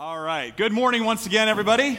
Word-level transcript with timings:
All 0.00 0.20
right. 0.20 0.56
Good 0.56 0.70
morning 0.70 1.04
once 1.04 1.26
again, 1.26 1.48
everybody. 1.48 1.98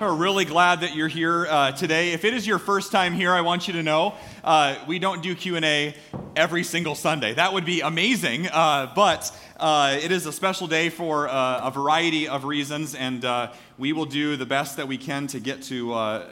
We're 0.00 0.12
really 0.12 0.44
glad 0.44 0.80
that 0.80 0.96
you're 0.96 1.06
here 1.06 1.46
uh, 1.46 1.70
today. 1.70 2.10
If 2.10 2.24
it 2.24 2.34
is 2.34 2.44
your 2.44 2.58
first 2.58 2.90
time 2.90 3.12
here, 3.12 3.30
I 3.30 3.42
want 3.42 3.68
you 3.68 3.74
to 3.74 3.84
know 3.84 4.14
uh, 4.42 4.74
we 4.88 4.98
don't 4.98 5.22
do 5.22 5.36
Q 5.36 5.54
and 5.54 5.64
A 5.64 5.94
every 6.34 6.64
single 6.64 6.96
Sunday. 6.96 7.32
That 7.32 7.52
would 7.52 7.64
be 7.64 7.82
amazing, 7.82 8.48
uh, 8.48 8.90
but 8.96 9.30
uh, 9.64 9.98
it 10.02 10.12
is 10.12 10.26
a 10.26 10.32
special 10.32 10.66
day 10.66 10.90
for 10.90 11.26
uh, 11.26 11.68
a 11.68 11.70
variety 11.70 12.28
of 12.28 12.44
reasons, 12.44 12.94
and 12.94 13.24
uh, 13.24 13.50
we 13.78 13.94
will 13.94 14.04
do 14.04 14.36
the 14.36 14.44
best 14.44 14.76
that 14.76 14.86
we 14.86 14.98
can 14.98 15.26
to 15.26 15.40
get 15.40 15.62
to 15.62 15.88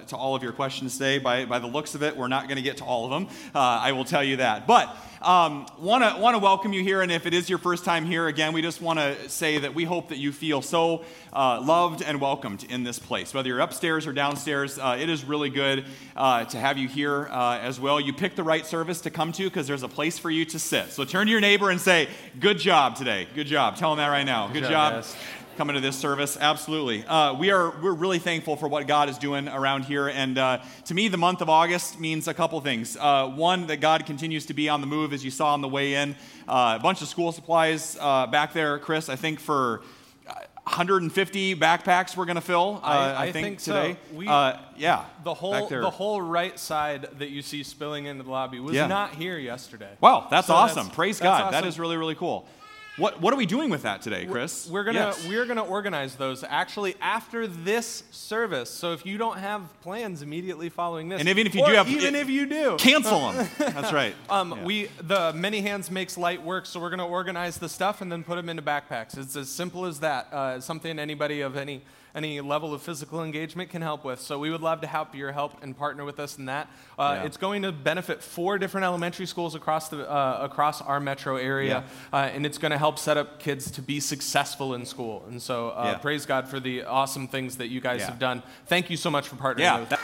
to 0.06 0.14
all 0.14 0.36
of 0.36 0.42
your 0.42 0.52
questions 0.52 0.98
today. 0.98 1.16
By 1.16 1.46
by 1.46 1.58
the 1.58 1.66
looks 1.66 1.94
of 1.94 2.02
it, 2.02 2.14
we're 2.14 2.28
not 2.28 2.46
going 2.46 2.56
to 2.56 2.62
get 2.62 2.76
to 2.76 2.84
all 2.84 3.06
of 3.06 3.10
them. 3.10 3.34
I 3.54 3.92
will 3.92 4.04
tell 4.04 4.22
you 4.22 4.36
that, 4.36 4.66
but. 4.66 4.94
Um, 5.22 5.66
want 5.78 6.02
to 6.02 6.20
want 6.20 6.34
to 6.34 6.40
welcome 6.40 6.72
you 6.72 6.82
here, 6.82 7.00
and 7.00 7.12
if 7.12 7.26
it 7.26 7.32
is 7.32 7.48
your 7.48 7.60
first 7.60 7.84
time 7.84 8.04
here, 8.04 8.26
again, 8.26 8.52
we 8.52 8.60
just 8.60 8.82
want 8.82 8.98
to 8.98 9.28
say 9.28 9.56
that 9.58 9.72
we 9.72 9.84
hope 9.84 10.08
that 10.08 10.18
you 10.18 10.32
feel 10.32 10.62
so 10.62 11.04
uh, 11.32 11.62
loved 11.64 12.02
and 12.02 12.20
welcomed 12.20 12.64
in 12.68 12.82
this 12.82 12.98
place. 12.98 13.32
Whether 13.32 13.50
you're 13.50 13.60
upstairs 13.60 14.04
or 14.08 14.12
downstairs, 14.12 14.80
uh, 14.80 14.98
it 14.98 15.08
is 15.08 15.24
really 15.24 15.48
good 15.48 15.84
uh, 16.16 16.46
to 16.46 16.58
have 16.58 16.76
you 16.76 16.88
here 16.88 17.28
uh, 17.30 17.58
as 17.58 17.78
well. 17.78 18.00
You 18.00 18.12
picked 18.12 18.34
the 18.34 18.42
right 18.42 18.66
service 18.66 19.00
to 19.02 19.10
come 19.10 19.30
to 19.32 19.44
because 19.44 19.68
there's 19.68 19.84
a 19.84 19.88
place 19.88 20.18
for 20.18 20.28
you 20.28 20.44
to 20.46 20.58
sit. 20.58 20.90
So 20.90 21.04
turn 21.04 21.28
to 21.28 21.30
your 21.30 21.40
neighbor 21.40 21.70
and 21.70 21.80
say, 21.80 22.08
"Good 22.40 22.58
job 22.58 22.96
today. 22.96 23.21
Good 23.34 23.46
job." 23.46 23.76
Tell 23.76 23.90
them 23.90 23.98
that 23.98 24.08
right 24.08 24.24
now. 24.24 24.48
Good, 24.48 24.62
good 24.62 24.70
job. 24.70 25.02
job 25.02 25.14
coming 25.56 25.74
to 25.74 25.80
this 25.80 25.96
service. 25.96 26.36
Absolutely. 26.40 27.04
Uh, 27.04 27.34
we 27.34 27.50
are 27.50 27.70
we're 27.82 27.92
really 27.92 28.18
thankful 28.18 28.56
for 28.56 28.68
what 28.68 28.86
God 28.86 29.08
is 29.08 29.18
doing 29.18 29.48
around 29.48 29.84
here. 29.84 30.08
And 30.08 30.38
uh, 30.38 30.62
to 30.86 30.94
me, 30.94 31.08
the 31.08 31.16
month 31.16 31.40
of 31.40 31.48
August 31.48 32.00
means 32.00 32.28
a 32.28 32.34
couple 32.34 32.60
things. 32.60 32.96
Uh, 32.98 33.28
one, 33.28 33.66
that 33.66 33.78
God 33.78 34.06
continues 34.06 34.46
to 34.46 34.54
be 34.54 34.68
on 34.68 34.80
the 34.80 34.86
move, 34.86 35.12
as 35.12 35.24
you 35.24 35.30
saw 35.30 35.52
on 35.52 35.60
the 35.60 35.68
way 35.68 35.94
in. 35.94 36.16
Uh, 36.48 36.76
a 36.78 36.82
bunch 36.82 37.02
of 37.02 37.08
school 37.08 37.32
supplies 37.32 37.96
uh, 38.00 38.26
back 38.26 38.52
there, 38.52 38.78
Chris. 38.78 39.08
I 39.08 39.16
think 39.16 39.40
for 39.40 39.82
150 40.64 41.56
backpacks 41.56 42.16
we're 42.16 42.24
going 42.24 42.36
to 42.36 42.40
fill. 42.40 42.80
Uh, 42.82 42.86
I, 42.86 43.22
I, 43.24 43.32
think, 43.32 43.44
think 43.44 43.58
today. 43.58 43.96
So. 44.10 44.16
We, 44.16 44.26
yeah. 44.26 45.04
The 45.24 45.34
whole 45.34 45.68
the 45.68 45.90
whole 45.90 46.22
right 46.22 46.58
side 46.58 47.08
that 47.18 47.30
you 47.30 47.42
see 47.42 47.62
spilling 47.62 48.06
into 48.06 48.24
the 48.24 48.30
lobby 48.30 48.60
was 48.60 48.74
yeah. 48.74 48.86
not 48.86 49.14
here 49.14 49.38
yesterday. 49.38 49.90
Wow, 50.00 50.28
that's 50.30 50.46
so 50.46 50.54
awesome. 50.54 50.84
That's, 50.84 50.94
Praise 50.94 51.18
that's 51.18 51.24
God. 51.24 51.42
Awesome. 51.42 51.52
That 51.52 51.68
is 51.68 51.78
really 51.78 51.96
really 51.96 52.14
cool. 52.14 52.46
What, 52.98 53.22
what 53.22 53.32
are 53.32 53.38
we 53.38 53.46
doing 53.46 53.70
with 53.70 53.82
that 53.82 54.02
today, 54.02 54.26
Chris? 54.26 54.68
We're, 54.68 54.84
gonna 54.84 54.98
yes. 54.98 55.26
we're 55.26 55.46
gonna 55.46 55.64
organize 55.64 56.14
those 56.16 56.44
actually 56.46 56.94
after 57.00 57.46
this 57.46 58.02
service. 58.10 58.68
So 58.68 58.92
if 58.92 59.06
you 59.06 59.16
don't 59.16 59.38
have 59.38 59.62
plans 59.80 60.20
immediately 60.20 60.68
following 60.68 61.08
this, 61.08 61.18
and 61.18 61.28
even 61.28 61.46
if 61.46 61.54
you 61.54 61.64
do 61.64 61.72
have, 61.72 61.88
even 61.88 62.14
it, 62.14 62.20
if 62.20 62.28
you 62.28 62.44
do, 62.44 62.76
cancel 62.78 63.32
them. 63.32 63.48
That's 63.58 63.94
right. 63.94 64.14
Um, 64.28 64.52
yeah. 64.52 64.64
We 64.64 64.90
the 65.00 65.32
many 65.32 65.62
hands 65.62 65.90
makes 65.90 66.18
light 66.18 66.42
work. 66.42 66.66
So 66.66 66.80
we're 66.80 66.90
gonna 66.90 67.08
organize 67.08 67.56
the 67.56 67.68
stuff 67.68 68.02
and 68.02 68.12
then 68.12 68.24
put 68.24 68.36
them 68.36 68.50
into 68.50 68.62
backpacks. 68.62 69.16
It's 69.16 69.36
as 69.36 69.48
simple 69.48 69.86
as 69.86 70.00
that. 70.00 70.30
Uh, 70.30 70.60
something 70.60 70.98
anybody 70.98 71.40
of 71.40 71.56
any 71.56 71.80
any 72.14 72.40
level 72.40 72.74
of 72.74 72.82
physical 72.82 73.22
engagement 73.22 73.70
can 73.70 73.82
help 73.82 74.04
with. 74.04 74.20
So 74.20 74.38
we 74.38 74.50
would 74.50 74.60
love 74.60 74.80
to 74.82 74.86
have 74.86 75.14
your 75.14 75.32
help 75.32 75.62
and 75.62 75.76
partner 75.76 76.04
with 76.04 76.20
us 76.20 76.38
in 76.38 76.46
that. 76.46 76.68
Uh, 76.98 77.16
yeah. 77.16 77.24
It's 77.24 77.36
going 77.36 77.62
to 77.62 77.72
benefit 77.72 78.22
four 78.22 78.58
different 78.58 78.84
elementary 78.84 79.26
schools 79.26 79.54
across 79.54 79.88
the 79.88 80.10
uh, 80.10 80.38
across 80.42 80.82
our 80.82 81.00
metro 81.00 81.36
area, 81.36 81.84
yeah. 82.12 82.18
uh, 82.18 82.22
and 82.22 82.44
it's 82.44 82.58
going 82.58 82.72
to 82.72 82.78
help 82.78 82.98
set 82.98 83.16
up 83.16 83.38
kids 83.38 83.70
to 83.72 83.82
be 83.82 84.00
successful 84.00 84.74
in 84.74 84.84
school. 84.84 85.24
And 85.28 85.40
so 85.40 85.70
uh, 85.70 85.92
yeah. 85.92 85.98
praise 85.98 86.26
God 86.26 86.48
for 86.48 86.60
the 86.60 86.84
awesome 86.84 87.28
things 87.28 87.56
that 87.56 87.68
you 87.68 87.80
guys 87.80 88.02
have 88.02 88.18
done. 88.18 88.42
Thank 88.66 88.90
you 88.90 88.96
so 88.96 89.10
much 89.10 89.28
for 89.28 89.36
partnering 89.36 89.80
with. 89.80 89.88
That- 89.90 90.00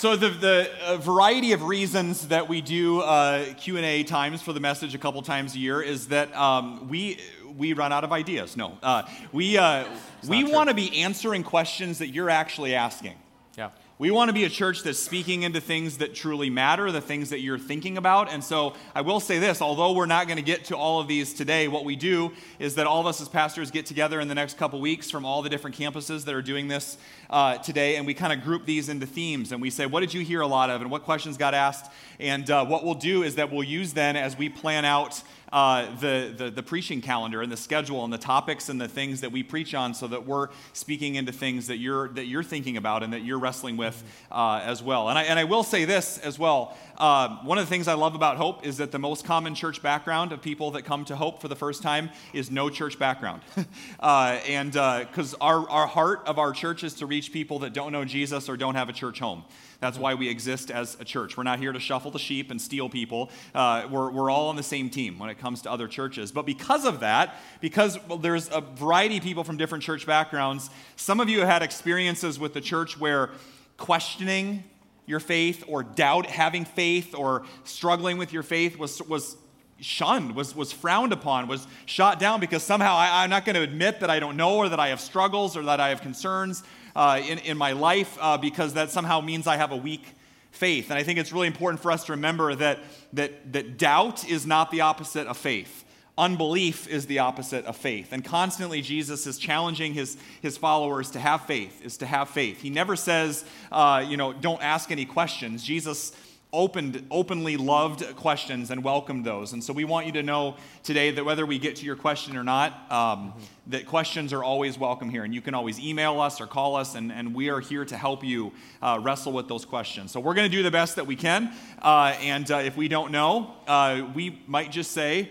so 0.00 0.16
the, 0.16 0.30
the 0.30 0.70
uh, 0.86 0.96
variety 0.96 1.52
of 1.52 1.62
reasons 1.62 2.28
that 2.28 2.48
we 2.48 2.62
do 2.62 3.02
uh, 3.02 3.44
q&a 3.58 4.02
times 4.04 4.40
for 4.40 4.54
the 4.54 4.58
message 4.58 4.94
a 4.94 4.98
couple 4.98 5.20
times 5.20 5.54
a 5.54 5.58
year 5.58 5.82
is 5.82 6.08
that 6.08 6.34
um, 6.34 6.88
we 6.88 7.18
we 7.56 7.72
run 7.72 7.92
out 7.92 8.04
of 8.04 8.12
ideas. 8.12 8.56
No, 8.56 8.78
uh, 8.82 9.02
we 9.32 9.58
uh, 9.58 9.84
we 10.28 10.44
want 10.44 10.68
to 10.68 10.74
be 10.74 11.02
answering 11.02 11.42
questions 11.42 11.98
that 11.98 12.08
you're 12.08 12.30
actually 12.30 12.74
asking. 12.74 13.16
Yeah. 13.56 13.70
We 14.00 14.10
want 14.10 14.30
to 14.30 14.32
be 14.32 14.44
a 14.44 14.48
church 14.48 14.82
that's 14.82 14.98
speaking 14.98 15.42
into 15.42 15.60
things 15.60 15.98
that 15.98 16.14
truly 16.14 16.48
matter, 16.48 16.90
the 16.90 17.02
things 17.02 17.28
that 17.28 17.40
you're 17.40 17.58
thinking 17.58 17.98
about. 17.98 18.32
And 18.32 18.42
so 18.42 18.72
I 18.94 19.02
will 19.02 19.20
say 19.20 19.38
this 19.38 19.60
although 19.60 19.92
we're 19.92 20.06
not 20.06 20.26
going 20.26 20.38
to 20.38 20.42
get 20.42 20.64
to 20.66 20.74
all 20.74 21.00
of 21.00 21.06
these 21.06 21.34
today, 21.34 21.68
what 21.68 21.84
we 21.84 21.96
do 21.96 22.32
is 22.58 22.76
that 22.76 22.86
all 22.86 23.02
of 23.02 23.06
us 23.06 23.20
as 23.20 23.28
pastors 23.28 23.70
get 23.70 23.84
together 23.84 24.18
in 24.18 24.28
the 24.28 24.34
next 24.34 24.56
couple 24.56 24.80
weeks 24.80 25.10
from 25.10 25.26
all 25.26 25.42
the 25.42 25.50
different 25.50 25.76
campuses 25.76 26.24
that 26.24 26.34
are 26.34 26.40
doing 26.40 26.66
this 26.66 26.96
uh, 27.28 27.58
today, 27.58 27.96
and 27.96 28.06
we 28.06 28.14
kind 28.14 28.32
of 28.32 28.42
group 28.42 28.64
these 28.64 28.88
into 28.88 29.04
themes. 29.04 29.52
And 29.52 29.60
we 29.60 29.68
say, 29.68 29.84
what 29.84 30.00
did 30.00 30.14
you 30.14 30.22
hear 30.24 30.40
a 30.40 30.46
lot 30.46 30.70
of, 30.70 30.80
and 30.80 30.90
what 30.90 31.02
questions 31.02 31.36
got 31.36 31.52
asked? 31.52 31.92
And 32.18 32.50
uh, 32.50 32.64
what 32.64 32.86
we'll 32.86 32.94
do 32.94 33.22
is 33.22 33.34
that 33.34 33.52
we'll 33.52 33.64
use 33.64 33.92
then 33.92 34.16
as 34.16 34.34
we 34.34 34.48
plan 34.48 34.86
out 34.86 35.22
uh, 35.52 35.94
the, 35.96 36.32
the, 36.36 36.50
the, 36.50 36.62
preaching 36.62 37.00
calendar 37.00 37.42
and 37.42 37.50
the 37.50 37.56
schedule 37.56 38.04
and 38.04 38.12
the 38.12 38.18
topics 38.18 38.68
and 38.68 38.80
the 38.80 38.86
things 38.86 39.20
that 39.20 39.32
we 39.32 39.42
preach 39.42 39.74
on 39.74 39.92
so 39.94 40.06
that 40.06 40.24
we're 40.24 40.48
speaking 40.72 41.16
into 41.16 41.32
things 41.32 41.66
that 41.66 41.78
you're, 41.78 42.08
that 42.10 42.26
you're 42.26 42.44
thinking 42.44 42.76
about 42.76 43.02
and 43.02 43.12
that 43.12 43.24
you're 43.24 43.38
wrestling 43.38 43.76
with 43.76 44.02
uh, 44.30 44.60
as 44.62 44.82
well. 44.82 45.08
And 45.08 45.18
I, 45.18 45.24
and 45.24 45.38
I 45.38 45.44
will 45.44 45.64
say 45.64 45.84
this 45.84 46.18
as 46.18 46.38
well. 46.38 46.76
Uh, 46.96 47.38
one 47.42 47.58
of 47.58 47.64
the 47.64 47.70
things 47.70 47.88
I 47.88 47.94
love 47.94 48.14
about 48.14 48.36
Hope 48.36 48.64
is 48.64 48.76
that 48.76 48.92
the 48.92 48.98
most 48.98 49.24
common 49.24 49.54
church 49.54 49.82
background 49.82 50.32
of 50.32 50.40
people 50.40 50.72
that 50.72 50.82
come 50.82 51.04
to 51.06 51.16
Hope 51.16 51.40
for 51.40 51.48
the 51.48 51.56
first 51.56 51.82
time 51.82 52.10
is 52.32 52.50
no 52.50 52.70
church 52.70 52.98
background. 52.98 53.42
Uh, 53.98 54.38
and 54.48 54.72
because 54.72 55.34
uh, 55.34 55.38
our, 55.40 55.68
our 55.68 55.86
heart 55.86 56.22
of 56.26 56.38
our 56.38 56.52
church 56.52 56.84
is 56.84 56.94
to 56.94 57.06
reach 57.06 57.32
people 57.32 57.60
that 57.60 57.72
don't 57.72 57.92
know 57.92 58.04
Jesus 58.04 58.48
or 58.48 58.56
don't 58.56 58.74
have 58.74 58.88
a 58.88 58.92
church 58.92 59.18
home. 59.18 59.44
That's 59.80 59.98
why 59.98 60.14
we 60.14 60.28
exist 60.28 60.70
as 60.70 60.96
a 61.00 61.04
church. 61.04 61.36
We're 61.36 61.42
not 61.42 61.58
here 61.58 61.72
to 61.72 61.80
shuffle 61.80 62.10
the 62.10 62.18
sheep 62.18 62.50
and 62.50 62.60
steal 62.60 62.88
people. 62.88 63.30
Uh, 63.54 63.88
we're, 63.90 64.10
we're 64.10 64.30
all 64.30 64.48
on 64.48 64.56
the 64.56 64.62
same 64.62 64.90
team 64.90 65.18
when 65.18 65.30
it 65.30 65.39
comes 65.40 65.62
to 65.62 65.70
other 65.70 65.88
churches. 65.88 66.30
But 66.30 66.46
because 66.46 66.84
of 66.84 67.00
that, 67.00 67.36
because 67.60 67.98
well, 68.06 68.18
there's 68.18 68.48
a 68.50 68.60
variety 68.60 69.16
of 69.16 69.24
people 69.24 69.42
from 69.42 69.56
different 69.56 69.82
church 69.82 70.06
backgrounds, 70.06 70.70
some 70.96 71.18
of 71.18 71.28
you 71.28 71.40
have 71.40 71.48
had 71.48 71.62
experiences 71.62 72.38
with 72.38 72.54
the 72.54 72.60
church 72.60 72.98
where 73.00 73.30
questioning 73.76 74.62
your 75.06 75.20
faith 75.20 75.64
or 75.66 75.82
doubt 75.82 76.26
having 76.26 76.64
faith 76.64 77.14
or 77.14 77.44
struggling 77.64 78.18
with 78.18 78.32
your 78.32 78.44
faith 78.44 78.78
was, 78.78 79.02
was 79.02 79.36
shunned, 79.80 80.36
was, 80.36 80.54
was 80.54 80.72
frowned 80.72 81.12
upon, 81.12 81.48
was 81.48 81.66
shot 81.86 82.20
down 82.20 82.38
because 82.38 82.62
somehow 82.62 82.94
I, 82.94 83.24
am 83.24 83.30
not 83.30 83.44
going 83.44 83.56
to 83.56 83.62
admit 83.62 84.00
that 84.00 84.10
I 84.10 84.20
don't 84.20 84.36
know 84.36 84.58
or 84.58 84.68
that 84.68 84.78
I 84.78 84.88
have 84.88 85.00
struggles 85.00 85.56
or 85.56 85.62
that 85.64 85.80
I 85.80 85.88
have 85.88 86.00
concerns 86.00 86.62
uh, 86.94 87.20
in, 87.26 87.38
in 87.38 87.56
my 87.56 87.72
life 87.72 88.16
uh, 88.20 88.38
because 88.38 88.74
that 88.74 88.90
somehow 88.90 89.20
means 89.20 89.46
I 89.46 89.56
have 89.56 89.72
a 89.72 89.76
weak 89.76 90.04
faith. 90.50 90.90
And 90.90 90.98
I 90.98 91.02
think 91.02 91.18
it's 91.18 91.32
really 91.32 91.46
important 91.46 91.80
for 91.80 91.90
us 91.90 92.04
to 92.04 92.12
remember 92.12 92.54
that, 92.54 92.78
that, 93.12 93.52
that 93.52 93.78
doubt 93.78 94.28
is 94.28 94.46
not 94.46 94.70
the 94.70 94.82
opposite 94.82 95.26
of 95.26 95.36
faith. 95.36 95.84
Unbelief 96.18 96.86
is 96.88 97.06
the 97.06 97.20
opposite 97.20 97.64
of 97.64 97.76
faith. 97.76 98.12
And 98.12 98.22
constantly, 98.24 98.82
Jesus 98.82 99.26
is 99.26 99.38
challenging 99.38 99.94
his, 99.94 100.18
his 100.42 100.58
followers 100.58 101.10
to 101.12 101.20
have 101.20 101.46
faith, 101.46 101.80
is 101.82 101.96
to 101.98 102.06
have 102.06 102.28
faith. 102.28 102.60
He 102.60 102.68
never 102.68 102.94
says, 102.94 103.44
uh, 103.72 104.04
you 104.06 104.16
know, 104.18 104.32
don't 104.32 104.62
ask 104.62 104.90
any 104.90 105.06
questions. 105.06 105.62
Jesus 105.64 106.12
opened, 106.52 107.06
openly 107.10 107.56
loved 107.56 108.04
questions 108.16 108.70
and 108.70 108.82
welcomed 108.82 109.24
those. 109.24 109.52
And 109.52 109.62
so 109.62 109.72
we 109.72 109.84
want 109.84 110.06
you 110.06 110.12
to 110.12 110.22
know 110.22 110.56
today 110.82 111.10
that 111.12 111.24
whether 111.24 111.46
we 111.46 111.58
get 111.58 111.76
to 111.76 111.86
your 111.86 111.96
question 111.96 112.36
or 112.36 112.42
not, 112.42 112.72
um, 112.90 113.30
mm-hmm. 113.30 113.40
that 113.68 113.86
questions 113.86 114.32
are 114.32 114.42
always 114.42 114.78
welcome 114.78 115.10
here. 115.10 115.22
And 115.22 115.32
you 115.32 115.40
can 115.40 115.54
always 115.54 115.78
email 115.78 116.20
us 116.20 116.40
or 116.40 116.46
call 116.46 116.76
us, 116.76 116.94
and, 116.94 117.12
and 117.12 117.34
we 117.34 117.50
are 117.50 117.60
here 117.60 117.84
to 117.84 117.96
help 117.96 118.24
you 118.24 118.52
uh, 118.82 118.98
wrestle 119.00 119.32
with 119.32 119.48
those 119.48 119.64
questions. 119.64 120.10
So 120.10 120.18
we're 120.18 120.34
going 120.34 120.50
to 120.50 120.56
do 120.56 120.62
the 120.62 120.70
best 120.70 120.96
that 120.96 121.06
we 121.06 121.16
can. 121.16 121.52
Uh, 121.80 122.16
and 122.20 122.50
uh, 122.50 122.56
if 122.56 122.76
we 122.76 122.88
don't 122.88 123.12
know, 123.12 123.54
uh, 123.68 124.08
we 124.14 124.42
might 124.46 124.72
just 124.72 124.90
say, 124.90 125.30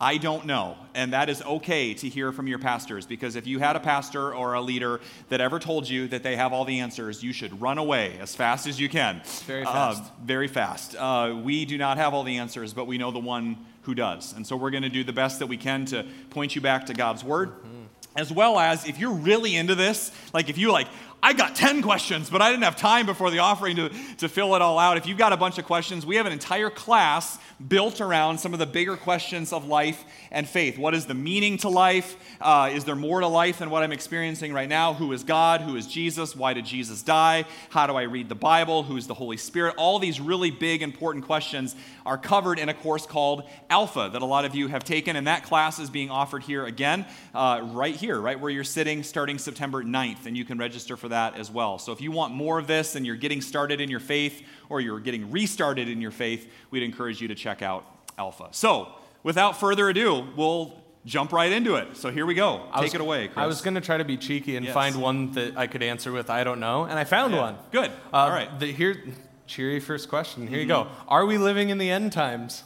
I 0.00 0.16
don't 0.16 0.46
know. 0.46 0.76
And 0.94 1.12
that 1.12 1.28
is 1.28 1.42
okay 1.42 1.92
to 1.94 2.08
hear 2.08 2.30
from 2.30 2.46
your 2.46 2.58
pastors 2.58 3.04
because 3.04 3.34
if 3.34 3.46
you 3.46 3.58
had 3.58 3.74
a 3.74 3.80
pastor 3.80 4.32
or 4.32 4.54
a 4.54 4.60
leader 4.60 5.00
that 5.28 5.40
ever 5.40 5.58
told 5.58 5.88
you 5.88 6.06
that 6.08 6.22
they 6.22 6.36
have 6.36 6.52
all 6.52 6.64
the 6.64 6.78
answers, 6.80 7.22
you 7.22 7.32
should 7.32 7.60
run 7.60 7.78
away 7.78 8.16
as 8.20 8.34
fast 8.34 8.66
as 8.68 8.78
you 8.78 8.88
can. 8.88 9.22
Very 9.46 9.64
uh, 9.64 9.72
fast. 9.72 10.02
Uh, 10.04 10.06
very 10.22 10.48
fast. 10.48 10.94
Uh, 10.96 11.40
we 11.42 11.64
do 11.64 11.76
not 11.78 11.98
have 11.98 12.14
all 12.14 12.22
the 12.22 12.36
answers, 12.36 12.72
but 12.72 12.86
we 12.86 12.96
know 12.96 13.10
the 13.10 13.18
one 13.18 13.56
who 13.82 13.94
does. 13.94 14.34
And 14.34 14.46
so 14.46 14.56
we're 14.56 14.70
going 14.70 14.84
to 14.84 14.88
do 14.88 15.02
the 15.02 15.12
best 15.12 15.40
that 15.40 15.46
we 15.46 15.56
can 15.56 15.84
to 15.86 16.06
point 16.30 16.54
you 16.54 16.60
back 16.60 16.86
to 16.86 16.94
God's 16.94 17.24
word. 17.24 17.50
Mm-hmm. 17.50 17.84
As 18.16 18.32
well 18.32 18.58
as 18.58 18.86
if 18.86 18.98
you're 18.98 19.12
really 19.12 19.56
into 19.56 19.74
this, 19.74 20.12
like 20.32 20.48
if 20.48 20.58
you 20.58 20.72
like, 20.72 20.88
I 21.20 21.32
got 21.32 21.56
10 21.56 21.82
questions, 21.82 22.30
but 22.30 22.40
I 22.40 22.50
didn't 22.50 22.62
have 22.62 22.76
time 22.76 23.04
before 23.04 23.30
the 23.30 23.40
offering 23.40 23.76
to, 23.76 23.90
to 24.18 24.28
fill 24.28 24.54
it 24.54 24.62
all 24.62 24.78
out. 24.78 24.96
If 24.96 25.06
you've 25.06 25.18
got 25.18 25.32
a 25.32 25.36
bunch 25.36 25.58
of 25.58 25.64
questions, 25.64 26.06
we 26.06 26.16
have 26.16 26.26
an 26.26 26.32
entire 26.32 26.70
class 26.70 27.38
built 27.66 28.00
around 28.00 28.38
some 28.38 28.52
of 28.52 28.60
the 28.60 28.66
bigger 28.66 28.96
questions 28.96 29.52
of 29.52 29.66
life 29.66 30.04
and 30.30 30.48
faith. 30.48 30.78
What 30.78 30.94
is 30.94 31.06
the 31.06 31.14
meaning 31.14 31.58
to 31.58 31.68
life? 31.68 32.16
Uh, 32.40 32.70
is 32.72 32.84
there 32.84 32.94
more 32.94 33.20
to 33.20 33.26
life 33.26 33.58
than 33.58 33.70
what 33.70 33.82
I'm 33.82 33.90
experiencing 33.90 34.52
right 34.52 34.68
now? 34.68 34.94
Who 34.94 35.12
is 35.12 35.24
God? 35.24 35.62
Who 35.62 35.74
is 35.74 35.88
Jesus? 35.88 36.36
Why 36.36 36.54
did 36.54 36.66
Jesus 36.66 37.02
die? 37.02 37.46
How 37.70 37.88
do 37.88 37.94
I 37.94 38.02
read 38.02 38.28
the 38.28 38.36
Bible? 38.36 38.84
Who 38.84 38.96
is 38.96 39.08
the 39.08 39.14
Holy 39.14 39.36
Spirit? 39.36 39.74
All 39.76 39.98
these 39.98 40.20
really 40.20 40.52
big, 40.52 40.82
important 40.82 41.24
questions 41.24 41.74
are 42.06 42.16
covered 42.16 42.60
in 42.60 42.68
a 42.68 42.74
course 42.74 43.06
called 43.06 43.42
Alpha 43.68 44.08
that 44.12 44.22
a 44.22 44.24
lot 44.24 44.44
of 44.44 44.54
you 44.54 44.68
have 44.68 44.84
taken, 44.84 45.16
and 45.16 45.26
that 45.26 45.42
class 45.42 45.80
is 45.80 45.90
being 45.90 46.10
offered 46.10 46.44
here 46.44 46.64
again, 46.64 47.06
uh, 47.34 47.60
right 47.72 47.96
here, 47.96 48.20
right 48.20 48.38
where 48.38 48.50
you're 48.50 48.62
sitting, 48.62 49.02
starting 49.02 49.36
September 49.36 49.82
9th, 49.82 50.26
and 50.26 50.36
you 50.36 50.44
can 50.44 50.58
register 50.58 50.96
for 50.96 51.07
that 51.08 51.36
as 51.36 51.50
well. 51.50 51.78
So 51.78 51.92
if 51.92 52.00
you 52.00 52.10
want 52.10 52.34
more 52.34 52.58
of 52.58 52.66
this 52.66 52.94
and 52.94 53.04
you're 53.06 53.16
getting 53.16 53.40
started 53.40 53.80
in 53.80 53.90
your 53.90 54.00
faith 54.00 54.42
or 54.68 54.80
you're 54.80 55.00
getting 55.00 55.30
restarted 55.30 55.88
in 55.88 56.00
your 56.00 56.10
faith, 56.10 56.50
we'd 56.70 56.82
encourage 56.82 57.20
you 57.20 57.28
to 57.28 57.34
check 57.34 57.62
out 57.62 57.84
Alpha. 58.16 58.48
So 58.52 58.88
without 59.22 59.58
further 59.58 59.88
ado, 59.88 60.26
we'll 60.36 60.74
jump 61.04 61.32
right 61.32 61.50
into 61.52 61.76
it. 61.76 61.96
So 61.96 62.10
here 62.10 62.26
we 62.26 62.34
go. 62.34 62.62
Take 62.74 62.82
was- 62.82 62.94
it 62.94 63.00
away, 63.00 63.28
Chris. 63.28 63.38
I 63.38 63.46
was 63.46 63.60
going 63.62 63.74
to 63.74 63.80
try 63.80 63.96
to 63.96 64.04
be 64.04 64.16
cheeky 64.16 64.56
and 64.56 64.66
Yes. 64.66 64.74
find 64.74 64.96
one 64.96 65.32
that 65.32 65.56
I 65.56 65.66
could 65.66 65.82
answer 65.82 66.12
with 66.12 66.28
I 66.28 66.44
don't 66.44 66.60
know, 66.60 66.84
and 66.84 66.98
I 66.98 67.04
found 67.04 67.32
Yeah. 67.34 67.40
one. 67.40 67.56
Good. 67.70 67.90
Uh, 68.12 68.16
All 68.16 68.30
right. 68.30 68.58
The, 68.58 68.72
here, 68.72 69.02
cheery 69.46 69.80
first 69.80 70.08
question. 70.08 70.46
Here 70.46 70.58
you 70.58 70.66
go. 70.66 70.88
Are 71.06 71.24
we 71.24 71.38
living 71.38 71.70
in 71.70 71.78
the 71.78 71.90
end 71.90 72.12
times? 72.12 72.64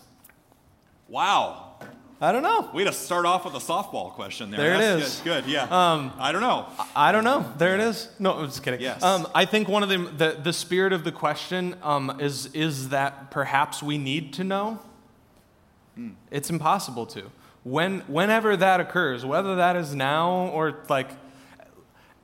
Wow. 1.09 1.72
I 2.23 2.31
don't 2.31 2.45
know. 2.45 2.71
Way 2.73 2.85
to 2.85 2.93
start 2.93 3.27
off 3.27 3.45
with 3.45 3.55
a 3.55 3.59
softball 3.59 4.13
question 4.13 4.53
there. 4.53 4.61
There 4.61 4.79
That's 4.79 5.17
is. 5.17 5.21
Good. 5.25 5.45
good, 5.45 5.53
yeah. 5.53 5.65
Um, 5.65 6.13
I 6.21 6.31
don't 6.31 6.41
know. 6.41 6.69
I 6.95 7.11
don't 7.11 7.25
know. 7.25 7.53
There 7.59 7.75
it 7.75 7.81
is. 7.81 8.09
No, 8.21 8.35
I'm 8.35 8.47
just 8.47 8.63
kidding. 8.63 8.81
Yes. 8.81 9.03
Um, 9.03 9.27
I 9.35 9.45
think 9.45 9.67
one 9.67 9.83
of 9.83 9.89
the, 9.89 9.99
the 9.99 10.41
the 10.41 10.53
spirit 10.53 10.93
of 10.93 11.03
the 11.03 11.11
question 11.11 11.75
um, 11.83 12.17
is 12.21 12.47
is 12.55 12.91
that 12.91 13.33
perhaps 13.33 13.83
we 13.83 13.99
need 13.99 14.33
to 14.35 14.45
know. 14.45 14.79
It's 16.31 16.49
impossible 16.49 17.07
to. 17.07 17.25
When 17.65 18.01
whenever 18.03 18.57
that 18.57 18.79
occurs, 18.79 19.27
whether 19.27 19.57
that 19.57 19.75
is 19.75 19.93
now 19.93 20.47
or 20.55 20.85
like 20.89 21.11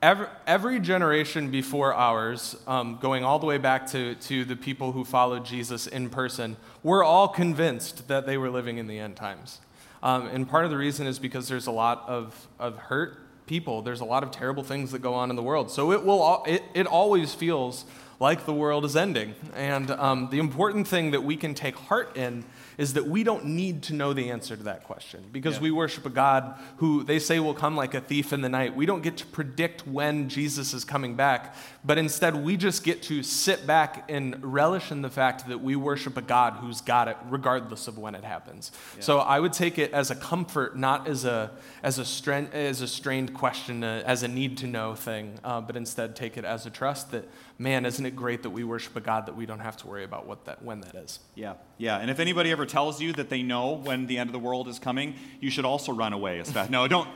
every, 0.00 0.26
every 0.46 0.78
generation 0.78 1.50
before 1.50 1.92
ours, 1.92 2.56
um, 2.68 2.98
going 3.02 3.24
all 3.24 3.40
the 3.40 3.46
way 3.46 3.58
back 3.58 3.88
to, 3.88 4.14
to 4.14 4.44
the 4.44 4.56
people 4.56 4.92
who 4.92 5.04
followed 5.04 5.44
Jesus 5.44 5.88
in 5.88 6.08
person, 6.08 6.56
were 6.84 7.02
all 7.02 7.26
convinced 7.26 8.06
that 8.06 8.26
they 8.26 8.38
were 8.38 8.48
living 8.48 8.78
in 8.78 8.86
the 8.86 9.00
end 9.00 9.16
times. 9.16 9.58
Um, 10.02 10.26
and 10.26 10.48
part 10.48 10.64
of 10.64 10.70
the 10.70 10.76
reason 10.76 11.06
is 11.06 11.18
because 11.18 11.48
there's 11.48 11.66
a 11.66 11.72
lot 11.72 12.04
of, 12.06 12.48
of 12.58 12.76
hurt 12.76 13.18
people. 13.46 13.82
There's 13.82 14.00
a 14.00 14.04
lot 14.04 14.22
of 14.22 14.30
terrible 14.30 14.62
things 14.62 14.92
that 14.92 15.00
go 15.00 15.14
on 15.14 15.30
in 15.30 15.36
the 15.36 15.42
world. 15.42 15.70
So 15.70 15.92
it, 15.92 16.04
will, 16.04 16.44
it, 16.46 16.62
it 16.74 16.86
always 16.86 17.34
feels 17.34 17.84
like 18.20 18.46
the 18.46 18.52
world 18.52 18.84
is 18.84 18.96
ending. 18.96 19.34
And 19.54 19.90
um, 19.92 20.28
the 20.30 20.38
important 20.40 20.88
thing 20.88 21.12
that 21.12 21.22
we 21.22 21.36
can 21.36 21.54
take 21.54 21.76
heart 21.76 22.16
in 22.16 22.44
is 22.76 22.94
that 22.94 23.06
we 23.06 23.24
don't 23.24 23.44
need 23.44 23.82
to 23.82 23.94
know 23.94 24.12
the 24.12 24.30
answer 24.30 24.56
to 24.56 24.62
that 24.62 24.84
question 24.84 25.24
because 25.32 25.56
Yeah. 25.56 25.62
we 25.62 25.70
worship 25.72 26.06
a 26.06 26.10
God 26.10 26.54
who 26.76 27.02
they 27.02 27.18
say 27.18 27.40
will 27.40 27.54
come 27.54 27.76
like 27.76 27.92
a 27.94 28.00
thief 28.00 28.32
in 28.32 28.40
the 28.40 28.48
night. 28.48 28.74
We 28.76 28.86
don't 28.86 29.02
get 29.02 29.16
to 29.18 29.26
predict 29.26 29.86
when 29.86 30.28
Jesus 30.28 30.72
is 30.74 30.84
coming 30.84 31.14
back, 31.16 31.56
but 31.84 31.98
instead 31.98 32.36
we 32.36 32.56
just 32.56 32.84
get 32.84 33.02
to 33.04 33.24
sit 33.24 33.66
back 33.66 34.04
and 34.08 34.36
relish 34.42 34.92
in 34.92 35.02
the 35.02 35.10
fact 35.10 35.48
that 35.48 35.60
we 35.60 35.74
worship 35.74 36.16
a 36.16 36.22
God 36.22 36.54
who's 36.54 36.80
got 36.80 37.08
it 37.08 37.16
regardless 37.28 37.88
of 37.88 37.98
when 37.98 38.14
it 38.14 38.22
happens. 38.24 38.70
So 39.00 39.18
I 39.18 39.40
would 39.40 39.52
take 39.52 39.76
it 39.78 39.92
as 39.92 40.10
a 40.12 40.16
comfort, 40.16 40.76
not 40.76 41.08
as 41.08 41.24
a 41.24 41.50
as 41.82 41.98
a 41.98 42.04
strain, 42.04 42.48
as 42.52 42.80
a 42.80 42.88
strained 42.88 43.34
question, 43.34 43.82
uh, 43.84 44.02
as 44.06 44.22
a 44.22 44.28
need 44.28 44.56
to 44.58 44.66
know 44.66 44.94
thing, 44.94 45.34
uh, 45.44 45.60
but 45.60 45.76
instead 45.76 46.14
take 46.16 46.36
it 46.36 46.44
as 46.44 46.66
a 46.66 46.70
trust 46.70 47.10
that 47.12 47.28
man, 47.58 47.84
isn't 47.84 48.06
it 48.06 48.14
great 48.14 48.43
that 48.44 48.50
we 48.50 48.64
worship 48.64 48.94
a 48.96 49.00
God 49.00 49.26
that 49.26 49.37
we 49.37 49.44
don't 49.44 49.58
have 49.58 49.76
to 49.78 49.87
worry 49.87 50.05
about 50.05 50.26
what 50.26 50.44
that 50.44 50.62
when 50.62 50.81
that 50.82 50.94
is. 50.94 51.19
Yeah, 51.34 51.55
yeah. 51.76 51.99
And 51.99 52.10
if 52.10 52.20
anybody 52.20 52.52
ever 52.52 52.66
tells 52.66 53.00
you 53.00 53.12
that 53.14 53.28
they 53.28 53.43
know 53.43 53.72
when 53.72 54.06
the 54.06 54.19
end 54.19 54.28
of 54.28 54.32
the 54.32 54.38
world 54.38 54.69
is 54.69 54.78
coming, 54.78 55.14
you 55.40 55.50
should 55.50 55.64
also 55.64 55.93
run 55.93 56.12
away 56.12 56.38
as 56.38 56.50
fast. 56.50 56.70
No, 56.70 56.87
don't 56.87 57.08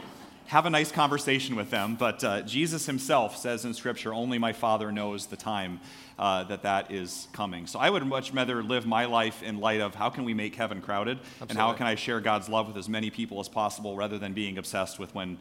have 0.46 0.66
a 0.66 0.70
nice 0.70 0.90
conversation 0.90 1.56
with 1.56 1.70
them. 1.70 1.94
But 1.94 2.24
uh, 2.24 2.42
Jesus 2.42 2.86
himself 2.86 3.36
says 3.36 3.64
in 3.64 3.72
Scripture, 3.72 4.12
only 4.12 4.38
my 4.38 4.52
Father 4.52 4.90
knows 4.90 5.26
the 5.26 5.36
time 5.36 5.80
uh, 6.18 6.44
that 6.44 6.62
that 6.62 6.90
is 6.90 7.28
coming. 7.32 7.66
So 7.66 7.78
I 7.78 7.88
would 7.88 8.04
much 8.04 8.32
rather 8.32 8.62
live 8.62 8.84
my 8.84 9.06
life 9.06 9.42
in 9.42 9.60
light 9.60 9.80
of 9.80 9.94
how 9.94 10.10
can 10.10 10.24
we 10.24 10.34
make 10.34 10.54
heaven 10.54 10.80
crowded 10.80 11.20
and 11.48 11.56
how 11.56 11.72
can 11.72 11.86
I 11.86 11.94
share 11.94 12.20
God's 12.20 12.48
love 12.48 12.66
with 12.66 12.76
as 12.76 12.88
many 12.88 13.10
people 13.10 13.40
as 13.40 13.48
possible 13.48 13.96
rather 13.96 14.18
than 14.18 14.32
being 14.32 14.58
obsessed 14.58 14.98
with 14.98 15.14
when 15.14 15.38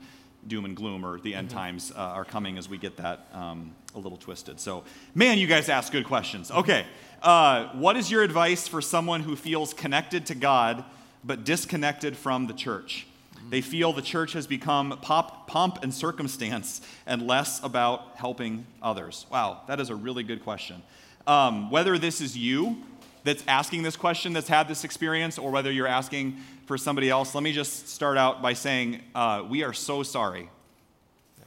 doom 0.47 0.65
and 0.65 0.75
gloom 0.75 1.05
or 1.05 1.19
the 1.19 1.35
end 1.35 1.49
times 1.49 1.91
uh, 1.95 1.99
are 1.99 2.25
coming 2.25 2.57
as 2.57 2.67
we 2.67 2.77
get 2.77 2.97
that 2.97 3.27
um, 3.33 3.73
a 3.95 3.99
little 3.99 4.17
twisted. 4.17 4.59
So, 4.59 4.83
man, 5.13 5.37
you 5.37 5.47
guys 5.47 5.69
ask 5.69 5.91
good 5.91 6.05
questions. 6.05 6.51
Okay, 6.51 6.85
uh, 7.21 7.67
what 7.73 7.97
is 7.97 8.09
your 8.09 8.23
advice 8.23 8.67
for 8.67 8.81
someone 8.81 9.21
who 9.21 9.35
feels 9.35 9.73
connected 9.73 10.25
to 10.27 10.35
God 10.35 10.83
but 11.23 11.43
disconnected 11.43 12.17
from 12.17 12.47
the 12.47 12.53
church? 12.53 13.05
They 13.49 13.61
feel 13.61 13.91
the 13.91 14.01
church 14.01 14.33
has 14.33 14.47
become 14.47 14.97
pop, 15.01 15.47
pomp 15.47 15.83
and 15.83 15.93
circumstance 15.93 16.81
and 17.05 17.27
less 17.27 17.61
about 17.63 18.15
helping 18.15 18.65
others. 18.81 19.25
Wow, 19.31 19.61
that 19.67 19.79
is 19.79 19.89
a 19.89 19.95
really 19.95 20.23
good 20.23 20.43
question. 20.43 20.81
Um, 21.27 21.69
whether 21.69 21.97
this 21.97 22.21
is 22.21 22.37
you 22.37 22.83
that's 23.23 23.43
asking 23.47 23.83
this 23.83 23.95
question, 23.95 24.33
that's 24.33 24.47
had 24.47 24.67
this 24.67 24.83
experience, 24.83 25.37
or 25.37 25.51
whether 25.51 25.71
you're 25.71 25.87
asking 25.87 26.37
for 26.65 26.77
somebody 26.77 27.09
else, 27.09 27.35
let 27.35 27.43
me 27.43 27.51
just 27.51 27.87
start 27.89 28.17
out 28.17 28.41
by 28.41 28.53
saying 28.53 29.01
uh, 29.13 29.43
we 29.47 29.63
are 29.63 29.73
so 29.73 30.03
sorry 30.03 30.49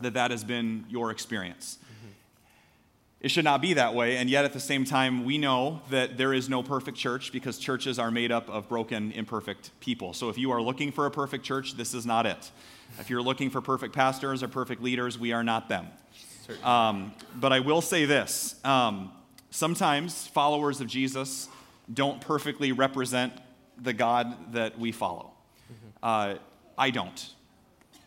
that 0.00 0.14
that 0.14 0.30
has 0.30 0.44
been 0.44 0.84
your 0.88 1.10
experience. 1.10 1.78
It 3.20 3.30
should 3.30 3.44
not 3.44 3.62
be 3.62 3.72
that 3.72 3.94
way, 3.94 4.18
and 4.18 4.28
yet 4.28 4.44
at 4.44 4.52
the 4.52 4.60
same 4.60 4.84
time, 4.84 5.24
we 5.24 5.38
know 5.38 5.80
that 5.88 6.18
there 6.18 6.34
is 6.34 6.50
no 6.50 6.62
perfect 6.62 6.98
church 6.98 7.32
because 7.32 7.58
churches 7.58 7.98
are 7.98 8.10
made 8.10 8.30
up 8.30 8.50
of 8.50 8.68
broken, 8.68 9.12
imperfect 9.12 9.70
people. 9.80 10.12
So 10.12 10.28
if 10.28 10.36
you 10.36 10.50
are 10.50 10.60
looking 10.60 10.92
for 10.92 11.06
a 11.06 11.10
perfect 11.10 11.42
church, 11.42 11.74
this 11.74 11.94
is 11.94 12.04
not 12.04 12.26
it. 12.26 12.50
If 13.00 13.08
you're 13.08 13.22
looking 13.22 13.48
for 13.48 13.62
perfect 13.62 13.94
pastors 13.94 14.42
or 14.42 14.48
perfect 14.48 14.82
leaders, 14.82 15.18
we 15.18 15.32
are 15.32 15.42
not 15.42 15.70
them. 15.70 15.86
Um, 16.62 17.12
but 17.34 17.50
I 17.50 17.60
will 17.60 17.80
say 17.80 18.04
this 18.04 18.56
um, 18.62 19.10
sometimes 19.50 20.26
followers 20.26 20.82
of 20.82 20.86
Jesus 20.86 21.48
don't 21.92 22.20
perfectly 22.20 22.72
represent 22.72 23.32
the 23.80 23.92
God 23.92 24.52
that 24.52 24.78
we 24.78 24.92
follow. 24.92 25.32
Uh, 26.02 26.34
I 26.76 26.90
don't. 26.90 27.34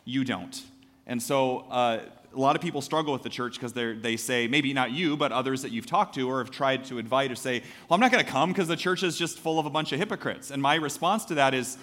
You 0.06 0.24
don't. 0.24 0.62
And 1.06 1.22
so 1.22 1.60
uh, 1.70 2.00
a 2.34 2.40
lot 2.40 2.56
of 2.56 2.62
people 2.62 2.82
struggle 2.82 3.14
with 3.14 3.24
the 3.24 3.30
church 3.30 3.54
because 3.54 3.74
they 3.74 4.18
say, 4.18 4.48
maybe 4.48 4.74
not 4.74 4.92
you, 4.92 5.18
but 5.18 5.32
others 5.32 5.62
that 5.64 5.72
you've 5.72 5.86
talked 5.86 6.16
to 6.16 6.30
or 6.30 6.40
have 6.40 6.52
tried 6.52 6.86
to 6.86 7.00
invite 7.00 7.32
or 7.32 7.36
say, 7.36 7.60
well, 7.60 7.96
I'm 7.96 8.00
not 8.00 8.12
going 8.12 8.24
to 8.24 8.30
come 8.30 8.52
because 8.52 8.68
the 8.68 8.76
church 8.76 9.04
is 9.04 9.18
just 9.18 9.40
full 9.40 9.60
of 9.60 9.66
a 9.66 9.70
bunch 9.70 9.92
of 9.92 10.00
hypocrites. 10.00 10.52
And 10.52 10.62
my 10.62 10.76
response 10.76 11.26
to 11.26 11.36
that 11.36 11.54
is, 11.54 11.78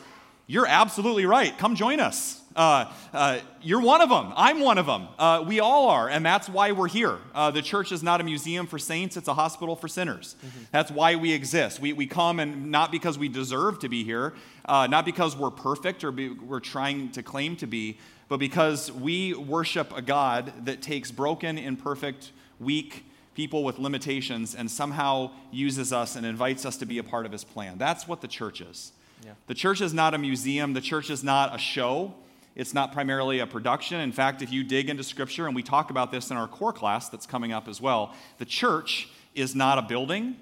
you're 0.46 0.66
absolutely 0.66 1.26
right. 1.26 1.56
Come 1.56 1.74
join 1.74 2.00
us. 2.00 2.40
Uh, 2.56 2.92
uh, 3.12 3.38
you're 3.62 3.80
one 3.80 4.00
of 4.00 4.08
them. 4.08 4.32
I'm 4.36 4.60
one 4.60 4.78
of 4.78 4.86
them. 4.86 5.08
Uh, 5.18 5.44
we 5.46 5.60
all 5.60 5.88
are, 5.88 6.08
and 6.08 6.24
that's 6.24 6.48
why 6.48 6.72
we're 6.72 6.88
here. 6.88 7.18
Uh, 7.34 7.50
the 7.50 7.62
church 7.62 7.90
is 7.90 8.02
not 8.02 8.20
a 8.20 8.24
museum 8.24 8.66
for 8.66 8.78
saints, 8.78 9.16
it's 9.16 9.28
a 9.28 9.34
hospital 9.34 9.74
for 9.74 9.88
sinners. 9.88 10.36
That's 10.70 10.90
why 10.90 11.16
we 11.16 11.32
exist. 11.32 11.80
We, 11.80 11.92
we 11.92 12.06
come, 12.06 12.38
and 12.38 12.70
not 12.70 12.92
because 12.92 13.18
we 13.18 13.28
deserve 13.28 13.80
to 13.80 13.88
be 13.88 14.04
here, 14.04 14.34
uh, 14.66 14.86
not 14.86 15.04
because 15.04 15.36
we're 15.36 15.50
perfect 15.50 16.04
or 16.04 16.12
be, 16.12 16.30
we're 16.30 16.60
trying 16.60 17.10
to 17.12 17.22
claim 17.22 17.56
to 17.56 17.66
be, 17.66 17.98
but 18.28 18.38
because 18.38 18.90
we 18.92 19.34
worship 19.34 19.96
a 19.96 20.02
God 20.02 20.52
that 20.64 20.80
takes 20.80 21.10
broken, 21.10 21.58
imperfect, 21.58 22.30
weak 22.60 23.04
people 23.34 23.64
with 23.64 23.78
limitations 23.78 24.54
and 24.54 24.70
somehow 24.70 25.30
uses 25.50 25.92
us 25.92 26.16
and 26.16 26.24
invites 26.24 26.64
us 26.64 26.76
to 26.78 26.86
be 26.86 26.98
a 26.98 27.02
part 27.02 27.26
of 27.26 27.32
his 27.32 27.44
plan. 27.44 27.78
That's 27.78 28.06
what 28.06 28.20
the 28.20 28.28
church 28.28 28.60
is. 28.60 28.92
Yeah. 29.24 29.32
The 29.46 29.54
church 29.54 29.80
is 29.80 29.92
not 29.92 30.14
a 30.14 30.18
museum, 30.18 30.72
the 30.72 30.80
church 30.80 31.10
is 31.10 31.24
not 31.24 31.54
a 31.54 31.58
show. 31.58 32.14
It's 32.54 32.72
not 32.72 32.92
primarily 32.92 33.40
a 33.40 33.46
production. 33.46 34.00
In 34.00 34.12
fact, 34.12 34.42
if 34.42 34.52
you 34.52 34.62
dig 34.62 34.88
into 34.88 35.02
scripture, 35.02 35.46
and 35.46 35.56
we 35.56 35.62
talk 35.62 35.90
about 35.90 36.12
this 36.12 36.30
in 36.30 36.36
our 36.36 36.46
core 36.46 36.72
class 36.72 37.08
that's 37.08 37.26
coming 37.26 37.52
up 37.52 37.68
as 37.68 37.80
well, 37.80 38.14
the 38.38 38.44
church 38.44 39.08
is 39.34 39.54
not 39.54 39.78
a 39.78 39.82
building, 39.82 40.36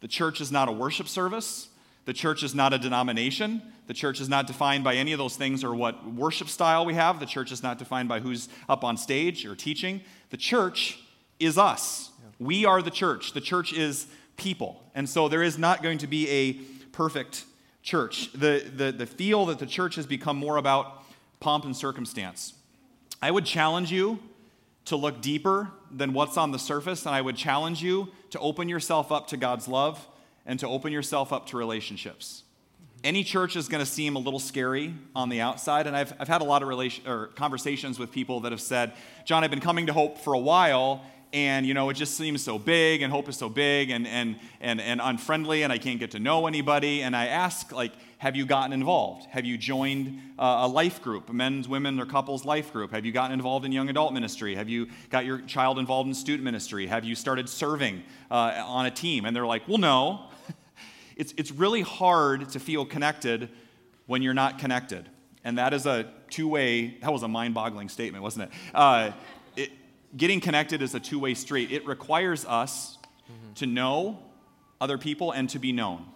the 0.00 0.08
church 0.08 0.40
is 0.40 0.50
not 0.50 0.68
a 0.68 0.72
worship 0.72 1.06
service, 1.06 1.68
the 2.06 2.12
church 2.12 2.42
is 2.42 2.54
not 2.54 2.72
a 2.72 2.78
denomination. 2.78 3.60
The 3.88 3.94
church 3.94 4.20
is 4.20 4.28
not 4.28 4.46
defined 4.46 4.84
by 4.84 4.94
any 4.94 5.12
of 5.12 5.18
those 5.18 5.36
things 5.36 5.62
or 5.62 5.74
what 5.74 6.08
worship 6.10 6.48
style 6.48 6.86
we 6.86 6.94
have. 6.94 7.20
The 7.20 7.26
church 7.26 7.52
is 7.52 7.62
not 7.62 7.78
defined 7.78 8.08
by 8.08 8.20
who's 8.20 8.48
up 8.68 8.84
on 8.84 8.96
stage 8.96 9.44
or 9.44 9.54
teaching. 9.54 10.00
The 10.30 10.36
church 10.36 11.00
is 11.38 11.58
us. 11.58 12.10
We 12.38 12.64
are 12.64 12.82
the 12.82 12.90
church. 12.90 13.32
The 13.32 13.40
church 13.40 13.72
is 13.72 14.06
people. 14.36 14.82
And 14.94 15.08
so 15.08 15.28
there 15.28 15.42
is 15.42 15.58
not 15.58 15.82
going 15.82 15.98
to 15.98 16.06
be 16.06 16.28
a 16.28 16.52
perfect 16.92 17.44
church. 17.82 18.32
The, 18.32 18.64
the, 18.74 18.92
the 18.92 19.06
feel 19.06 19.46
that 19.46 19.58
the 19.58 19.66
church 19.66 19.96
has 19.96 20.06
become 20.06 20.36
more 20.36 20.56
about 20.56 21.04
pomp 21.40 21.64
and 21.64 21.76
circumstance. 21.76 22.54
I 23.20 23.30
would 23.30 23.44
challenge 23.44 23.90
you 23.90 24.18
to 24.86 24.96
look 24.96 25.20
deeper 25.20 25.70
than 25.90 26.12
what's 26.12 26.36
on 26.36 26.52
the 26.52 26.58
surface, 26.58 27.06
and 27.06 27.14
I 27.14 27.20
would 27.20 27.36
challenge 27.36 27.82
you 27.82 28.08
to 28.30 28.38
open 28.38 28.68
yourself 28.68 29.10
up 29.10 29.28
to 29.28 29.36
God's 29.36 29.68
love 29.68 30.06
and 30.44 30.58
to 30.60 30.68
open 30.68 30.92
yourself 30.92 31.32
up 31.32 31.46
to 31.48 31.56
relationships. 31.56 32.44
Any 33.04 33.24
church 33.24 33.56
is 33.56 33.68
going 33.68 33.84
to 33.84 33.90
seem 33.90 34.16
a 34.16 34.18
little 34.18 34.38
scary 34.38 34.94
on 35.14 35.28
the 35.28 35.40
outside, 35.40 35.86
and 35.86 35.96
I've, 35.96 36.12
I've 36.18 36.28
had 36.28 36.40
a 36.40 36.44
lot 36.44 36.62
of 36.62 36.68
relation, 36.68 37.06
or 37.06 37.28
conversations 37.28 37.98
with 37.98 38.10
people 38.10 38.40
that 38.40 38.52
have 38.52 38.60
said, 38.60 38.92
John, 39.24 39.44
I've 39.44 39.50
been 39.50 39.60
coming 39.60 39.86
to 39.86 39.92
Hope 39.92 40.18
for 40.18 40.34
a 40.34 40.38
while, 40.38 41.04
and 41.32 41.66
you 41.66 41.74
know 41.74 41.90
it 41.90 41.94
just 41.94 42.16
seems 42.16 42.42
so 42.42 42.58
big 42.58 43.02
and 43.02 43.12
hope 43.12 43.28
is 43.28 43.36
so 43.36 43.48
big 43.48 43.90
and, 43.90 44.06
and, 44.06 44.38
and, 44.60 44.80
and 44.80 45.00
unfriendly 45.02 45.62
and 45.62 45.72
i 45.72 45.78
can't 45.78 45.98
get 45.98 46.12
to 46.12 46.18
know 46.18 46.46
anybody 46.46 47.02
and 47.02 47.16
i 47.16 47.26
ask 47.26 47.72
like 47.72 47.92
have 48.18 48.34
you 48.34 48.46
gotten 48.46 48.72
involved? 48.72 49.26
Have 49.26 49.44
you 49.44 49.58
joined 49.58 50.20
uh, 50.38 50.60
a 50.62 50.68
life 50.68 51.02
group 51.02 51.28
a 51.28 51.32
men's 51.32 51.68
women 51.68 52.00
or 52.00 52.06
couples 52.06 52.44
life 52.44 52.72
group? 52.72 52.92
Have 52.92 53.04
you 53.04 53.12
gotten 53.12 53.32
involved 53.32 53.66
in 53.66 53.72
young 53.72 53.88
adult 53.88 54.12
ministry? 54.12 54.54
Have 54.54 54.68
you 54.68 54.88
got 55.10 55.26
your 55.26 55.40
child 55.42 55.78
involved 55.78 56.08
in 56.08 56.14
student 56.14 56.44
ministry? 56.44 56.86
Have 56.86 57.04
you 57.04 57.14
started 57.14 57.48
serving 57.48 58.02
uh, 58.30 58.64
on 58.66 58.86
a 58.86 58.90
team? 58.90 59.24
And 59.24 59.36
they're 59.36 59.46
like 59.46 59.66
well 59.68 59.78
no. 59.78 60.30
It's, 61.18 61.32
it's 61.38 61.50
really 61.50 61.80
hard 61.80 62.50
to 62.50 62.60
feel 62.60 62.84
connected 62.84 63.48
when 64.04 64.20
you're 64.20 64.34
not 64.34 64.58
connected. 64.58 65.08
And 65.44 65.56
that 65.56 65.72
is 65.72 65.86
a 65.86 66.12
two-way 66.28 66.98
that 67.00 67.10
was 67.10 67.22
a 67.22 67.28
mind-boggling 67.28 67.88
statement 67.88 68.22
wasn't 68.22 68.50
it, 68.50 68.58
uh, 68.74 69.12
it 69.56 69.70
getting 70.14 70.40
connected 70.40 70.82
is 70.82 70.94
a 70.94 71.00
two 71.00 71.18
way 71.18 71.32
street. 71.32 71.72
It 71.72 71.86
requires 71.86 72.44
us 72.44 72.98
mm-hmm. 73.30 73.54
to 73.54 73.66
know 73.66 74.18
other 74.78 74.98
people 74.98 75.32
and 75.32 75.48
to 75.50 75.58
be 75.58 75.72
known. 75.72 76.06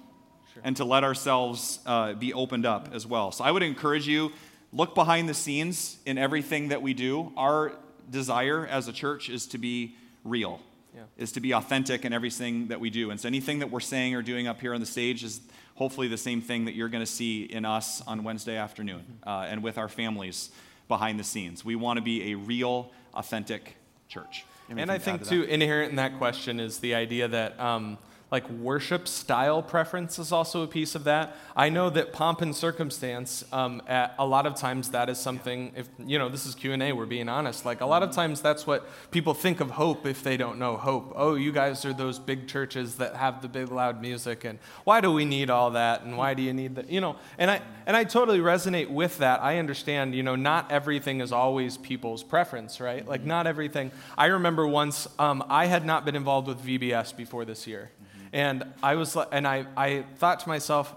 And 0.64 0.76
to 0.76 0.84
let 0.84 1.04
ourselves 1.04 1.80
uh, 1.86 2.14
be 2.14 2.32
opened 2.32 2.66
up 2.66 2.90
as 2.92 3.06
well. 3.06 3.32
So 3.32 3.44
I 3.44 3.50
would 3.50 3.62
encourage 3.62 4.06
you 4.06 4.32
look 4.72 4.94
behind 4.94 5.28
the 5.28 5.34
scenes 5.34 5.98
in 6.06 6.18
everything 6.18 6.68
that 6.68 6.82
we 6.82 6.94
do. 6.94 7.32
Our 7.36 7.72
desire 8.10 8.66
as 8.66 8.88
a 8.88 8.92
church 8.92 9.28
is 9.28 9.46
to 9.48 9.58
be 9.58 9.96
real, 10.24 10.60
yeah. 10.94 11.02
is 11.16 11.32
to 11.32 11.40
be 11.40 11.52
authentic 11.52 12.04
in 12.04 12.12
everything 12.12 12.68
that 12.68 12.80
we 12.80 12.90
do. 12.90 13.10
And 13.10 13.20
so 13.20 13.26
anything 13.26 13.60
that 13.60 13.70
we're 13.70 13.80
saying 13.80 14.14
or 14.14 14.22
doing 14.22 14.46
up 14.46 14.60
here 14.60 14.74
on 14.74 14.80
the 14.80 14.86
stage 14.86 15.24
is 15.24 15.40
hopefully 15.74 16.08
the 16.08 16.18
same 16.18 16.40
thing 16.40 16.66
that 16.66 16.74
you're 16.74 16.88
going 16.88 17.04
to 17.04 17.10
see 17.10 17.44
in 17.44 17.64
us 17.64 18.02
on 18.06 18.22
Wednesday 18.22 18.56
afternoon 18.56 19.02
uh, 19.26 19.46
and 19.48 19.62
with 19.62 19.78
our 19.78 19.88
families 19.88 20.50
behind 20.88 21.18
the 21.18 21.24
scenes. 21.24 21.64
We 21.64 21.76
want 21.76 21.96
to 21.96 22.02
be 22.02 22.32
a 22.32 22.36
real, 22.36 22.90
authentic 23.14 23.76
church. 24.08 24.44
Anything 24.68 24.82
and 24.82 24.90
I 24.90 24.98
think, 24.98 25.22
to 25.22 25.28
too, 25.28 25.42
inherent 25.44 25.90
in 25.90 25.96
that 25.96 26.18
question 26.18 26.60
is 26.60 26.78
the 26.78 26.94
idea 26.94 27.28
that. 27.28 27.58
Um, 27.58 27.98
like 28.30 28.48
worship 28.48 29.08
style 29.08 29.60
preference 29.60 30.18
is 30.18 30.30
also 30.30 30.62
a 30.62 30.68
piece 30.68 30.94
of 30.94 31.04
that. 31.04 31.36
I 31.56 31.68
know 31.68 31.90
that 31.90 32.12
pomp 32.12 32.40
and 32.42 32.54
circumstance, 32.54 33.44
um, 33.52 33.82
at, 33.88 34.14
a 34.18 34.26
lot 34.26 34.46
of 34.46 34.54
times 34.54 34.90
that 34.90 35.08
is 35.08 35.18
something. 35.18 35.72
If 35.74 35.88
you 35.98 36.18
know, 36.18 36.28
this 36.28 36.46
is 36.46 36.54
Q 36.54 36.72
and 36.72 36.82
A. 36.82 36.92
We're 36.92 37.06
being 37.06 37.28
honest. 37.28 37.64
Like 37.64 37.80
a 37.80 37.86
lot 37.86 38.02
of 38.04 38.12
times, 38.12 38.40
that's 38.40 38.66
what 38.66 38.88
people 39.10 39.34
think 39.34 39.60
of 39.60 39.70
hope 39.72 40.06
if 40.06 40.22
they 40.22 40.36
don't 40.36 40.58
know 40.58 40.76
hope. 40.76 41.12
Oh, 41.16 41.34
you 41.34 41.50
guys 41.50 41.84
are 41.84 41.92
those 41.92 42.18
big 42.20 42.46
churches 42.46 42.96
that 42.96 43.16
have 43.16 43.42
the 43.42 43.48
big 43.48 43.70
loud 43.72 44.00
music, 44.00 44.44
and 44.44 44.60
why 44.84 45.00
do 45.00 45.10
we 45.10 45.24
need 45.24 45.50
all 45.50 45.72
that? 45.72 46.02
And 46.02 46.16
why 46.16 46.34
do 46.34 46.42
you 46.42 46.52
need 46.52 46.76
that? 46.76 46.88
You 46.88 47.00
know, 47.00 47.16
and 47.36 47.50
I 47.50 47.60
and 47.86 47.96
I 47.96 48.04
totally 48.04 48.38
resonate 48.38 48.90
with 48.90 49.18
that. 49.18 49.42
I 49.42 49.58
understand. 49.58 50.14
You 50.14 50.22
know, 50.22 50.36
not 50.36 50.70
everything 50.70 51.20
is 51.20 51.32
always 51.32 51.76
people's 51.76 52.22
preference, 52.22 52.80
right? 52.80 53.06
Like 53.06 53.24
not 53.24 53.48
everything. 53.48 53.90
I 54.16 54.26
remember 54.26 54.68
once 54.68 55.08
um, 55.18 55.44
I 55.48 55.66
had 55.66 55.84
not 55.84 56.04
been 56.04 56.14
involved 56.14 56.46
with 56.46 56.64
VBS 56.64 57.16
before 57.16 57.44
this 57.44 57.66
year. 57.66 57.90
And 58.32 58.64
I 58.82 58.94
was 58.94 59.16
and 59.32 59.46
I, 59.46 59.66
I 59.76 60.04
thought 60.18 60.40
to 60.40 60.48
myself, 60.48 60.94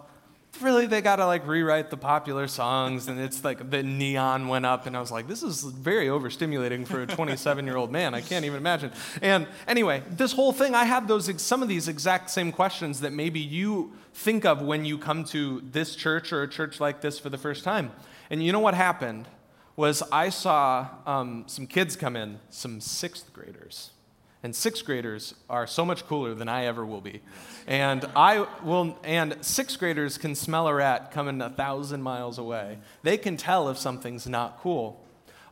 really 0.61 0.85
they 0.85 1.01
got 1.01 1.15
to 1.17 1.25
like 1.25 1.47
rewrite 1.47 1.89
the 1.89 1.97
popular 1.97 2.47
songs 2.47 3.07
and 3.07 3.19
it's 3.19 3.43
like 3.43 3.71
the 3.71 3.81
neon 3.81 4.47
went 4.47 4.65
up 4.65 4.85
and 4.85 4.95
i 4.95 4.99
was 4.99 5.11
like 5.11 5.27
this 5.27 5.41
is 5.41 5.63
very 5.63 6.07
overstimulating 6.07 6.85
for 6.85 7.01
a 7.01 7.07
27 7.07 7.65
year 7.65 7.75
old 7.75 7.91
man. 7.91 8.13
I 8.13 8.21
can't 8.21 8.45
even 8.45 8.57
imagine. 8.57 8.91
And 9.21 9.47
anyway 9.67 10.03
this 10.11 10.31
whole 10.31 10.51
thing 10.51 10.75
i 10.75 10.85
had 10.85 11.07
those 11.07 11.41
some 11.41 11.63
of 11.63 11.69
these 11.69 11.87
exact 11.87 12.29
same 12.29 12.51
questions 12.51 12.99
that 13.01 13.13
maybe 13.13 13.39
you 13.39 13.93
think 14.13 14.45
of 14.45 14.61
when 14.61 14.85
you 14.85 14.97
come 14.97 15.23
to 15.25 15.61
this 15.71 15.95
church 15.95 16.31
or 16.31 16.43
a 16.43 16.47
church 16.47 16.79
like 16.79 17.01
this 17.01 17.17
for 17.17 17.29
the 17.29 17.37
first 17.37 17.63
time. 17.63 17.91
And 18.29 18.43
you 18.43 18.51
know 18.51 18.59
what 18.59 18.75
happened? 18.75 19.27
Was 19.75 20.03
i 20.11 20.29
saw 20.29 20.87
um, 21.07 21.45
some 21.47 21.65
kids 21.65 21.95
come 21.95 22.15
in 22.15 22.39
some 22.49 22.79
sixth 22.79 23.33
graders 23.33 23.92
and 24.43 24.53
sixth 24.53 24.85
graders 24.85 25.33
are 25.49 25.65
so 25.65 25.85
much 25.85 26.05
cooler 26.05 26.35
than 26.35 26.49
I 26.49 26.65
ever 26.65 26.85
will 26.85 27.01
be. 27.01 27.21
And 27.65 28.05
I 28.15 28.45
will 28.61 28.99
and 29.03 29.37
sixth 29.41 29.79
graders 29.79 30.17
can 30.17 30.35
smell 30.35 30.67
a 30.67 30.73
rat 30.73 31.11
coming 31.11 31.41
a 31.41 31.49
thousand 31.49 32.03
miles 32.03 32.37
away. 32.37 32.79
They 33.01 33.17
can 33.17 33.37
tell 33.37 33.69
if 33.69 33.77
something's 33.77 34.27
not 34.27 34.59
cool. 34.59 35.01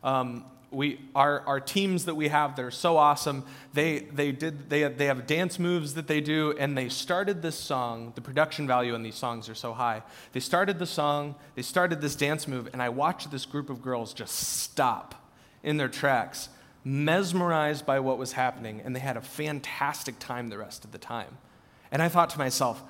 Um, 0.04 0.44
we, 0.70 1.00
our, 1.14 1.40
our 1.46 1.60
teams 1.60 2.06
that 2.06 2.14
we 2.14 2.28
have, 2.28 2.56
they're 2.56 2.70
so 2.70 2.96
awesome. 2.96 3.44
They, 3.74 4.00
they, 4.00 4.32
did, 4.32 4.70
they, 4.70 4.80
have, 4.80 4.96
they 4.96 5.04
have 5.06 5.26
dance 5.26 5.58
moves 5.58 5.94
that 5.94 6.06
they 6.06 6.22
do, 6.22 6.54
and 6.58 6.76
they 6.76 6.88
started 6.88 7.42
this 7.42 7.58
song. 7.58 8.12
The 8.14 8.22
production 8.22 8.66
value 8.66 8.94
in 8.94 9.02
these 9.02 9.14
songs 9.14 9.50
are 9.50 9.54
so 9.54 9.74
high. 9.74 10.02
They 10.32 10.40
started 10.40 10.78
the 10.78 10.86
song, 10.86 11.34
they 11.54 11.62
started 11.62 12.00
this 12.00 12.16
dance 12.16 12.48
move, 12.48 12.70
and 12.72 12.82
I 12.82 12.88
watched 12.88 13.30
this 13.30 13.44
group 13.44 13.68
of 13.68 13.82
girls 13.82 14.14
just 14.14 14.34
stop 14.34 15.14
in 15.62 15.76
their 15.76 15.88
tracks 15.88 16.48
mesmerized 16.84 17.86
by 17.86 18.00
what 18.00 18.18
was 18.18 18.32
happening, 18.32 18.80
and 18.84 18.94
they 18.94 19.00
had 19.00 19.16
a 19.16 19.20
fantastic 19.20 20.18
time 20.18 20.48
the 20.48 20.58
rest 20.58 20.84
of 20.84 20.92
the 20.92 20.98
time. 20.98 21.38
And 21.90 22.02
I 22.02 22.08
thought 22.08 22.30
to 22.30 22.38
myself, 22.38 22.82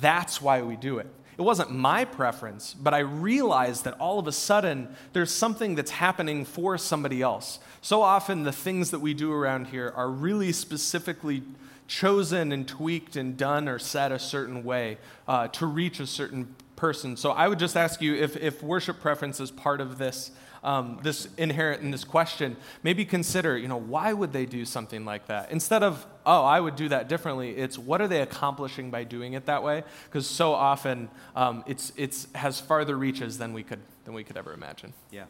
that's 0.00 0.40
why 0.40 0.62
we 0.62 0.76
do 0.76 0.98
it. 0.98 1.06
It 1.38 1.42
wasn't 1.42 1.70
my 1.70 2.04
preference, 2.04 2.74
but 2.74 2.92
I 2.92 2.98
realized 2.98 3.84
that 3.84 3.94
all 3.94 4.18
of 4.18 4.26
a 4.26 4.32
sudden 4.32 4.94
there's 5.14 5.32
something 5.32 5.74
that's 5.74 5.92
happening 5.92 6.44
for 6.44 6.76
somebody 6.76 7.22
else. 7.22 7.60
So 7.80 8.02
often 8.02 8.42
the 8.42 8.52
things 8.52 8.90
that 8.90 8.98
we 8.98 9.14
do 9.14 9.32
around 9.32 9.68
here 9.68 9.90
are 9.96 10.10
really 10.10 10.52
specifically 10.52 11.42
chosen 11.88 12.52
and 12.52 12.68
tweaked 12.68 13.16
and 13.16 13.38
done 13.38 13.68
or 13.68 13.78
said 13.78 14.12
a 14.12 14.18
certain 14.18 14.64
way 14.64 14.98
uh, 15.26 15.48
to 15.48 15.64
reach 15.64 15.98
a 15.98 16.06
certain 16.06 16.54
person. 16.76 17.16
So 17.16 17.30
I 17.30 17.48
would 17.48 17.58
just 17.58 17.76
ask 17.76 18.02
you 18.02 18.14
if, 18.14 18.36
if 18.36 18.62
worship 18.62 19.00
preference 19.00 19.40
is 19.40 19.50
part 19.50 19.80
of 19.80 19.96
this 19.96 20.32
um, 20.62 20.98
this 21.02 21.28
inherent 21.36 21.82
in 21.82 21.90
this 21.90 22.04
question, 22.04 22.56
maybe 22.82 23.04
consider, 23.04 23.56
you 23.56 23.68
know, 23.68 23.78
why 23.78 24.12
would 24.12 24.32
they 24.32 24.46
do 24.46 24.64
something 24.64 25.04
like 25.04 25.26
that? 25.26 25.50
Instead 25.50 25.82
of, 25.82 26.06
oh, 26.26 26.44
I 26.44 26.60
would 26.60 26.76
do 26.76 26.88
that 26.90 27.08
differently, 27.08 27.56
it's 27.56 27.78
what 27.78 28.00
are 28.00 28.08
they 28.08 28.20
accomplishing 28.20 28.90
by 28.90 29.04
doing 29.04 29.32
it 29.32 29.46
that 29.46 29.62
way? 29.62 29.84
Because 30.04 30.26
so 30.26 30.52
often 30.52 31.08
um, 31.34 31.64
it's, 31.66 31.92
it's 31.96 32.28
has 32.34 32.60
farther 32.60 32.96
reaches 32.96 33.38
than 33.38 33.52
we 33.52 33.62
could, 33.62 33.80
than 34.04 34.14
we 34.14 34.24
could 34.24 34.36
ever 34.36 34.52
imagine. 34.52 34.92
Yeah. 35.10 35.24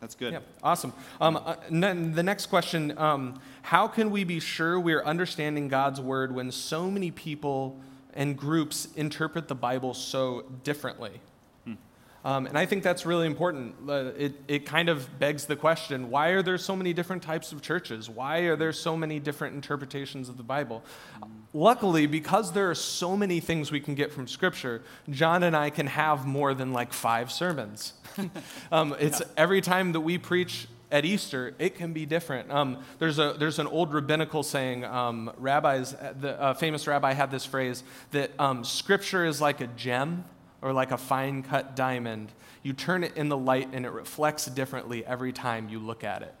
That's 0.00 0.14
good. 0.14 0.32
Yeah, 0.32 0.40
awesome. 0.62 0.92
Um, 1.20 1.36
uh, 1.38 1.56
n- 1.72 2.12
the 2.12 2.22
next 2.22 2.46
question 2.46 2.96
um, 2.98 3.40
How 3.62 3.88
can 3.88 4.10
we 4.10 4.22
be 4.24 4.38
sure 4.38 4.78
we're 4.78 5.02
understanding 5.02 5.66
God's 5.68 6.00
word 6.00 6.32
when 6.32 6.52
so 6.52 6.88
many 6.88 7.10
people 7.10 7.80
and 8.14 8.36
groups 8.36 8.88
interpret 8.94 9.48
the 9.48 9.56
Bible 9.56 9.94
so 9.94 10.44
differently? 10.62 11.20
Um, 12.24 12.46
and 12.46 12.58
I 12.58 12.66
think 12.66 12.82
that's 12.82 13.06
really 13.06 13.26
important. 13.26 13.76
Uh, 13.88 14.10
it, 14.16 14.34
it 14.48 14.66
kind 14.66 14.88
of 14.88 15.18
begs 15.18 15.46
the 15.46 15.56
question 15.56 16.10
why 16.10 16.28
are 16.30 16.42
there 16.42 16.58
so 16.58 16.74
many 16.74 16.92
different 16.92 17.22
types 17.22 17.52
of 17.52 17.62
churches? 17.62 18.10
Why 18.10 18.40
are 18.40 18.56
there 18.56 18.72
so 18.72 18.96
many 18.96 19.20
different 19.20 19.54
interpretations 19.54 20.28
of 20.28 20.36
the 20.36 20.42
Bible? 20.42 20.84
Luckily, 21.52 22.06
because 22.06 22.52
there 22.52 22.70
are 22.70 22.74
so 22.74 23.16
many 23.16 23.40
things 23.40 23.70
we 23.70 23.80
can 23.80 23.94
get 23.94 24.12
from 24.12 24.26
Scripture, 24.26 24.82
John 25.08 25.42
and 25.42 25.56
I 25.56 25.70
can 25.70 25.86
have 25.86 26.26
more 26.26 26.54
than 26.54 26.72
like 26.72 26.92
five 26.92 27.30
sermons. 27.30 27.92
um, 28.72 28.96
it's 28.98 29.20
yeah. 29.20 29.26
every 29.36 29.60
time 29.60 29.92
that 29.92 30.00
we 30.00 30.18
preach 30.18 30.66
at 30.90 31.04
Easter, 31.04 31.54
it 31.58 31.76
can 31.76 31.92
be 31.92 32.06
different. 32.06 32.50
Um, 32.50 32.82
there's, 32.98 33.18
a, 33.18 33.36
there's 33.38 33.58
an 33.58 33.66
old 33.66 33.92
rabbinical 33.92 34.42
saying, 34.42 34.84
um, 34.84 35.30
rabbis, 35.36 35.94
the 36.20 36.40
uh, 36.40 36.54
famous 36.54 36.86
rabbi 36.86 37.12
had 37.12 37.30
this 37.30 37.44
phrase 37.44 37.84
that 38.10 38.30
um, 38.38 38.64
Scripture 38.64 39.24
is 39.24 39.40
like 39.40 39.60
a 39.60 39.66
gem 39.68 40.24
or 40.62 40.72
like 40.72 40.90
a 40.90 40.98
fine 40.98 41.42
cut 41.42 41.76
diamond. 41.76 42.32
You 42.62 42.72
turn 42.72 43.04
it 43.04 43.16
in 43.16 43.28
the 43.28 43.36
light 43.36 43.68
and 43.72 43.86
it 43.86 43.90
reflects 43.90 44.46
differently 44.46 45.04
every 45.04 45.32
time 45.32 45.68
you 45.68 45.78
look 45.78 46.04
at 46.04 46.22
it. 46.22 46.34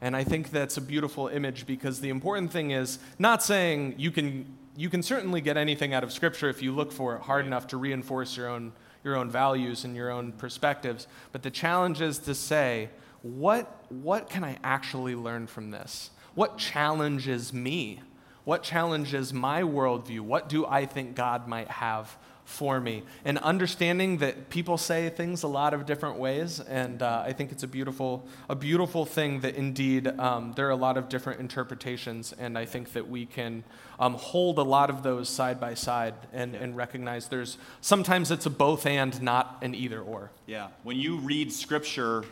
And 0.00 0.14
I 0.14 0.24
think 0.24 0.50
that's 0.50 0.76
a 0.76 0.80
beautiful 0.80 1.28
image 1.28 1.66
because 1.66 2.00
the 2.00 2.10
important 2.10 2.52
thing 2.52 2.70
is 2.70 2.98
not 3.18 3.42
saying 3.42 3.94
you 3.98 4.10
can, 4.10 4.46
you 4.76 4.88
can 4.90 5.02
certainly 5.02 5.40
get 5.40 5.56
anything 5.56 5.92
out 5.92 6.04
of 6.04 6.12
Scripture 6.12 6.48
if 6.48 6.62
you 6.62 6.72
look 6.72 6.92
for 6.92 7.16
it 7.16 7.22
hard 7.22 7.46
enough 7.46 7.66
to 7.68 7.76
reinforce 7.76 8.36
your 8.36 8.48
own, 8.48 8.72
your 9.02 9.16
own 9.16 9.30
values 9.30 9.84
and 9.84 9.96
your 9.96 10.10
own 10.10 10.32
perspectives. 10.32 11.08
But 11.32 11.42
the 11.42 11.50
challenge 11.50 12.00
is 12.00 12.18
to 12.20 12.34
say, 12.34 12.90
what, 13.22 13.84
what 13.88 14.30
can 14.30 14.44
I 14.44 14.58
actually 14.62 15.16
learn 15.16 15.48
from 15.48 15.72
this? 15.72 16.10
What 16.34 16.58
challenges 16.58 17.52
me? 17.52 18.00
What 18.44 18.62
challenges 18.62 19.34
my 19.34 19.62
worldview? 19.62 20.20
What 20.20 20.48
do 20.48 20.64
I 20.64 20.86
think 20.86 21.16
God 21.16 21.48
might 21.48 21.68
have 21.68 22.16
for 22.48 22.80
me. 22.80 23.02
And 23.26 23.36
understanding 23.38 24.18
that 24.18 24.48
people 24.48 24.78
say 24.78 25.10
things 25.10 25.42
a 25.42 25.46
lot 25.46 25.74
of 25.74 25.84
different 25.84 26.18
ways, 26.18 26.60
and 26.60 27.02
uh, 27.02 27.22
I 27.24 27.34
think 27.34 27.52
it's 27.52 27.62
a 27.62 27.68
beautiful, 27.68 28.26
a 28.48 28.56
beautiful 28.56 29.04
thing 29.04 29.40
that 29.40 29.54
indeed 29.54 30.08
um, 30.18 30.54
there 30.56 30.66
are 30.66 30.70
a 30.70 30.76
lot 30.76 30.96
of 30.96 31.10
different 31.10 31.40
interpretations, 31.40 32.32
and 32.32 32.56
I 32.56 32.64
think 32.64 32.94
that 32.94 33.06
we 33.06 33.26
can 33.26 33.64
um, 34.00 34.14
hold 34.14 34.58
a 34.58 34.62
lot 34.62 34.88
of 34.88 35.02
those 35.02 35.28
side 35.28 35.60
by 35.60 35.74
side 35.74 36.14
and, 36.32 36.54
and 36.54 36.74
recognize 36.74 37.28
there's 37.28 37.58
sometimes 37.82 38.30
it's 38.30 38.46
a 38.46 38.50
both 38.50 38.86
and, 38.86 39.20
not 39.20 39.58
an 39.60 39.74
either 39.74 40.00
or. 40.00 40.30
Yeah. 40.46 40.68
When 40.84 40.96
you 40.96 41.18
read 41.18 41.52
scripture, 41.52 42.24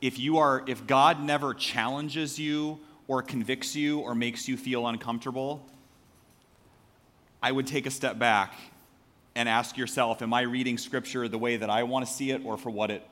if 0.00 0.16
you 0.16 0.38
are, 0.38 0.62
if 0.68 0.86
God 0.86 1.20
never 1.20 1.54
challenges 1.54 2.38
you 2.38 2.78
or 3.08 3.20
convicts 3.20 3.74
you 3.74 3.98
or 3.98 4.14
makes 4.14 4.46
you 4.46 4.56
feel 4.56 4.86
uncomfortable, 4.86 5.66
I 7.42 7.50
would 7.50 7.66
take 7.66 7.86
a 7.86 7.90
step 7.90 8.16
back 8.16 8.54
and 9.34 9.48
ask 9.48 9.76
yourself, 9.76 10.22
am 10.22 10.34
I 10.34 10.42
reading 10.42 10.78
scripture 10.78 11.28
the 11.28 11.38
way 11.38 11.56
that 11.56 11.70
I 11.70 11.84
want 11.84 12.06
to 12.06 12.12
see 12.12 12.30
it 12.30 12.42
or 12.44 12.56
for 12.56 12.70
what 12.70 12.90
it 12.90 13.06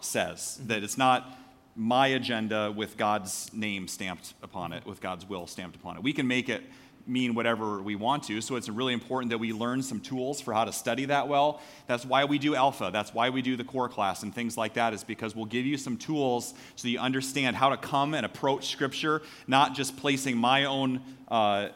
says? 0.00 0.60
That 0.66 0.82
it's 0.82 0.98
not 0.98 1.36
my 1.74 2.08
agenda 2.08 2.72
with 2.72 2.96
God's 2.96 3.52
name 3.52 3.88
stamped 3.88 4.34
upon 4.42 4.72
it, 4.72 4.84
with 4.84 5.00
God's 5.00 5.28
will 5.28 5.46
stamped 5.46 5.76
upon 5.76 5.96
it. 5.96 6.02
We 6.02 6.12
can 6.12 6.26
make 6.26 6.48
it 6.48 6.62
mean 7.06 7.34
whatever 7.34 7.80
we 7.80 7.96
want 7.96 8.24
to. 8.24 8.40
So 8.40 8.56
it's 8.56 8.68
really 8.68 8.92
important 8.92 9.30
that 9.30 9.38
we 9.38 9.52
learn 9.52 9.82
some 9.82 10.00
tools 10.00 10.40
for 10.40 10.52
how 10.52 10.64
to 10.64 10.72
study 10.72 11.06
that 11.06 11.26
well. 11.26 11.60
That's 11.86 12.04
why 12.04 12.24
we 12.26 12.38
do 12.38 12.54
Alpha. 12.54 12.90
That's 12.92 13.14
why 13.14 13.30
we 13.30 13.40
do 13.40 13.56
the 13.56 13.64
core 13.64 13.88
class 13.88 14.22
and 14.22 14.34
things 14.34 14.56
like 14.56 14.74
that, 14.74 14.92
is 14.92 15.04
because 15.04 15.34
we'll 15.34 15.46
give 15.46 15.64
you 15.64 15.78
some 15.78 15.96
tools 15.96 16.52
so 16.76 16.86
you 16.88 16.98
understand 16.98 17.56
how 17.56 17.70
to 17.70 17.76
come 17.76 18.12
and 18.12 18.26
approach 18.26 18.68
Scripture, 18.68 19.22
not 19.46 19.74
just 19.74 19.96
placing 19.96 20.36
my 20.36 20.66
own 20.66 21.00
uh, 21.28 21.68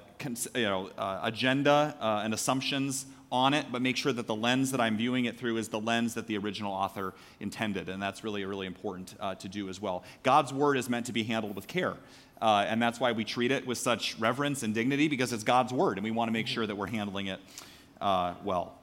you 0.54 0.62
know, 0.62 0.90
uh, 0.98 1.20
agenda 1.22 1.96
uh, 2.00 2.20
and 2.24 2.34
assumptions 2.34 3.06
on 3.32 3.54
it, 3.54 3.66
but 3.72 3.82
make 3.82 3.96
sure 3.96 4.12
that 4.12 4.26
the 4.26 4.34
lens 4.34 4.70
that 4.70 4.80
I'm 4.80 4.96
viewing 4.96 5.24
it 5.24 5.38
through 5.38 5.56
is 5.56 5.68
the 5.68 5.80
lens 5.80 6.14
that 6.14 6.26
the 6.26 6.36
original 6.36 6.72
author 6.72 7.14
intended. 7.40 7.88
And 7.88 8.00
that's 8.00 8.22
really, 8.22 8.44
really 8.44 8.66
important 8.66 9.14
uh, 9.18 9.34
to 9.36 9.48
do 9.48 9.68
as 9.68 9.80
well. 9.80 10.04
God's 10.22 10.52
word 10.52 10.76
is 10.76 10.88
meant 10.88 11.06
to 11.06 11.12
be 11.12 11.24
handled 11.24 11.56
with 11.56 11.66
care. 11.66 11.96
Uh, 12.40 12.66
and 12.68 12.80
that's 12.80 13.00
why 13.00 13.12
we 13.12 13.24
treat 13.24 13.50
it 13.50 13.66
with 13.66 13.78
such 13.78 14.18
reverence 14.18 14.62
and 14.62 14.74
dignity 14.74 15.08
because 15.08 15.32
it's 15.32 15.44
God's 15.44 15.72
word, 15.72 15.96
and 15.96 16.04
we 16.04 16.10
want 16.10 16.28
to 16.28 16.32
make 16.32 16.46
sure 16.46 16.66
that 16.66 16.76
we're 16.76 16.88
handling 16.88 17.28
it 17.28 17.40
uh, 18.00 18.34
well. 18.44 18.74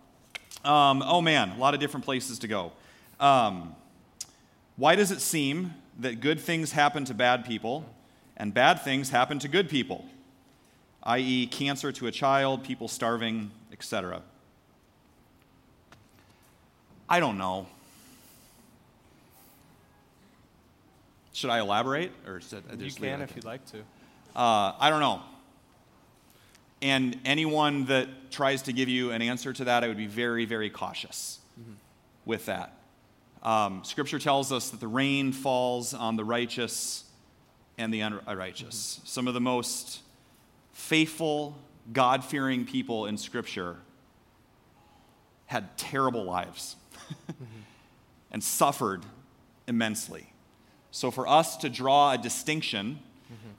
Um, 0.66 1.04
oh 1.06 1.22
man, 1.22 1.52
a 1.52 1.58
lot 1.58 1.74
of 1.74 1.80
different 1.80 2.06
places 2.06 2.40
to 2.40 2.48
go. 2.48 2.72
Um, 3.20 3.76
Why 4.78 4.96
does 4.96 5.12
it 5.12 5.22
seem 5.22 5.76
that 6.00 6.22
good 6.22 6.40
things 6.40 6.72
happen 6.72 7.06
to 7.06 7.14
bad 7.14 7.46
people 7.46 7.86
and 8.36 8.54
bad 8.54 8.82
things 8.82 9.10
happen 9.10 9.40
to 9.40 9.48
good 9.48 9.70
people? 9.70 10.06
i.e., 11.04 11.48
cancer 11.48 11.92
to 11.92 12.08
a 12.08 12.12
child, 12.12 12.64
people 12.64 12.88
starving, 12.88 13.52
etc. 13.72 14.22
I 17.10 17.20
don't 17.20 17.38
know. 17.38 17.68
Should 21.34 21.50
I 21.50 21.60
elaborate, 21.60 22.12
or 22.28 22.40
should 22.42 22.64
I 22.72 22.76
You 22.76 22.92
can 22.92 23.22
if 23.22 23.36
you'd 23.36 23.46
like 23.46 23.66
to. 23.72 23.80
Uh, 24.36 24.74
I 24.80 24.90
don't 24.90 25.00
know. 25.00 25.22
And 26.82 27.20
anyone 27.26 27.86
that 27.86 28.32
tries 28.32 28.62
to 28.64 28.74
give 28.74 28.88
you 28.88 29.12
an 29.12 29.22
answer 29.22 29.52
to 29.54 29.66
that, 29.66 29.84
I 29.84 29.88
would 29.88 29.98
be 29.98 30.08
very, 30.08 30.46
very 30.46 30.70
cautious 30.70 31.40
with 32.26 32.46
that. 32.46 32.74
Um, 33.42 33.84
scripture 33.84 34.20
tells 34.20 34.52
us 34.52 34.70
that 34.70 34.80
the 34.80 34.88
rain 34.88 35.32
falls 35.32 35.94
on 35.94 36.16
the 36.16 36.24
righteous 36.24 37.06
and 37.78 37.94
the 37.94 38.02
unrighteous. 38.02 39.00
Some 39.06 39.28
of 39.28 39.34
the 39.34 39.42
most 39.42 40.02
faithful, 40.74 41.58
God 41.92 42.24
fearing 42.24 42.66
people 42.66 43.06
in 43.06 43.18
Scripture 43.18 43.78
had 45.46 45.78
terrible 45.78 46.26
lives 46.26 46.76
and 48.32 48.44
suffered 48.44 49.06
immensely. 49.68 50.32
So, 50.92 51.12
for 51.12 51.28
us 51.28 51.58
to 51.58 51.70
draw 51.70 52.14
a 52.14 52.18
distinction 52.18 53.00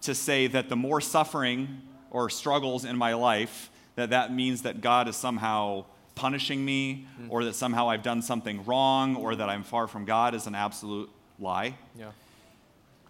to 0.02 0.14
say 0.14 0.46
that 0.48 0.68
the 0.68 0.76
more 0.76 1.00
suffering 1.00 1.82
or 2.10 2.30
struggles 2.30 2.84
in 2.84 2.96
my 2.96 3.14
life, 3.14 3.70
that 3.96 4.10
that 4.10 4.32
means 4.32 4.62
that 4.62 4.80
God 4.80 5.08
is 5.08 5.16
somehow 5.16 5.84
punishing 6.14 6.64
me 6.64 7.06
mm-hmm. 7.20 7.30
or 7.30 7.44
that 7.44 7.54
somehow 7.54 7.88
I've 7.88 8.02
done 8.02 8.22
something 8.22 8.64
wrong 8.64 9.16
or 9.16 9.34
that 9.36 9.48
I'm 9.48 9.62
far 9.62 9.86
from 9.86 10.04
God 10.04 10.34
is 10.34 10.46
an 10.46 10.54
absolute 10.54 11.10
lie. 11.38 11.76
Yeah. 11.98 12.10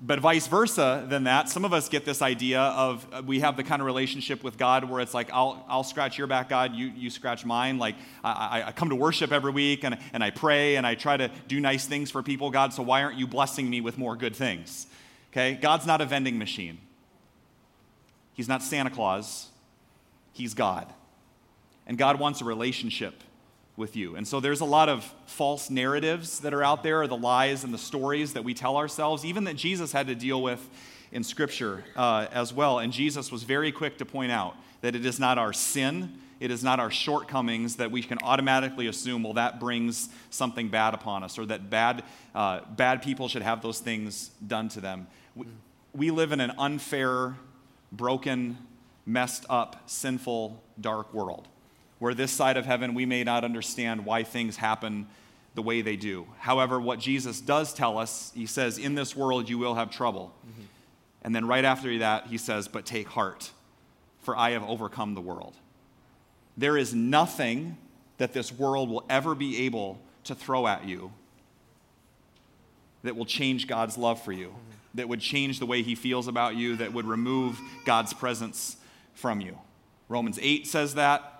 But 0.02 0.19
vice 0.19 0.47
versa 0.47 1.04
than 1.07 1.25
that, 1.25 1.50
some 1.50 1.64
of 1.66 1.75
us 1.75 1.90
get 1.90 2.07
this 2.07 2.23
idea 2.23 2.61
of 2.61 3.07
uh, 3.12 3.23
we 3.25 3.40
have 3.40 3.59
the 3.59 3.62
kind 3.62 3.83
of 3.83 3.87
relationship 3.87 4.42
with 4.42 4.57
God 4.57 4.85
where 4.88 5.00
it's 5.00 5.12
like, 5.12 5.30
I'll, 5.30 5.62
I'll 5.69 5.85
scratch 5.85 6.16
your 6.16 6.26
back, 6.26 6.49
God, 6.49 6.75
you, 6.75 6.87
you 6.87 7.11
scratch 7.11 7.45
mine. 7.45 7.76
Like, 7.76 7.97
I, 8.25 8.62
I, 8.62 8.69
I 8.69 8.73
come 8.73 8.88
to 8.88 8.97
worship 8.97 9.30
every 9.30 9.52
week 9.52 9.85
and, 9.85 9.99
and 10.14 10.25
I 10.25 10.30
pray 10.30 10.76
and 10.76 10.87
I 10.87 10.95
try 10.95 11.19
to 11.19 11.30
do 11.49 11.61
nice 11.61 11.85
things 11.85 12.11
for 12.11 12.23
people, 12.23 12.50
God, 12.50 12.73
so 12.73 12.83
why 12.83 13.02
aren't 13.02 13.19
you 13.19 13.26
blessing 13.26 13.69
me 13.69 13.83
with 13.83 13.99
more 13.99 14.16
good 14.16 14.35
things? 14.35 14.87
Okay? 15.33 15.59
God's 15.61 15.85
not 15.85 16.00
a 16.00 16.07
vending 16.07 16.38
machine, 16.38 16.78
He's 18.33 18.49
not 18.49 18.62
Santa 18.62 18.90
Claus, 18.90 19.49
He's 20.33 20.54
God. 20.54 20.90
And 21.87 21.99
God 21.99 22.19
wants 22.19 22.40
a 22.40 22.45
relationship 22.45 23.23
with 23.80 23.96
you. 23.96 24.14
And 24.14 24.28
so 24.28 24.38
there's 24.38 24.60
a 24.60 24.64
lot 24.64 24.88
of 24.88 25.02
false 25.26 25.70
narratives 25.70 26.38
that 26.40 26.54
are 26.54 26.62
out 26.62 26.84
there, 26.84 27.00
or 27.00 27.08
the 27.08 27.16
lies 27.16 27.64
and 27.64 27.75
the 27.75 27.78
stories 27.78 28.34
that 28.34 28.44
we 28.44 28.54
tell 28.54 28.76
ourselves, 28.76 29.25
even 29.25 29.44
that 29.44 29.56
Jesus 29.56 29.90
had 29.90 30.06
to 30.06 30.14
deal 30.14 30.40
with 30.40 30.60
in 31.10 31.25
Scripture 31.25 31.82
uh, 31.96 32.26
as 32.30 32.52
well. 32.52 32.78
And 32.78 32.92
Jesus 32.92 33.32
was 33.32 33.42
very 33.42 33.72
quick 33.72 33.99
to 33.99 34.04
point 34.04 34.30
out 34.30 34.54
that 34.82 34.94
it 34.94 35.04
is 35.04 35.18
not 35.18 35.38
our 35.38 35.52
sin, 35.52 36.16
it 36.38 36.52
is 36.52 36.62
not 36.62 36.78
our 36.78 36.90
shortcomings 36.90 37.76
that 37.76 37.90
we 37.90 38.02
can 38.02 38.18
automatically 38.22 38.87
assume, 38.87 39.25
well, 39.25 39.34
that 39.34 39.58
brings 39.58 40.08
something 40.30 40.68
bad 40.68 40.94
upon 40.94 41.25
us, 41.25 41.38
or 41.38 41.46
that 41.46 41.68
bad, 41.68 42.04
uh, 42.34 42.60
bad 42.76 43.02
people 43.02 43.28
should 43.28 43.42
have 43.42 43.62
those 43.62 43.80
things 43.80 44.30
done 44.46 44.68
to 44.68 44.80
them. 44.80 45.08
We, 45.34 45.46
we 45.92 46.10
live 46.12 46.30
in 46.30 46.40
an 46.40 46.52
unfair, 46.58 47.37
broken, 47.90 48.58
messed 49.04 49.44
up, 49.50 49.82
sinful, 49.87 50.62
dark 50.80 51.12
world 51.12 51.49
where 52.00 52.14
this 52.14 52.33
side 52.33 52.57
of 52.57 52.66
heaven 52.66 52.95
we 52.95 53.07
may 53.07 53.23
not 53.23 53.45
understand 53.45 54.04
why 54.04 54.25
things 54.25 54.57
happen 54.57 55.07
the 55.54 55.62
way 55.62 55.83
they 55.83 55.97
do. 55.97 56.26
However, 56.38 56.80
what 56.80 56.99
Jesus 56.99 57.40
does 57.40 57.73
tell 57.73 57.99
us, 57.99 58.33
he 58.35 58.47
says, 58.47 58.78
In 58.78 58.97
this 58.97 59.14
world 59.14 59.49
you 59.49 59.59
will 59.59 59.76
have 59.76 59.90
trouble. 59.90 60.35
Mm-hmm. 60.45 60.62
And 61.23 61.35
then 61.35 61.47
right 61.47 61.64
after 61.64 61.99
that, 61.99 62.26
he 62.26 62.38
says, 62.38 62.66
But 62.66 62.87
take 62.87 63.09
heart, 63.09 63.51
for 64.20 64.37
I 64.37 64.51
have 64.51 64.64
overcome 64.64 65.14
the 65.14 65.20
world. 65.20 65.55
There 66.57 66.77
is 66.77 66.94
nothing 66.94 67.77
that 68.18 68.33
this 68.33 68.53
world 68.53 68.90
will 68.90 69.05
ever 69.09 69.35
be 69.35 69.66
able 69.66 70.01
to 70.24 70.35
throw 70.35 70.66
at 70.66 70.85
you 70.85 71.12
that 73.03 73.16
will 73.16 73.24
change 73.24 73.66
God's 73.66 73.96
love 73.96 74.22
for 74.22 74.33
you, 74.33 74.48
mm-hmm. 74.48 74.59
that 74.94 75.09
would 75.09 75.20
change 75.20 75.59
the 75.59 75.66
way 75.66 75.83
he 75.83 75.94
feels 75.94 76.29
about 76.29 76.55
you, 76.55 76.77
that 76.77 76.92
would 76.92 77.07
remove 77.07 77.61
God's 77.85 78.12
presence 78.12 78.77
from 79.14 79.40
you. 79.40 79.59
Romans 80.09 80.38
8 80.40 80.66
says 80.66 80.94
that. 80.94 81.39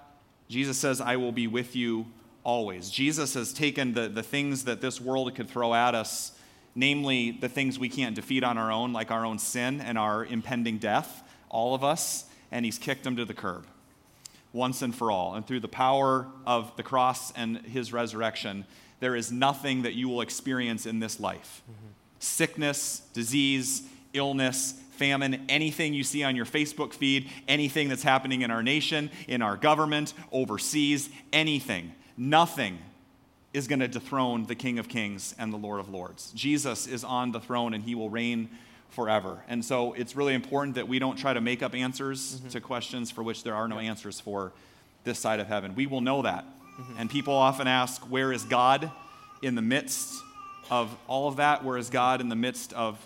Jesus 0.50 0.76
says, 0.76 1.00
I 1.00 1.16
will 1.16 1.30
be 1.30 1.46
with 1.46 1.76
you 1.76 2.06
always. 2.42 2.90
Jesus 2.90 3.34
has 3.34 3.52
taken 3.52 3.94
the, 3.94 4.08
the 4.08 4.22
things 4.22 4.64
that 4.64 4.80
this 4.80 5.00
world 5.00 5.32
could 5.36 5.48
throw 5.48 5.72
at 5.72 5.94
us, 5.94 6.32
namely 6.74 7.30
the 7.30 7.48
things 7.48 7.78
we 7.78 7.88
can't 7.88 8.16
defeat 8.16 8.42
on 8.42 8.58
our 8.58 8.72
own, 8.72 8.92
like 8.92 9.12
our 9.12 9.24
own 9.24 9.38
sin 9.38 9.80
and 9.80 9.96
our 9.96 10.24
impending 10.24 10.78
death, 10.78 11.22
all 11.48 11.72
of 11.72 11.84
us, 11.84 12.24
and 12.50 12.64
he's 12.64 12.78
kicked 12.78 13.04
them 13.04 13.14
to 13.14 13.24
the 13.24 13.32
curb 13.32 13.64
once 14.52 14.82
and 14.82 14.92
for 14.92 15.12
all. 15.12 15.36
And 15.36 15.46
through 15.46 15.60
the 15.60 15.68
power 15.68 16.26
of 16.44 16.76
the 16.76 16.82
cross 16.82 17.30
and 17.36 17.58
his 17.58 17.92
resurrection, 17.92 18.64
there 18.98 19.14
is 19.14 19.30
nothing 19.30 19.82
that 19.82 19.94
you 19.94 20.08
will 20.08 20.20
experience 20.20 20.84
in 20.84 20.98
this 20.98 21.20
life 21.20 21.62
mm-hmm. 21.70 21.92
sickness, 22.18 23.02
disease, 23.14 23.82
illness, 24.14 24.74
famine, 25.00 25.46
anything 25.48 25.94
you 25.94 26.04
see 26.04 26.22
on 26.22 26.36
your 26.36 26.44
Facebook 26.44 26.92
feed, 26.92 27.30
anything 27.48 27.88
that's 27.88 28.02
happening 28.02 28.42
in 28.42 28.50
our 28.50 28.62
nation, 28.62 29.10
in 29.26 29.40
our 29.40 29.56
government, 29.56 30.12
overseas, 30.30 31.08
anything, 31.32 31.92
nothing 32.18 32.78
is 33.54 33.66
going 33.66 33.80
to 33.80 33.88
dethrone 33.88 34.44
the 34.44 34.54
King 34.54 34.78
of 34.78 34.88
Kings 34.88 35.34
and 35.38 35.52
the 35.52 35.56
Lord 35.56 35.80
of 35.80 35.88
Lords. 35.88 36.32
Jesus 36.32 36.86
is 36.86 37.02
on 37.02 37.32
the 37.32 37.40
throne 37.40 37.72
and 37.72 37.82
he 37.82 37.94
will 37.94 38.10
reign 38.10 38.50
forever. 38.90 39.42
And 39.48 39.64
so 39.64 39.94
it's 39.94 40.14
really 40.14 40.34
important 40.34 40.74
that 40.74 40.86
we 40.86 40.98
don't 40.98 41.16
try 41.16 41.32
to 41.32 41.40
make 41.40 41.62
up 41.62 41.74
answers 41.74 42.36
mm-hmm. 42.36 42.48
to 42.50 42.60
questions 42.60 43.10
for 43.10 43.22
which 43.22 43.42
there 43.42 43.54
are 43.54 43.68
no 43.68 43.78
answers 43.78 44.20
for 44.20 44.52
this 45.04 45.18
side 45.18 45.40
of 45.40 45.46
heaven. 45.46 45.74
We 45.74 45.86
will 45.86 46.02
know 46.02 46.20
that. 46.22 46.44
Mm-hmm. 46.44 46.92
And 46.98 47.10
people 47.10 47.34
often 47.34 47.66
ask, 47.66 48.02
where 48.02 48.32
is 48.34 48.44
God 48.44 48.90
in 49.40 49.54
the 49.54 49.62
midst 49.62 50.22
of 50.70 50.94
all 51.08 51.26
of 51.26 51.36
that? 51.36 51.64
Where 51.64 51.78
is 51.78 51.88
God 51.88 52.20
in 52.20 52.28
the 52.28 52.36
midst 52.36 52.74
of 52.74 52.98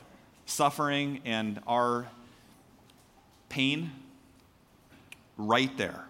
suffering 0.47 1.21
and 1.25 1.61
our 1.67 2.09
pain 3.49 3.91
right 5.37 5.77
there, 5.77 6.05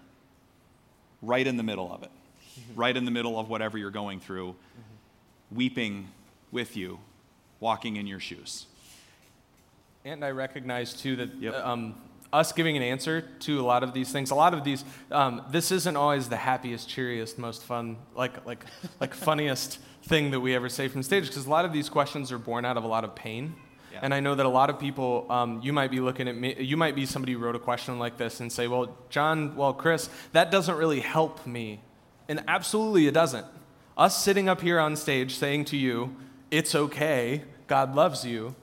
right 1.22 1.46
in 1.46 1.56
the 1.56 1.62
middle 1.62 1.92
of 1.92 2.02
it, 2.02 2.10
mm-hmm. 2.58 2.80
right 2.80 2.96
in 2.96 3.04
the 3.04 3.10
middle 3.10 3.38
of 3.38 3.48
whatever 3.48 3.78
you're 3.78 3.90
going 3.90 4.20
through, 4.20 4.48
mm-hmm. 4.48 5.56
weeping 5.56 6.08
with 6.50 6.76
you, 6.76 6.98
walking 7.60 7.96
in 7.96 8.06
your 8.06 8.20
shoes. 8.20 8.66
And 10.04 10.24
I 10.24 10.30
recognize 10.30 10.92
too 10.92 11.16
that 11.16 11.34
yep. 11.36 11.54
um, 11.54 11.94
us 12.32 12.52
giving 12.52 12.76
an 12.76 12.82
answer 12.82 13.22
to 13.40 13.60
a 13.60 13.62
lot 13.62 13.82
of 13.82 13.94
these 13.94 14.12
things, 14.12 14.30
a 14.30 14.34
lot 14.34 14.52
of 14.52 14.64
these, 14.64 14.84
um, 15.10 15.42
this 15.50 15.70
isn't 15.70 15.96
always 15.96 16.28
the 16.28 16.36
happiest, 16.36 16.88
cheeriest, 16.88 17.38
most 17.38 17.62
fun, 17.62 17.96
like 18.14 18.44
like 18.44 18.64
like 19.00 19.14
funniest 19.30 19.78
thing 20.02 20.30
that 20.32 20.40
we 20.40 20.54
ever 20.54 20.68
say 20.68 20.88
from 20.88 21.02
stage, 21.02 21.28
because 21.28 21.46
a 21.46 21.50
lot 21.50 21.64
of 21.64 21.72
these 21.72 21.88
questions 21.88 22.32
are 22.32 22.38
born 22.38 22.64
out 22.64 22.76
of 22.76 22.84
a 22.84 22.86
lot 22.88 23.04
of 23.04 23.14
pain. 23.14 23.54
And 24.02 24.14
I 24.14 24.20
know 24.20 24.34
that 24.34 24.46
a 24.46 24.48
lot 24.48 24.70
of 24.70 24.78
people, 24.78 25.26
um, 25.30 25.60
you 25.62 25.72
might 25.72 25.90
be 25.90 26.00
looking 26.00 26.28
at 26.28 26.36
me, 26.36 26.54
you 26.58 26.76
might 26.76 26.94
be 26.94 27.06
somebody 27.06 27.32
who 27.32 27.38
wrote 27.38 27.56
a 27.56 27.60
question 27.60 27.98
like 27.98 28.16
this 28.16 28.40
and 28.40 28.52
say, 28.52 28.68
well, 28.68 28.96
John, 29.10 29.56
well, 29.56 29.72
Chris, 29.72 30.08
that 30.32 30.50
doesn't 30.50 30.76
really 30.76 31.00
help 31.00 31.46
me. 31.46 31.80
And 32.28 32.42
absolutely 32.48 33.06
it 33.06 33.14
doesn't. 33.14 33.46
Us 33.96 34.22
sitting 34.22 34.48
up 34.48 34.60
here 34.60 34.80
on 34.80 34.96
stage 34.96 35.36
saying 35.36 35.66
to 35.66 35.76
you, 35.76 36.16
it's 36.50 36.74
okay, 36.74 37.42
God 37.66 37.94
loves 37.94 38.24
you, 38.24 38.54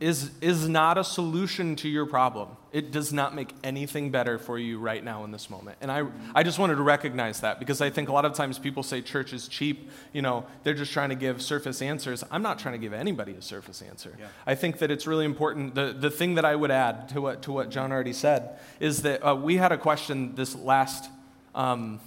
is, 0.00 0.30
is 0.40 0.68
not 0.68 0.98
a 0.98 1.04
solution 1.04 1.76
to 1.76 1.88
your 1.88 2.06
problem. 2.06 2.48
It 2.72 2.90
does 2.90 3.12
not 3.12 3.34
make 3.34 3.54
anything 3.62 4.10
better 4.10 4.38
for 4.38 4.58
you 4.58 4.78
right 4.78 5.04
now 5.04 5.24
in 5.24 5.30
this 5.30 5.50
moment. 5.50 5.76
And 5.80 5.92
I, 5.92 6.06
I 6.34 6.42
just 6.42 6.58
wanted 6.58 6.76
to 6.76 6.82
recognize 6.82 7.40
that 7.40 7.58
because 7.58 7.80
I 7.80 7.90
think 7.90 8.08
a 8.08 8.12
lot 8.12 8.24
of 8.24 8.32
times 8.32 8.58
people 8.58 8.82
say 8.82 9.02
church 9.02 9.32
is 9.32 9.46
cheap. 9.46 9.90
You 10.12 10.22
know, 10.22 10.46
they're 10.62 10.74
just 10.74 10.92
trying 10.92 11.10
to 11.10 11.14
give 11.14 11.42
surface 11.42 11.82
answers. 11.82 12.24
I'm 12.30 12.42
not 12.42 12.58
trying 12.58 12.72
to 12.72 12.78
give 12.78 12.92
anybody 12.92 13.32
a 13.32 13.42
surface 13.42 13.82
answer. 13.82 14.16
Yeah. 14.18 14.26
I 14.46 14.54
think 14.54 14.78
that 14.78 14.90
it's 14.90 15.06
really 15.06 15.26
important. 15.26 15.74
The, 15.74 15.92
the 15.92 16.10
thing 16.10 16.36
that 16.36 16.44
I 16.44 16.56
would 16.56 16.70
add 16.70 17.10
to 17.10 17.20
what, 17.20 17.42
to 17.42 17.52
what 17.52 17.70
John 17.70 17.92
already 17.92 18.14
said 18.14 18.58
is 18.80 19.02
that 19.02 19.22
uh, 19.22 19.34
we 19.34 19.56
had 19.56 19.72
a 19.72 19.78
question 19.78 20.34
this 20.34 20.54
last, 20.56 21.10
um, 21.54 22.00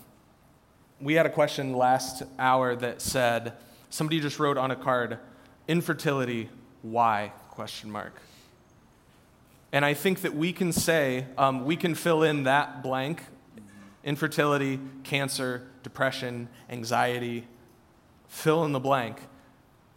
we 1.00 1.14
had 1.14 1.28
a 1.28 1.32
question 1.32 1.74
last 1.74 2.24
hour 2.40 2.76
that 2.76 3.02
said, 3.02 3.54
somebody 3.92 4.20
just 4.20 4.40
wrote 4.40 4.58
on 4.58 4.72
a 4.72 4.76
card, 4.76 5.20
infertility, 5.68 6.50
why? 6.82 7.32
question 7.56 7.90
mark. 7.90 8.14
And 9.76 9.84
I 9.84 9.94
think 9.94 10.22
that 10.22 10.34
we 10.34 10.54
can 10.54 10.72
say, 10.72 11.26
um, 11.38 11.66
we 11.66 11.76
can 11.76 11.96
fill 11.96 12.24
in 12.24 12.44
that 12.44 12.82
blank 12.82 13.22
infertility, 14.06 14.80
cancer, 15.04 15.68
depression, 15.84 16.48
anxiety, 16.70 17.46
fill 18.30 18.64
in 18.64 18.72
the 18.72 18.80
blank. 18.80 19.18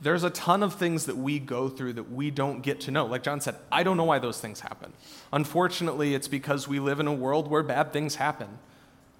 There's 0.01 0.25
a 0.25 0.31
ton 0.31 0.65
of 0.65 0.75
things 0.75 1.07
that 1.07 1.17
we 1.17 1.39
go 1.39 1.69
through 1.69 1.93
that 1.93 2.11
we 2.11 2.33
don't 2.33 2.61
get 2.61 2.81
to 2.83 2.91
know. 2.91 3.07
Like 3.07 3.23
John 3.23 3.41
said, 3.41 3.55
I 3.71 3.85
don't 3.85 3.97
know 3.97 4.03
why 4.03 4.19
those 4.19 4.41
things 4.41 4.59
happen. 4.59 4.95
Unfortunately, 5.33 6.13
it's 6.13 6.27
because 6.27 6.67
we 6.67 6.81
live 6.81 6.99
in 6.99 7.07
a 7.07 7.15
world 7.15 7.47
where 7.49 7.63
bad 7.63 7.93
things 7.93 8.17
happen. 8.17 8.59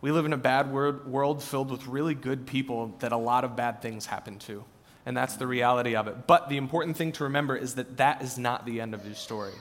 We 0.01 0.11
live 0.11 0.27
in 0.27 0.33
a 0.33 0.39
bad 0.39 0.73
world 0.73 1.41
filled 1.41 1.71
with 1.71 1.87
really 1.87 2.15
good 2.15 2.49
people 2.49 2.97
that 2.99 3.13
a 3.13 3.17
lot 3.17 3.45
of 3.45 3.55
bad 3.55 3.81
things 3.81 4.07
happen 4.07 4.41
to. 4.41 4.65
and 5.07 5.17
that's 5.17 5.37
the 5.37 5.47
reality 5.47 5.95
of 5.95 6.09
it. 6.09 6.27
But 6.27 6.49
the 6.49 6.57
important 6.57 6.97
thing 6.97 7.13
to 7.13 7.25
remember 7.25 7.57
is 7.57 7.77
that 7.77 7.99
that 7.99 8.23
is 8.23 8.39
not 8.39 8.67
the 8.67 8.81
end 8.81 8.93
of 8.93 9.07
your 9.07 9.15
story. 9.15 9.53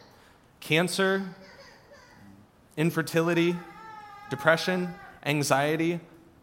Cancer, 0.59 1.35
infertility, 2.75 3.55
depression, 4.29 4.93
anxiety, 5.25 5.99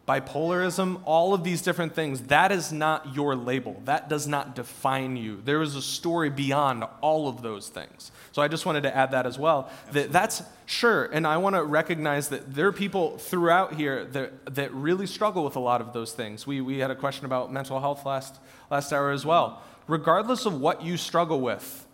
bipolarism, 0.06 1.00
all 1.04 1.32
of 1.32 1.44
these 1.44 1.62
different 1.62 1.94
things, 1.94 2.22
that 2.22 2.52
is 2.52 2.72
not 2.72 3.14
your 3.14 3.34
label. 3.34 3.80
That 3.84 4.08
does 4.08 4.26
not 4.26 4.54
define 4.54 5.16
you. 5.16 5.40
There 5.44 5.62
is 5.62 5.76
a 5.76 5.82
story 5.82 6.28
beyond 6.28 6.84
all 7.00 7.26
of 7.26 7.42
those 7.42 7.68
things. 7.68 8.12
So 8.32 8.42
I 8.42 8.48
just 8.48 8.66
wanted 8.66 8.82
to 8.82 8.94
add 8.94 9.12
that 9.12 9.26
as 9.26 9.38
well. 9.38 9.70
That 9.92 10.12
that's 10.12 10.42
sure, 10.66 11.06
and 11.06 11.26
I 11.26 11.38
want 11.38 11.56
to 11.56 11.64
recognize 11.64 12.28
that 12.28 12.54
there 12.54 12.66
are 12.66 12.72
people 12.72 13.16
throughout 13.16 13.74
here 13.74 14.04
that, 14.06 14.54
that 14.54 14.72
really 14.74 15.06
struggle 15.06 15.44
with 15.44 15.56
a 15.56 15.60
lot 15.60 15.80
of 15.80 15.92
those 15.92 16.12
things. 16.12 16.46
We, 16.46 16.60
we 16.60 16.78
had 16.78 16.90
a 16.90 16.96
question 16.96 17.24
about 17.24 17.52
mental 17.52 17.80
health 17.80 18.04
last, 18.04 18.38
last 18.70 18.92
hour 18.92 19.10
as 19.10 19.24
well. 19.24 19.62
Regardless 19.86 20.44
of 20.44 20.60
what 20.60 20.82
you 20.82 20.96
struggle 20.96 21.40
with, 21.40 21.86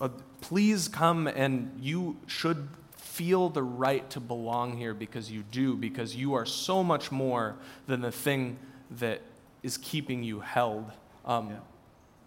uh, 0.00 0.08
please 0.40 0.88
come 0.88 1.26
and 1.26 1.78
you 1.80 2.16
should 2.26 2.68
feel 2.96 3.48
the 3.48 3.62
right 3.62 4.08
to 4.10 4.20
belong 4.20 4.76
here 4.76 4.94
because 4.94 5.30
you 5.30 5.42
do, 5.50 5.76
because 5.76 6.16
you 6.16 6.34
are 6.34 6.46
so 6.46 6.82
much 6.82 7.12
more 7.12 7.56
than 7.86 8.00
the 8.00 8.12
thing 8.12 8.58
that 8.90 9.20
is 9.62 9.76
keeping 9.76 10.22
you 10.22 10.40
held 10.40 10.90
um, 11.24 11.50
yeah. 11.50 11.56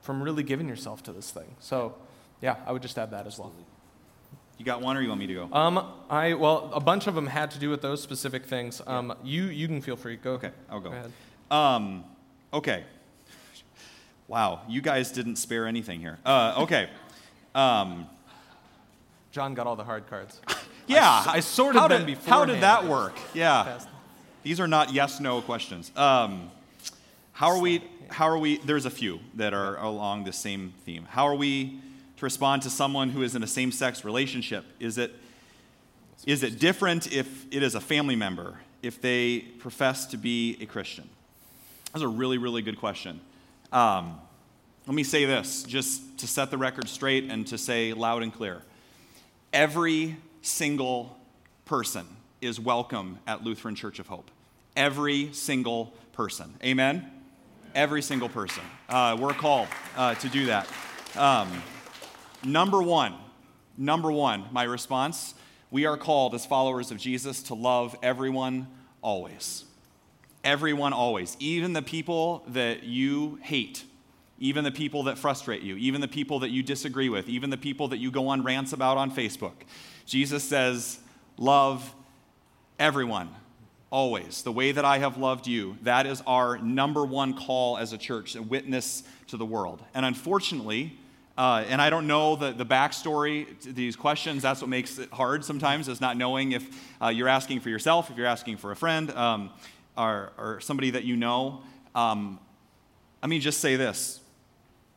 from 0.01 0.21
really 0.21 0.43
giving 0.43 0.67
yourself 0.67 1.01
to 1.03 1.11
this 1.11 1.31
thing. 1.31 1.55
So, 1.59 1.95
yeah, 2.41 2.57
I 2.65 2.71
would 2.71 2.81
just 2.81 2.97
add 2.97 3.11
that 3.11 3.25
as 3.25 3.39
well. 3.39 3.51
You 4.57 4.65
got 4.65 4.81
one, 4.81 4.95
or 4.95 5.01
you 5.01 5.09
want 5.09 5.19
me 5.19 5.27
to 5.27 5.33
go? 5.33 5.49
Um, 5.51 5.83
I 6.09 6.35
well, 6.35 6.69
a 6.73 6.79
bunch 6.79 7.07
of 7.07 7.15
them 7.15 7.25
had 7.25 7.49
to 7.51 7.59
do 7.59 7.69
with 7.69 7.81
those 7.81 8.03
specific 8.03 8.45
things. 8.45 8.81
Um, 8.85 9.09
yeah. 9.09 9.15
you 9.23 9.43
you 9.45 9.67
can 9.67 9.81
feel 9.81 9.95
free. 9.95 10.15
Go. 10.15 10.33
Okay, 10.33 10.51
I'll 10.69 10.79
go. 10.79 10.91
go 10.91 10.95
ahead. 10.95 11.11
Um, 11.49 12.03
okay. 12.53 12.83
Wow, 14.27 14.61
you 14.69 14.81
guys 14.81 15.11
didn't 15.11 15.37
spare 15.37 15.65
anything 15.65 15.99
here. 15.99 16.19
Uh, 16.23 16.53
okay. 16.59 16.89
Um, 17.55 18.07
John 19.31 19.53
got 19.53 19.67
all 19.67 19.75
the 19.75 19.83
hard 19.83 20.07
cards. 20.07 20.39
Yeah, 20.85 20.99
I, 21.01 21.37
I 21.37 21.39
sort 21.39 21.77
of 21.77 21.81
how 21.81 21.87
did, 21.87 22.05
before. 22.05 22.33
How 22.33 22.43
did 22.43 22.61
that 22.61 22.85
work? 22.85 23.17
Yeah, 23.33 23.79
these 24.43 24.59
are 24.59 24.67
not 24.67 24.93
yes/no 24.93 25.41
questions. 25.41 25.93
Um, 25.95 26.51
how 27.31 27.47
are 27.47 27.59
we? 27.61 27.81
How 28.09 28.27
are 28.27 28.37
we? 28.37 28.57
There's 28.57 28.85
a 28.85 28.89
few 28.89 29.21
that 29.35 29.53
are 29.53 29.77
along 29.77 30.25
the 30.25 30.33
same 30.33 30.73
theme. 30.85 31.05
How 31.09 31.25
are 31.25 31.35
we 31.35 31.79
to 32.17 32.25
respond 32.25 32.63
to 32.63 32.69
someone 32.69 33.11
who 33.11 33.23
is 33.23 33.33
in 33.33 33.43
a 33.43 33.47
same-sex 33.47 34.03
relationship? 34.03 34.65
Is 34.79 34.97
it 34.97 35.13
is 36.25 36.43
it 36.43 36.59
different 36.59 37.13
if 37.13 37.45
it 37.49 37.63
is 37.63 37.75
a 37.75 37.81
family 37.81 38.17
member 38.17 38.59
if 38.81 39.01
they 39.01 39.39
profess 39.39 40.05
to 40.07 40.17
be 40.17 40.57
a 40.59 40.65
Christian? 40.65 41.09
That's 41.93 42.03
a 42.03 42.09
really 42.09 42.37
really 42.37 42.61
good 42.61 42.77
question. 42.77 43.21
Um, 43.71 44.19
let 44.85 44.95
me 44.95 45.03
say 45.03 45.25
this, 45.25 45.63
just 45.63 46.17
to 46.19 46.27
set 46.27 46.51
the 46.51 46.57
record 46.57 46.89
straight 46.89 47.31
and 47.31 47.47
to 47.47 47.57
say 47.57 47.93
loud 47.93 48.23
and 48.23 48.33
clear. 48.33 48.61
Every 49.51 50.17
single 50.41 51.17
person 51.65 52.05
is 52.41 52.59
welcome 52.59 53.19
at 53.25 53.43
Lutheran 53.43 53.75
Church 53.75 53.99
of 53.99 54.07
Hope. 54.07 54.29
Every 54.75 55.31
single 55.31 55.93
person. 56.11 56.53
Amen? 56.63 57.09
Every 57.73 58.01
single 58.01 58.29
person. 58.29 58.63
Uh, 58.89 59.15
we're 59.19 59.33
called 59.33 59.67
uh, 59.95 60.15
to 60.15 60.29
do 60.29 60.47
that. 60.47 60.67
Um, 61.15 61.49
number 62.43 62.81
one, 62.81 63.15
number 63.77 64.11
one, 64.11 64.45
my 64.51 64.63
response 64.63 65.35
we 65.73 65.87
are 65.87 65.97
called 65.97 66.35
as 66.35 66.45
followers 66.45 66.91
of 66.91 66.99
Jesus 66.99 67.41
to 67.43 67.55
love 67.55 67.95
everyone 68.03 68.67
always. 69.01 69.65
Everyone 70.43 70.93
always. 70.93 71.35
Even 71.39 71.73
the 71.73 71.81
people 71.81 72.43
that 72.49 72.83
you 72.83 73.39
hate, 73.41 73.83
even 74.39 74.63
the 74.63 74.71
people 74.71 75.03
that 75.03 75.17
frustrate 75.17 75.61
you, 75.61 75.75
even 75.77 76.01
the 76.01 76.07
people 76.07 76.39
that 76.39 76.49
you 76.49 76.63
disagree 76.63 77.09
with, 77.09 77.29
even 77.29 77.49
the 77.49 77.57
people 77.57 77.87
that 77.89 77.97
you 77.97 78.11
go 78.11 78.27
on 78.27 78.43
rants 78.43 78.73
about 78.73 78.97
on 78.97 79.11
Facebook. 79.11 79.53
Jesus 80.05 80.43
says, 80.43 80.99
Love 81.37 81.93
everyone, 82.77 83.29
always, 83.89 84.43
the 84.43 84.51
way 84.51 84.71
that 84.71 84.85
I 84.85 84.97
have 84.99 85.17
loved 85.17 85.47
you. 85.47 85.77
That 85.81 86.05
is 86.05 86.21
our 86.27 86.57
number 86.57 87.05
one 87.05 87.33
call 87.33 87.77
as 87.77 87.93
a 87.93 87.97
church, 87.97 88.35
a 88.35 88.41
witness 88.41 89.03
to 89.27 89.37
the 89.37 89.45
world. 89.45 89.81
And 89.93 90.05
unfortunately, 90.05 90.97
uh, 91.37 91.63
and 91.67 91.81
I 91.81 91.89
don't 91.89 92.05
know 92.05 92.35
the, 92.35 92.51
the 92.51 92.65
backstory 92.65 93.59
to 93.61 93.73
these 93.73 93.95
questions. 93.95 94.43
That's 94.43 94.61
what 94.61 94.69
makes 94.69 94.99
it 94.99 95.09
hard 95.11 95.43
sometimes, 95.43 95.87
is 95.87 95.99
not 95.99 96.15
knowing 96.15 96.51
if 96.51 96.67
uh, 97.01 97.07
you're 97.07 97.27
asking 97.27 97.61
for 97.61 97.69
yourself, 97.69 98.11
if 98.11 98.17
you're 98.17 98.27
asking 98.27 98.57
for 98.57 98.71
a 98.71 98.75
friend, 98.75 99.09
um, 99.11 99.49
or, 99.97 100.31
or, 100.37 100.59
somebody 100.59 100.91
that 100.91 101.03
you 101.03 101.15
know. 101.15 101.61
Um, 101.95 102.39
let 103.21 103.29
me 103.29 103.39
just 103.39 103.59
say 103.61 103.75
this. 103.75 104.19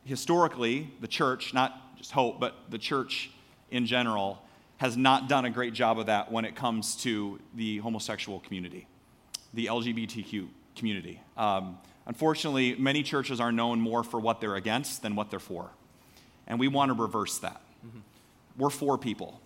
Historically, 0.07 0.89
the 1.01 1.07
church, 1.07 1.53
not 1.53 1.97
just 1.97 2.11
hope, 2.11 2.39
but 2.39 2.55
the 2.69 2.77
church 2.77 3.29
in 3.71 3.85
general, 3.85 4.41
has 4.77 4.95
not 4.95 5.27
done 5.27 5.43
a 5.43 5.49
great 5.49 5.73
job 5.73 5.99
of 5.99 6.05
that 6.05 6.31
when 6.31 6.45
it 6.45 6.55
comes 6.55 6.95
to 6.95 7.39
the 7.55 7.79
homosexual 7.79 8.39
community, 8.39 8.87
the 9.53 9.65
LGBTQ 9.65 10.47
community. 10.77 11.19
Um, 11.35 11.77
unfortunately, 12.05 12.75
many 12.75 13.03
churches 13.03 13.41
are 13.41 13.51
known 13.51 13.81
more 13.81 14.01
for 14.01 14.17
what 14.17 14.39
they're 14.39 14.55
against 14.55 15.01
than 15.01 15.15
what 15.15 15.29
they're 15.29 15.39
for. 15.39 15.71
And 16.47 16.57
we 16.57 16.69
want 16.69 16.89
to 16.89 16.93
reverse 16.93 17.39
that. 17.39 17.61
Mm-hmm. 17.85 17.99
We're 18.57 18.69
for 18.69 18.97
people, 18.97 19.41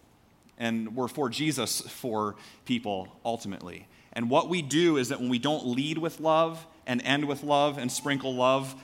and 0.60 0.96
we're 0.96 1.08
for 1.08 1.28
Jesus 1.28 1.82
for 1.82 2.36
people 2.66 3.08
ultimately. 3.26 3.88
And 4.14 4.30
what 4.30 4.48
we 4.48 4.62
do 4.62 4.98
is 4.98 5.10
that 5.10 5.20
when 5.20 5.30
we 5.30 5.40
don't 5.40 5.66
lead 5.66 5.98
with 5.98 6.20
love 6.20 6.68
and 6.86 7.02
end 7.02 7.26
with 7.26 7.44
love 7.44 7.78
and 7.78 7.92
sprinkle 7.92 8.36
love, 8.36 8.76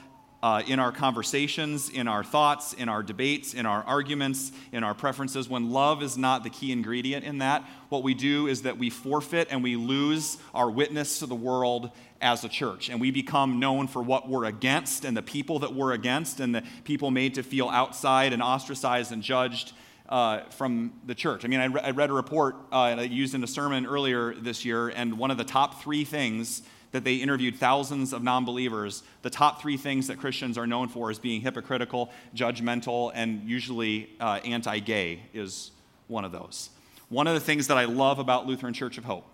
uh, 0.42 0.62
in 0.66 0.78
our 0.78 0.92
conversations, 0.92 1.90
in 1.90 2.06
our 2.06 2.22
thoughts, 2.22 2.72
in 2.72 2.88
our 2.88 3.02
debates, 3.02 3.54
in 3.54 3.66
our 3.66 3.82
arguments, 3.82 4.52
in 4.70 4.84
our 4.84 4.94
preferences, 4.94 5.48
when 5.48 5.70
love 5.70 6.02
is 6.02 6.16
not 6.16 6.44
the 6.44 6.50
key 6.50 6.70
ingredient 6.70 7.24
in 7.24 7.38
that, 7.38 7.68
what 7.88 8.04
we 8.04 8.14
do 8.14 8.46
is 8.46 8.62
that 8.62 8.78
we 8.78 8.88
forfeit 8.88 9.48
and 9.50 9.62
we 9.64 9.74
lose 9.74 10.38
our 10.54 10.70
witness 10.70 11.18
to 11.18 11.26
the 11.26 11.34
world 11.34 11.90
as 12.20 12.44
a 12.44 12.48
church. 12.48 12.88
And 12.88 13.00
we 13.00 13.10
become 13.10 13.58
known 13.58 13.88
for 13.88 14.00
what 14.00 14.28
we're 14.28 14.44
against 14.44 15.04
and 15.04 15.16
the 15.16 15.22
people 15.22 15.58
that 15.60 15.74
we're 15.74 15.92
against 15.92 16.38
and 16.38 16.54
the 16.54 16.62
people 16.84 17.10
made 17.10 17.34
to 17.34 17.42
feel 17.42 17.68
outside 17.68 18.32
and 18.32 18.42
ostracized 18.42 19.12
and 19.12 19.22
judged. 19.22 19.72
Uh, 20.08 20.48
from 20.48 20.90
the 21.04 21.14
church. 21.14 21.44
I 21.44 21.48
mean, 21.48 21.60
I, 21.60 21.66
re- 21.66 21.82
I 21.82 21.90
read 21.90 22.08
a 22.08 22.14
report 22.14 22.56
uh, 22.72 22.76
I 22.76 23.02
used 23.02 23.34
in 23.34 23.44
a 23.44 23.46
sermon 23.46 23.84
earlier 23.84 24.34
this 24.34 24.64
year, 24.64 24.88
and 24.88 25.18
one 25.18 25.30
of 25.30 25.36
the 25.36 25.44
top 25.44 25.82
three 25.82 26.02
things 26.02 26.62
that 26.92 27.04
they 27.04 27.16
interviewed 27.16 27.56
thousands 27.56 28.12
of 28.12 28.22
non 28.22 28.44
believers, 28.44 29.02
the 29.22 29.30
top 29.30 29.60
three 29.60 29.76
things 29.76 30.06
that 30.06 30.18
Christians 30.18 30.56
are 30.56 30.66
known 30.66 30.88
for 30.88 31.10
is 31.10 31.18
being 31.18 31.40
hypocritical, 31.40 32.10
judgmental, 32.34 33.10
and 33.14 33.48
usually 33.48 34.10
uh, 34.20 34.40
anti 34.44 34.78
gay 34.78 35.20
is 35.34 35.70
one 36.06 36.24
of 36.24 36.32
those. 36.32 36.70
One 37.08 37.26
of 37.26 37.34
the 37.34 37.40
things 37.40 37.68
that 37.68 37.78
I 37.78 37.84
love 37.84 38.18
about 38.18 38.46
Lutheran 38.46 38.74
Church 38.74 38.98
of 38.98 39.04
Hope 39.04 39.26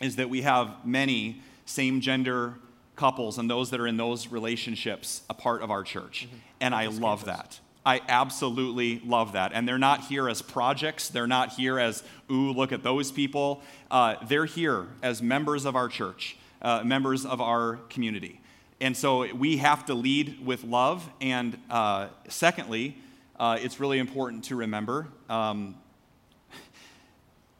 is 0.00 0.16
that 0.16 0.28
we 0.28 0.42
have 0.42 0.84
many 0.84 1.42
same 1.64 2.00
gender 2.00 2.54
couples 2.96 3.38
and 3.38 3.48
those 3.48 3.70
that 3.70 3.80
are 3.80 3.86
in 3.86 3.96
those 3.96 4.28
relationships 4.28 5.22
a 5.30 5.34
part 5.34 5.62
of 5.62 5.70
our 5.70 5.82
church. 5.82 6.26
Mm-hmm. 6.26 6.36
And 6.60 6.74
I 6.74 6.86
love 6.86 7.24
that. 7.24 7.58
I 7.84 8.00
absolutely 8.08 9.00
love 9.04 9.32
that. 9.32 9.52
And 9.54 9.66
they're 9.66 9.78
not 9.78 10.02
here 10.02 10.28
as 10.28 10.40
projects. 10.40 11.08
They're 11.08 11.26
not 11.26 11.50
here 11.54 11.78
as, 11.78 12.02
ooh, 12.30 12.52
look 12.52 12.70
at 12.70 12.82
those 12.82 13.10
people. 13.10 13.62
Uh, 13.90 14.16
they're 14.28 14.44
here 14.44 14.86
as 15.02 15.20
members 15.20 15.64
of 15.64 15.74
our 15.74 15.88
church 15.88 16.36
uh, 16.62 16.82
members 16.84 17.26
of 17.26 17.40
our 17.40 17.76
community. 17.90 18.40
And 18.80 18.96
so 18.96 19.32
we 19.34 19.58
have 19.58 19.86
to 19.86 19.94
lead 19.94 20.44
with 20.44 20.64
love. 20.64 21.08
And 21.20 21.58
uh, 21.70 22.08
secondly, 22.28 22.96
uh, 23.38 23.58
it's 23.60 23.78
really 23.78 23.98
important 23.98 24.44
to 24.44 24.56
remember 24.56 25.08
um, 25.28 25.76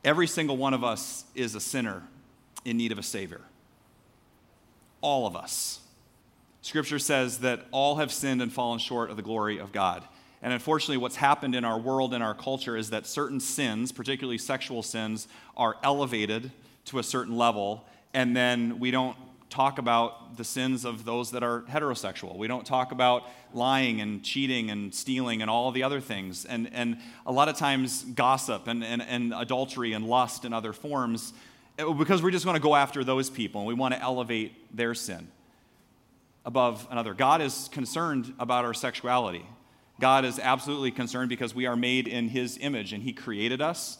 every 0.04 0.26
single 0.26 0.56
one 0.56 0.74
of 0.74 0.82
us 0.82 1.24
is 1.34 1.54
a 1.54 1.60
sinner 1.60 2.02
in 2.64 2.76
need 2.76 2.92
of 2.92 2.98
a 2.98 3.02
Savior. 3.02 3.40
All 5.00 5.26
of 5.26 5.36
us. 5.36 5.80
Scripture 6.60 7.00
says 7.00 7.38
that 7.38 7.66
all 7.72 7.96
have 7.96 8.12
sinned 8.12 8.40
and 8.40 8.52
fallen 8.52 8.78
short 8.78 9.10
of 9.10 9.16
the 9.16 9.22
glory 9.22 9.58
of 9.58 9.72
God. 9.72 10.04
And 10.42 10.52
unfortunately, 10.52 10.96
what's 10.96 11.16
happened 11.16 11.54
in 11.54 11.64
our 11.64 11.78
world 11.78 12.14
and 12.14 12.22
our 12.22 12.34
culture 12.34 12.76
is 12.76 12.90
that 12.90 13.06
certain 13.06 13.40
sins, 13.40 13.92
particularly 13.92 14.38
sexual 14.38 14.82
sins, 14.82 15.28
are 15.56 15.76
elevated 15.82 16.50
to 16.86 16.98
a 16.98 17.02
certain 17.02 17.36
level 17.36 17.84
and 18.14 18.36
then 18.36 18.78
we 18.78 18.90
don't 18.90 19.16
talk 19.52 19.78
about 19.78 20.36
the 20.38 20.44
sins 20.44 20.86
of 20.86 21.04
those 21.04 21.30
that 21.32 21.42
are 21.42 21.60
heterosexual. 21.62 22.36
We 22.36 22.48
don't 22.48 22.64
talk 22.64 22.90
about 22.90 23.24
lying 23.52 24.00
and 24.00 24.22
cheating 24.22 24.70
and 24.70 24.94
stealing 24.94 25.42
and 25.42 25.50
all 25.50 25.70
the 25.72 25.82
other 25.82 26.00
things. 26.00 26.46
And, 26.46 26.70
and 26.72 26.96
a 27.26 27.32
lot 27.32 27.50
of 27.50 27.56
times, 27.56 28.02
gossip 28.02 28.66
and, 28.66 28.82
and, 28.82 29.02
and 29.02 29.34
adultery 29.34 29.92
and 29.92 30.06
lust 30.06 30.46
and 30.46 30.54
other 30.54 30.72
forms, 30.72 31.34
eh, 31.78 31.84
because 31.84 32.22
we're 32.22 32.30
just 32.30 32.46
going 32.46 32.56
to 32.56 32.62
go 32.62 32.74
after 32.74 33.04
those 33.04 33.28
people 33.28 33.60
and 33.60 33.68
we 33.68 33.74
want 33.74 33.92
to 33.92 34.00
elevate 34.00 34.74
their 34.74 34.94
sin 34.94 35.28
above 36.46 36.88
another. 36.90 37.12
God 37.12 37.42
is 37.42 37.68
concerned 37.72 38.32
about 38.38 38.64
our 38.64 38.74
sexuality. 38.74 39.44
God 40.00 40.24
is 40.24 40.38
absolutely 40.38 40.90
concerned 40.90 41.28
because 41.28 41.54
we 41.54 41.66
are 41.66 41.76
made 41.76 42.08
in 42.08 42.28
His 42.28 42.58
image 42.58 42.94
and 42.94 43.02
He 43.02 43.12
created 43.12 43.60
us 43.60 43.98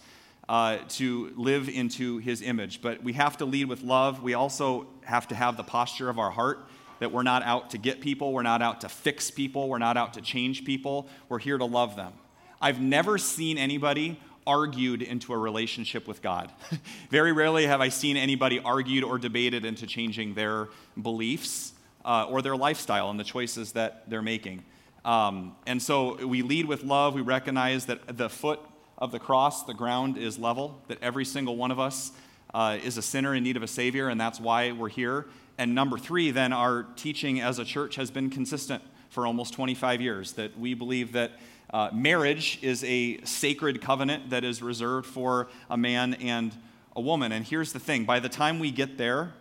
uh, 0.48 0.78
to 0.88 1.33
live 1.37 1.68
into 1.68 2.18
his 2.18 2.42
image. 2.42 2.83
But 2.83 3.02
we 3.02 3.12
have 3.14 3.37
to 3.38 3.44
lead 3.44 3.66
with 3.66 3.83
love. 3.83 4.22
We 4.22 4.35
also 4.35 4.87
have 5.05 5.28
to 5.28 5.35
have 5.35 5.57
the 5.57 5.62
posture 5.62 6.09
of 6.09 6.18
our 6.18 6.31
heart 6.31 6.68
that 6.98 7.11
we're 7.11 7.24
not 7.24 7.42
out 7.42 7.70
to 7.70 7.78
get 7.78 8.00
people, 8.00 8.33
we're 8.33 8.42
not 8.42 8.62
out 8.62 8.83
to 8.83 8.88
fix 8.88 9.28
people, 9.28 9.68
we're 9.68 9.78
not 9.78 9.96
out 9.96 10.14
to 10.14 10.20
change 10.20 10.64
people, 10.64 11.09
we're 11.28 11.40
here 11.40 11.59
to 11.59 11.64
love 11.64 11.96
them. 11.96 12.12
I've 12.61 12.81
never 12.81 13.18
seen 13.18 13.59
anybody 13.59 14.20
argued 14.46 15.02
into 15.02 15.33
a 15.33 15.37
relationship 15.37 16.07
with 16.07 16.22
God. 16.22 16.52
Very 17.11 17.33
rarely 17.33 17.66
have 17.66 17.81
I 17.81 17.88
seen 17.88 18.16
anybody 18.16 18.61
argued 18.61 19.02
or 19.02 19.18
debated 19.18 19.64
into 19.64 19.85
changing 19.85 20.35
their 20.35 20.68
beliefs 21.00 21.72
uh, 22.05 22.26
or 22.28 22.40
their 22.40 22.57
lifestyle 22.57 23.11
and 23.11 23.18
the 23.18 23.24
choices 23.24 23.72
that 23.72 24.09
they're 24.09 24.22
making. 24.22 24.64
Um, 25.05 25.57
and 25.66 25.83
so 25.83 26.24
we 26.24 26.42
lead 26.42 26.66
with 26.66 26.85
love. 26.85 27.14
We 27.14 27.20
recognize 27.20 27.87
that 27.87 28.16
the 28.16 28.28
foot 28.28 28.61
of 29.02 29.10
the 29.10 29.18
cross, 29.18 29.64
the 29.64 29.74
ground 29.74 30.16
is 30.16 30.38
level, 30.38 30.80
that 30.86 30.96
every 31.02 31.24
single 31.24 31.56
one 31.56 31.72
of 31.72 31.80
us 31.80 32.12
uh, 32.54 32.78
is 32.84 32.96
a 32.96 33.02
sinner 33.02 33.34
in 33.34 33.42
need 33.42 33.56
of 33.56 33.62
a 33.64 33.66
Savior, 33.66 34.08
and 34.08 34.20
that's 34.20 34.38
why 34.38 34.70
we're 34.70 34.88
here. 34.88 35.26
And 35.58 35.74
number 35.74 35.98
three, 35.98 36.30
then 36.30 36.52
our 36.52 36.84
teaching 36.94 37.40
as 37.40 37.58
a 37.58 37.64
church 37.64 37.96
has 37.96 38.12
been 38.12 38.30
consistent 38.30 38.80
for 39.10 39.26
almost 39.26 39.54
25 39.54 40.00
years, 40.00 40.34
that 40.34 40.56
we 40.56 40.74
believe 40.74 41.10
that 41.12 41.32
uh, 41.70 41.90
marriage 41.92 42.60
is 42.62 42.84
a 42.84 43.20
sacred 43.24 43.82
covenant 43.82 44.30
that 44.30 44.44
is 44.44 44.62
reserved 44.62 45.06
for 45.06 45.48
a 45.68 45.76
man 45.76 46.14
and 46.14 46.56
a 46.94 47.00
woman. 47.00 47.32
And 47.32 47.44
here's 47.44 47.72
the 47.72 47.80
thing 47.80 48.04
by 48.04 48.20
the 48.20 48.28
time 48.28 48.60
we 48.60 48.70
get 48.70 48.98
there, 48.98 49.32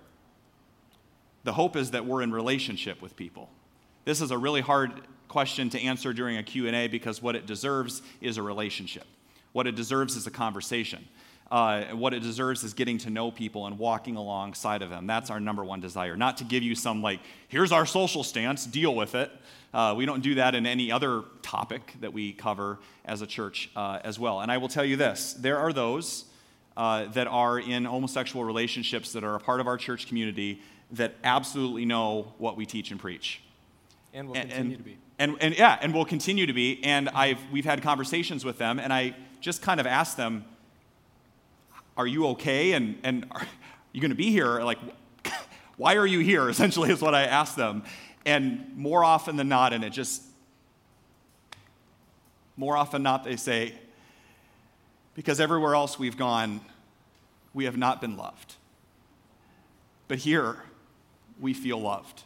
the 1.43 1.53
hope 1.53 1.75
is 1.75 1.91
that 1.91 2.07
we're 2.07 2.23
in 2.23 2.31
relationship 2.31 2.99
with 2.99 3.15
people. 3.15 3.47
This 4.05 4.21
is 4.21 4.31
a 4.31 4.37
really 4.39 4.61
hard 4.61 5.01
question 5.27 5.69
to 5.69 5.79
answer 5.79 6.13
during 6.13 6.37
a 6.37 6.43
Q&A 6.43 6.87
because 6.87 7.21
what 7.21 7.35
it 7.35 7.45
deserves 7.45 8.01
is 8.21 8.37
a 8.37 8.41
relationship. 8.41 9.05
What 9.53 9.67
it 9.67 9.75
deserves 9.75 10.15
is 10.15 10.27
a 10.27 10.31
conversation. 10.31 11.07
Uh, 11.51 11.83
what 11.87 12.13
it 12.13 12.21
deserves 12.21 12.63
is 12.63 12.73
getting 12.73 12.97
to 12.97 13.09
know 13.09 13.29
people 13.29 13.67
and 13.67 13.77
walking 13.77 14.15
alongside 14.15 14.81
of 14.81 14.89
them. 14.89 15.05
That's 15.05 15.29
our 15.29 15.41
number 15.41 15.65
one 15.65 15.81
desire. 15.81 16.15
Not 16.15 16.37
to 16.37 16.45
give 16.45 16.63
you 16.63 16.75
some, 16.75 17.01
like, 17.01 17.19
here's 17.49 17.73
our 17.73 17.85
social 17.85 18.23
stance, 18.23 18.65
deal 18.65 18.95
with 18.95 19.15
it. 19.15 19.29
Uh, 19.73 19.93
we 19.97 20.05
don't 20.05 20.23
do 20.23 20.35
that 20.35 20.55
in 20.55 20.65
any 20.65 20.93
other 20.93 21.23
topic 21.41 21.93
that 21.99 22.13
we 22.13 22.31
cover 22.31 22.79
as 23.03 23.21
a 23.21 23.27
church 23.27 23.69
uh, 23.75 23.99
as 24.03 24.17
well. 24.17 24.39
And 24.39 24.49
I 24.49 24.59
will 24.59 24.69
tell 24.69 24.85
you 24.85 24.95
this 24.95 25.33
there 25.33 25.57
are 25.57 25.73
those 25.73 26.23
uh, 26.77 27.07
that 27.07 27.27
are 27.27 27.59
in 27.59 27.83
homosexual 27.83 28.45
relationships 28.45 29.11
that 29.11 29.25
are 29.25 29.35
a 29.35 29.39
part 29.39 29.59
of 29.59 29.67
our 29.67 29.77
church 29.77 30.07
community 30.07 30.61
that 30.91 31.15
absolutely 31.23 31.83
know 31.83 32.33
what 32.37 32.55
we 32.55 32.65
teach 32.65 32.91
and 32.91 32.99
preach. 32.99 33.41
And 34.13 34.27
will 34.27 34.35
continue 34.35 34.75
and, 34.75 34.77
to 34.77 34.83
be. 34.83 34.97
And, 35.19 35.37
and 35.41 35.57
yeah, 35.57 35.77
and 35.81 35.93
will 35.93 36.05
continue 36.05 36.45
to 36.45 36.53
be. 36.53 36.81
And 36.83 37.09
I've, 37.09 37.39
we've 37.51 37.65
had 37.65 37.81
conversations 37.81 38.43
with 38.45 38.57
them, 38.57 38.79
and 38.79 38.91
I 38.91 39.15
just 39.41 39.61
kind 39.61 39.79
of 39.79 39.87
ask 39.87 40.15
them, 40.15 40.45
are 41.97 42.07
you 42.07 42.27
okay? 42.27 42.73
And, 42.73 42.97
and 43.03 43.25
are 43.31 43.45
you 43.91 43.99
going 43.99 44.11
to 44.11 44.15
be 44.15 44.31
here? 44.31 44.61
Like, 44.61 44.77
why 45.77 45.95
are 45.95 46.05
you 46.05 46.19
here? 46.19 46.49
Essentially, 46.49 46.91
is 46.91 47.01
what 47.01 47.13
I 47.13 47.23
asked 47.23 47.57
them. 47.57 47.83
And 48.25 48.77
more 48.77 49.03
often 49.03 49.35
than 49.35 49.49
not, 49.49 49.73
and 49.73 49.83
it 49.83 49.89
just, 49.89 50.21
more 52.55 52.77
often 52.77 53.03
not, 53.03 53.23
they 53.23 53.35
say, 53.35 53.73
because 55.15 55.39
everywhere 55.39 55.75
else 55.75 55.99
we've 55.99 56.17
gone, 56.17 56.61
we 57.53 57.65
have 57.65 57.75
not 57.75 57.99
been 57.99 58.15
loved. 58.15 58.55
But 60.07 60.19
here, 60.19 60.57
we 61.39 61.53
feel 61.53 61.81
loved. 61.81 62.23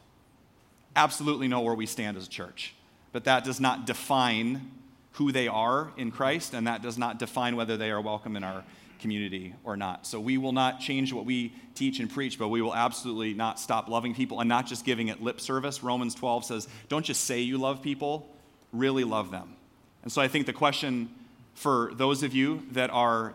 Absolutely 0.96 1.48
know 1.48 1.62
where 1.62 1.74
we 1.74 1.86
stand 1.86 2.18
as 2.18 2.28
a 2.28 2.30
church. 2.30 2.76
But 3.12 3.24
that 3.24 3.44
does 3.44 3.60
not 3.60 3.86
define 3.86 4.72
who 5.16 5.32
they 5.32 5.48
are 5.48 5.92
in 5.98 6.12
Christ, 6.12 6.54
and 6.54 6.68
that 6.68 6.82
does 6.82 6.98
not 6.98 7.20
define 7.20 7.56
whether 7.56 7.78
they 7.78 7.92
are 7.92 8.02
welcome 8.02 8.36
in 8.36 8.44
our 8.44 8.64
community 9.00 9.54
or 9.64 9.78
not. 9.78 10.06
So 10.06 10.20
we 10.20 10.38
will 10.38 10.52
not 10.52 10.80
change 10.80 11.14
what 11.14 11.26
we 11.26 11.54
teach 11.74 12.00
and 12.00 12.10
preach, 12.10 12.40
but 12.40 12.50
we 12.50 12.62
will 12.62 12.76
absolutely 12.76 13.34
not 13.34 13.60
stop 13.60 13.88
loving 13.88 14.16
people 14.16 14.40
and 14.40 14.50
not 14.50 14.68
just 14.68 14.86
giving 14.86 15.08
it 15.08 15.22
lip 15.22 15.40
service. 15.40 15.84
Romans 15.84 16.16
12 16.16 16.46
says, 16.46 16.68
don't 16.90 17.06
just 17.06 17.24
say 17.24 17.42
you 17.42 17.58
love 17.58 17.82
people, 17.82 18.28
really 18.74 19.04
love 19.04 19.32
them. 19.32 19.56
And 20.04 20.12
so 20.12 20.22
I 20.22 20.28
think 20.28 20.46
the 20.46 20.54
question 20.54 21.10
for 21.54 21.92
those 21.94 22.24
of 22.24 22.34
you 22.34 22.64
that 22.72 22.90
are 22.90 23.34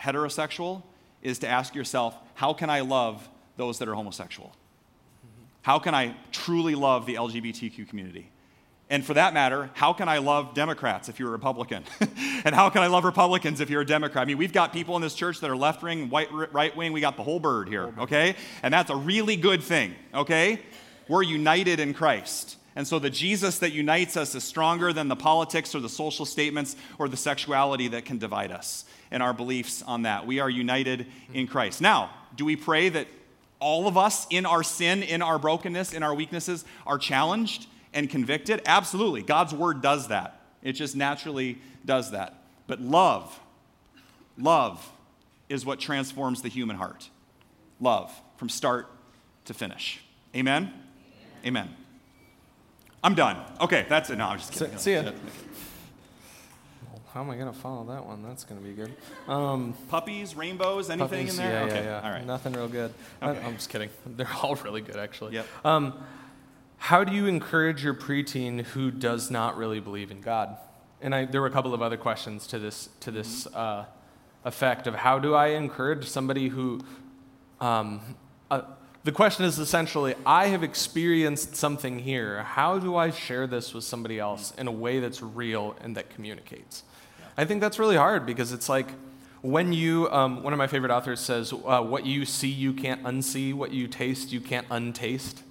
heterosexual 0.00 0.82
is 1.22 1.40
to 1.40 1.48
ask 1.48 1.74
yourself, 1.74 2.14
how 2.34 2.52
can 2.52 2.70
I 2.70 2.80
love 2.80 3.28
those 3.56 3.78
that 3.80 3.88
are 3.88 3.94
homosexual? 3.94 4.54
How 5.62 5.78
can 5.80 5.94
I 5.94 6.14
truly 6.30 6.76
love 6.76 7.06
the 7.06 7.16
LGBTQ 7.16 7.88
community? 7.88 8.30
And 8.90 9.04
for 9.04 9.14
that 9.14 9.34
matter, 9.34 9.68
how 9.74 9.92
can 9.92 10.08
I 10.08 10.18
love 10.18 10.54
Democrats 10.54 11.10
if 11.10 11.18
you're 11.18 11.28
a 11.28 11.32
Republican? 11.32 11.84
and 12.44 12.54
how 12.54 12.70
can 12.70 12.82
I 12.82 12.86
love 12.86 13.04
Republicans 13.04 13.60
if 13.60 13.68
you're 13.68 13.82
a 13.82 13.86
Democrat? 13.86 14.22
I 14.22 14.24
mean, 14.24 14.38
we've 14.38 14.52
got 14.52 14.72
people 14.72 14.96
in 14.96 15.02
this 15.02 15.14
church 15.14 15.40
that 15.40 15.50
are 15.50 15.56
left 15.56 15.82
wing, 15.82 16.10
right 16.10 16.74
wing. 16.74 16.92
We 16.92 17.00
got 17.02 17.16
the 17.16 17.22
whole 17.22 17.38
bird 17.38 17.68
here, 17.68 17.92
okay? 17.98 18.34
And 18.62 18.72
that's 18.72 18.88
a 18.90 18.96
really 18.96 19.36
good 19.36 19.62
thing, 19.62 19.94
okay? 20.14 20.60
We're 21.06 21.22
united 21.22 21.80
in 21.80 21.92
Christ. 21.92 22.56
And 22.76 22.86
so 22.86 22.98
the 22.98 23.10
Jesus 23.10 23.58
that 23.58 23.72
unites 23.72 24.16
us 24.16 24.34
is 24.34 24.44
stronger 24.44 24.92
than 24.92 25.08
the 25.08 25.16
politics 25.16 25.74
or 25.74 25.80
the 25.80 25.88
social 25.88 26.24
statements 26.24 26.76
or 26.98 27.08
the 27.08 27.16
sexuality 27.16 27.88
that 27.88 28.06
can 28.06 28.18
divide 28.18 28.52
us 28.52 28.86
and 29.10 29.22
our 29.22 29.34
beliefs 29.34 29.82
on 29.82 30.02
that. 30.02 30.26
We 30.26 30.40
are 30.40 30.48
united 30.48 31.06
in 31.34 31.46
Christ. 31.46 31.80
Now, 31.80 32.10
do 32.36 32.44
we 32.44 32.56
pray 32.56 32.88
that 32.88 33.08
all 33.60 33.88
of 33.88 33.98
us 33.98 34.26
in 34.30 34.46
our 34.46 34.62
sin, 34.62 35.02
in 35.02 35.22
our 35.22 35.38
brokenness, 35.38 35.92
in 35.92 36.02
our 36.02 36.14
weaknesses 36.14 36.64
are 36.86 36.98
challenged? 36.98 37.66
And 37.92 38.08
convicted? 38.08 38.62
Absolutely. 38.66 39.22
God's 39.22 39.54
word 39.54 39.82
does 39.82 40.08
that. 40.08 40.40
It 40.62 40.72
just 40.72 40.96
naturally 40.96 41.58
does 41.84 42.10
that. 42.10 42.42
But 42.66 42.80
love, 42.80 43.38
love 44.36 44.86
is 45.48 45.64
what 45.64 45.80
transforms 45.80 46.42
the 46.42 46.48
human 46.48 46.76
heart. 46.76 47.08
Love 47.80 48.12
from 48.36 48.48
start 48.48 48.90
to 49.46 49.54
finish. 49.54 50.00
Amen? 50.34 50.64
Amen. 51.44 51.64
Amen. 51.64 51.76
I'm 53.02 53.14
done. 53.14 53.36
Okay, 53.60 53.86
that's 53.88 54.10
it. 54.10 54.16
No, 54.16 54.26
I'm 54.26 54.38
just 54.38 54.52
kidding. 54.52 54.76
See, 54.76 54.78
see 54.78 54.94
ya. 54.94 55.12
How 57.14 57.22
am 57.22 57.30
I 57.30 57.36
going 57.36 57.52
to 57.52 57.58
follow 57.58 57.84
that 57.86 58.04
one? 58.04 58.22
That's 58.22 58.44
going 58.44 58.60
to 58.60 58.66
be 58.66 58.74
good. 58.74 58.92
Um, 59.26 59.74
puppies, 59.88 60.36
rainbows, 60.36 60.90
anything 60.90 61.26
puppies, 61.26 61.38
in 61.38 61.44
there? 61.44 61.52
Yeah, 61.52 61.64
okay. 61.64 61.84
yeah, 61.84 62.00
yeah. 62.00 62.06
All 62.06 62.10
right. 62.10 62.26
Nothing 62.26 62.52
real 62.52 62.68
good. 62.68 62.92
Okay. 63.22 63.40
I, 63.40 63.48
am 63.48 63.54
just 63.54 63.70
kidding. 63.70 63.88
They're 64.06 64.28
all 64.42 64.56
really 64.56 64.82
good, 64.82 64.96
actually. 64.96 65.34
Yep. 65.34 65.46
Um, 65.64 65.94
how 66.78 67.04
do 67.04 67.12
you 67.12 67.26
encourage 67.26 67.84
your 67.84 67.94
preteen 67.94 68.62
who 68.62 68.90
does 68.90 69.30
not 69.30 69.56
really 69.56 69.80
believe 69.80 70.10
in 70.10 70.20
God? 70.20 70.56
And 71.00 71.14
I, 71.14 71.24
there 71.26 71.40
were 71.40 71.46
a 71.46 71.50
couple 71.50 71.74
of 71.74 71.82
other 71.82 71.96
questions 71.96 72.46
to 72.48 72.58
this, 72.58 72.88
to 73.00 73.10
this 73.10 73.46
uh, 73.48 73.84
effect 74.44 74.86
of 74.86 74.94
how 74.94 75.18
do 75.18 75.34
I 75.34 75.48
encourage 75.48 76.08
somebody 76.08 76.48
who, 76.48 76.80
um, 77.60 78.00
uh, 78.50 78.62
the 79.04 79.12
question 79.12 79.44
is 79.44 79.58
essentially, 79.58 80.14
I 80.24 80.48
have 80.48 80.62
experienced 80.62 81.56
something 81.56 81.98
here. 81.98 82.42
How 82.42 82.78
do 82.78 82.96
I 82.96 83.10
share 83.10 83.46
this 83.46 83.74
with 83.74 83.84
somebody 83.84 84.18
else 84.18 84.52
in 84.56 84.66
a 84.66 84.72
way 84.72 85.00
that's 85.00 85.22
real 85.22 85.76
and 85.82 85.96
that 85.96 86.10
communicates? 86.10 86.84
I 87.36 87.44
think 87.44 87.60
that's 87.60 87.78
really 87.78 87.96
hard 87.96 88.26
because 88.26 88.52
it's 88.52 88.68
like 88.68 88.88
when 89.42 89.72
you, 89.72 90.10
um, 90.10 90.42
one 90.42 90.52
of 90.52 90.58
my 90.58 90.66
favorite 90.66 90.90
authors 90.90 91.20
says, 91.20 91.52
uh, 91.52 91.80
what 91.80 92.04
you 92.04 92.24
see, 92.24 92.48
you 92.48 92.72
can't 92.72 93.02
unsee, 93.04 93.54
what 93.54 93.72
you 93.72 93.86
taste, 93.86 94.32
you 94.32 94.40
can't 94.40 94.66
untaste. 94.70 95.42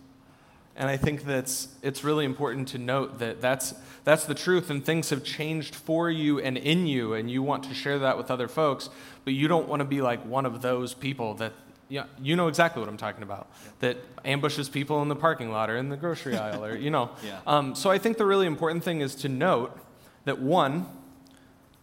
And 0.77 0.89
I 0.89 0.95
think 0.95 1.25
that's 1.25 1.67
it's 1.81 2.03
really 2.03 2.23
important 2.23 2.67
to 2.69 2.77
note 2.77 3.19
that 3.19 3.41
that's 3.41 3.73
that's 4.03 4.25
the 4.25 4.35
truth 4.35 4.69
and 4.69 4.85
things 4.85 5.09
have 5.09 5.23
changed 5.23 5.75
for 5.75 6.09
you 6.09 6.39
and 6.39 6.57
in 6.57 6.85
you 6.85 7.13
and 7.13 7.29
you 7.29 7.41
want 7.41 7.63
to 7.63 7.73
share 7.73 7.99
that 7.99 8.17
with 8.17 8.29
other 8.29 8.47
folks, 8.47 8.89
but 9.25 9.33
you 9.33 9.47
don't 9.47 9.67
want 9.67 9.81
to 9.81 9.85
be 9.85 10.01
like 10.01 10.23
one 10.25 10.45
of 10.45 10.61
those 10.61 10.93
people 10.93 11.33
that 11.35 11.53
yeah, 11.89 12.05
you 12.21 12.35
know 12.35 12.47
exactly 12.47 12.79
what 12.79 12.89
I'm 12.89 12.97
talking 12.97 13.23
about. 13.23 13.47
Yeah. 13.49 13.69
That 13.79 13.97
ambushes 14.25 14.69
people 14.69 15.01
in 15.01 15.07
the 15.07 15.15
parking 15.15 15.51
lot 15.51 15.69
or 15.69 15.77
in 15.77 15.89
the 15.89 15.97
grocery 15.97 16.37
aisle, 16.37 16.63
or 16.63 16.75
you 16.75 16.89
know. 16.89 17.11
Yeah. 17.23 17.39
Um, 17.47 17.75
so 17.75 17.89
I 17.89 17.97
think 17.97 18.17
the 18.17 18.25
really 18.25 18.45
important 18.45 18.83
thing 18.83 19.01
is 19.01 19.15
to 19.15 19.29
note 19.29 19.77
that 20.25 20.39
one, 20.39 20.85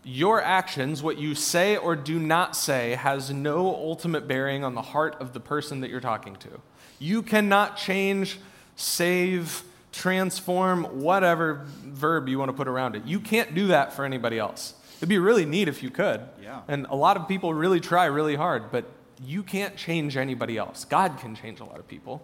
your 0.05 0.41
actions, 0.41 1.03
what 1.03 1.19
you 1.19 1.35
say 1.35 1.77
or 1.77 1.97
do 1.97 2.19
not 2.19 2.55
say, 2.55 2.93
has 2.93 3.31
no 3.31 3.67
ultimate 3.67 4.29
bearing 4.29 4.63
on 4.65 4.75
the 4.75 4.83
heart 4.83 5.17
of 5.21 5.33
the 5.33 5.41
person 5.41 5.81
that 5.81 5.91
you're 5.91 6.01
talking 6.01 6.37
to. 6.37 6.61
You 6.99 7.23
cannot 7.23 7.77
change 7.77 8.39
save, 8.77 9.63
transform, 9.93 10.85
whatever 11.01 11.65
verb 11.85 12.29
you 12.29 12.39
want 12.39 12.49
to 12.49 12.53
put 12.53 12.69
around 12.69 12.97
it. 12.97 13.05
You 13.05 13.21
can't 13.21 13.55
do 13.55 13.69
that 13.69 13.93
for 13.93 14.05
anybody 14.05 14.39
else. 14.39 14.75
It'd 14.99 15.09
be 15.09 15.19
really 15.19 15.45
neat 15.45 15.69
if 15.69 15.83
you 15.83 15.91
could. 15.91 16.23
Yeah. 16.43 16.63
And 16.69 16.87
a 16.89 16.97
lot 16.97 17.17
of 17.17 17.29
people 17.29 17.55
really 17.55 17.81
try 17.81 18.07
really 18.07 18.37
hard, 18.37 18.71
but 18.71 18.87
you 19.23 19.43
can't 19.43 19.77
change 19.77 20.17
anybody 20.17 20.57
else. 20.57 20.85
God 20.85 21.19
can 21.19 21.35
change 21.35 21.61
a 21.61 21.65
lot 21.65 21.79
of 21.79 21.87
people. 21.87 22.23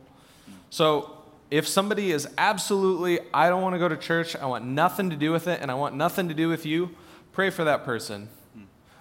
So 0.71 1.19
if 1.51 1.67
somebody 1.67 2.13
is 2.13 2.29
absolutely, 2.39 3.21
I 3.35 3.49
don't 3.49 3.63
want 3.63 3.75
to 3.75 3.79
go 3.79 3.89
to 3.89 3.97
church, 3.97 4.37
I 4.37 4.47
want 4.47 4.65
nothing 4.65 5.11
to 5.11 5.17
do 5.17 5.33
with 5.33 5.49
it, 5.49 5.61
and 5.61 5.71
I 5.71 5.75
want 5.75 5.95
nothing 5.95 6.29
to 6.29 6.35
do 6.35 6.49
with 6.49 6.65
you, 6.65 6.91
pray 7.33 7.51
for 7.51 7.65
that 7.65 7.85
person. 7.85 8.29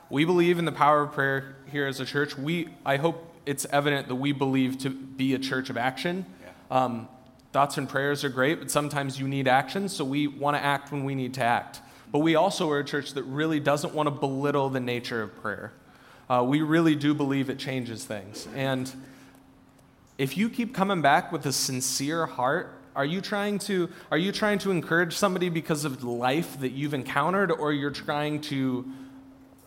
We 0.09 0.25
believe 0.25 0.57
in 0.57 0.65
the 0.65 0.71
power 0.71 1.03
of 1.03 1.11
prayer 1.11 1.55
here 1.71 1.85
as 1.85 1.99
a 1.99 2.05
church. 2.05 2.35
We, 2.35 2.69
I 2.83 2.97
hope 2.97 3.35
it's 3.45 3.65
evident 3.71 4.07
that 4.07 4.15
we 4.15 4.31
believe 4.31 4.79
to 4.79 4.89
be 4.89 5.35
a 5.35 5.39
church 5.39 5.69
of 5.69 5.77
action. 5.77 6.25
Yeah. 6.41 6.83
Um, 6.83 7.07
Thoughts 7.51 7.77
and 7.77 7.89
prayers 7.89 8.23
are 8.23 8.29
great, 8.29 8.59
but 8.59 8.69
sometimes 8.69 9.19
you 9.19 9.27
need 9.27 9.47
action, 9.47 9.89
so 9.89 10.05
we 10.05 10.27
want 10.27 10.55
to 10.55 10.63
act 10.63 10.91
when 10.91 11.03
we 11.03 11.15
need 11.15 11.33
to 11.35 11.43
act. 11.43 11.81
But 12.11 12.19
we 12.19 12.35
also 12.35 12.69
are 12.69 12.79
a 12.79 12.83
church 12.83 13.13
that 13.13 13.23
really 13.23 13.59
doesn't 13.59 13.93
want 13.93 14.07
to 14.07 14.11
belittle 14.11 14.69
the 14.69 14.79
nature 14.79 15.21
of 15.21 15.35
prayer. 15.41 15.73
Uh, 16.29 16.43
we 16.47 16.61
really 16.61 16.95
do 16.95 17.13
believe 17.13 17.49
it 17.49 17.57
changes 17.57 18.05
things. 18.05 18.47
And 18.55 18.91
if 20.19 20.37
you 20.37 20.49
keep 20.49 20.75
coming 20.75 21.01
back 21.01 21.31
with 21.31 21.45
a 21.47 21.51
sincere 21.51 22.27
heart, 22.27 22.75
are 22.95 23.05
you 23.05 23.21
trying 23.21 23.59
to 23.59 23.89
are 24.11 24.17
you 24.17 24.31
trying 24.31 24.59
to 24.59 24.71
encourage 24.71 25.15
somebody 25.15 25.49
because 25.49 25.85
of 25.85 26.03
life 26.03 26.59
that 26.59 26.71
you've 26.71 26.93
encountered, 26.93 27.51
or 27.51 27.71
you're 27.71 27.91
trying 27.91 28.41
to 28.41 28.85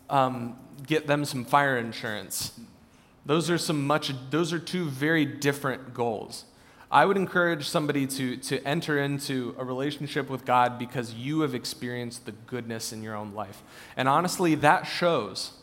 um, 0.09 0.55
get 0.85 1.07
them 1.07 1.25
some 1.25 1.43
fire 1.43 1.77
insurance? 1.77 2.57
Those 3.25 3.49
are 3.49 3.57
some 3.57 3.87
much. 3.87 4.13
Those 4.29 4.53
are 4.53 4.59
two 4.59 4.85
very 4.85 5.25
different 5.25 5.93
goals. 5.93 6.45
I 6.93 7.05
would 7.05 7.17
encourage 7.17 7.67
somebody 7.67 8.05
to, 8.05 8.37
to 8.37 8.67
enter 8.67 8.99
into 8.99 9.55
a 9.57 9.65
relationship 9.65 10.29
with 10.29 10.45
God 10.45 10.77
because 10.77 11.15
you 11.15 11.39
have 11.39 11.55
experienced 11.55 12.27
the 12.27 12.33
goodness 12.33 12.93
in 12.93 13.01
your 13.01 13.15
own 13.15 13.33
life. 13.33 13.63
And 13.97 14.07
honestly, 14.07 14.53
that 14.53 14.83
shows. 14.83 15.53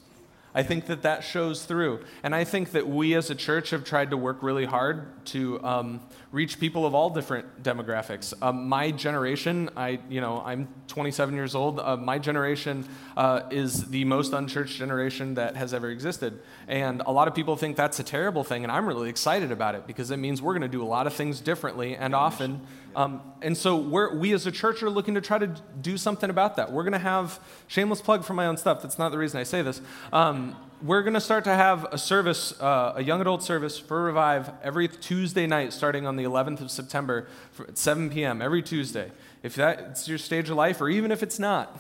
I 0.54 0.62
think 0.62 0.86
that 0.86 1.02
that 1.02 1.22
shows 1.22 1.64
through. 1.64 2.04
And 2.22 2.34
I 2.34 2.44
think 2.44 2.72
that 2.72 2.88
we 2.88 3.14
as 3.14 3.30
a 3.30 3.34
church 3.34 3.70
have 3.70 3.84
tried 3.84 4.10
to 4.10 4.16
work 4.16 4.42
really 4.42 4.64
hard 4.64 5.24
to 5.26 5.62
um, 5.62 6.00
reach 6.32 6.58
people 6.58 6.84
of 6.84 6.94
all 6.94 7.10
different 7.10 7.62
demographics. 7.62 8.34
Um, 8.42 8.68
my 8.68 8.90
generation, 8.90 9.70
I, 9.76 10.00
you 10.08 10.20
know, 10.20 10.42
I'm 10.44 10.68
27 10.88 11.34
years 11.36 11.54
old. 11.54 11.78
Uh, 11.78 11.96
my 11.96 12.18
generation 12.18 12.84
uh, 13.16 13.42
is 13.50 13.90
the 13.90 14.04
most 14.04 14.32
unchurched 14.32 14.76
generation 14.76 15.34
that 15.34 15.56
has 15.56 15.72
ever 15.72 15.88
existed. 15.88 16.40
And 16.66 17.02
a 17.06 17.12
lot 17.12 17.28
of 17.28 17.34
people 17.34 17.56
think 17.56 17.76
that's 17.76 18.00
a 18.00 18.04
terrible 18.04 18.42
thing. 18.42 18.64
And 18.64 18.72
I'm 18.72 18.86
really 18.86 19.08
excited 19.08 19.52
about 19.52 19.76
it 19.76 19.86
because 19.86 20.10
it 20.10 20.16
means 20.16 20.42
we're 20.42 20.54
going 20.54 20.62
to 20.62 20.68
do 20.68 20.82
a 20.82 20.86
lot 20.86 21.06
of 21.06 21.12
things 21.12 21.40
differently 21.40 21.94
and 21.94 22.14
often. 22.14 22.66
Um, 22.96 23.20
and 23.42 23.57
so 23.57 23.76
we 23.76 24.33
as 24.33 24.46
a 24.46 24.53
church 24.53 24.83
are 24.83 24.90
looking 24.90 25.14
to 25.14 25.20
try 25.20 25.38
to 25.38 25.46
do 25.81 25.96
something 25.96 26.31
about 26.31 26.57
that. 26.57 26.72
We're 26.72 26.83
going 26.83 26.92
to 26.92 26.98
have, 26.98 27.40
shameless 27.68 28.00
plug 28.00 28.24
for 28.24 28.35
my 28.35 28.46
own 28.46 28.57
stuff, 28.57 28.83
that's 28.83 28.98
not 28.98 29.11
the 29.11 29.18
reason 29.18 29.40
I 29.40 29.44
say 29.44 29.62
this. 29.62 29.81
Um, 30.12 30.57
we're 30.83 31.03
going 31.03 31.14
to 31.14 31.20
start 31.20 31.44
to 31.44 31.55
have 31.55 31.85
a 31.92 31.98
service, 31.98 32.59
uh, 32.61 32.94
a 32.96 33.03
young 33.03 33.20
adult 33.20 33.42
service 33.42 33.79
for 33.79 34.03
Revive 34.03 34.50
every 34.62 34.88
Tuesday 34.88 35.46
night 35.46 35.72
starting 35.72 36.07
on 36.07 36.16
the 36.16 36.24
11th 36.24 36.62
of 36.62 36.70
September 36.70 37.29
at 37.59 37.76
7 37.76 38.11
p.m. 38.11 38.40
every 38.40 38.62
Tuesday. 38.62 39.12
If 39.42 39.55
that's 39.55 40.09
your 40.09 40.18
stage 40.18 40.48
of 40.50 40.57
life, 40.57 40.81
or 40.81 40.88
even 40.88 41.12
if 41.12 41.22
it's 41.22 41.38
not, 41.38 41.79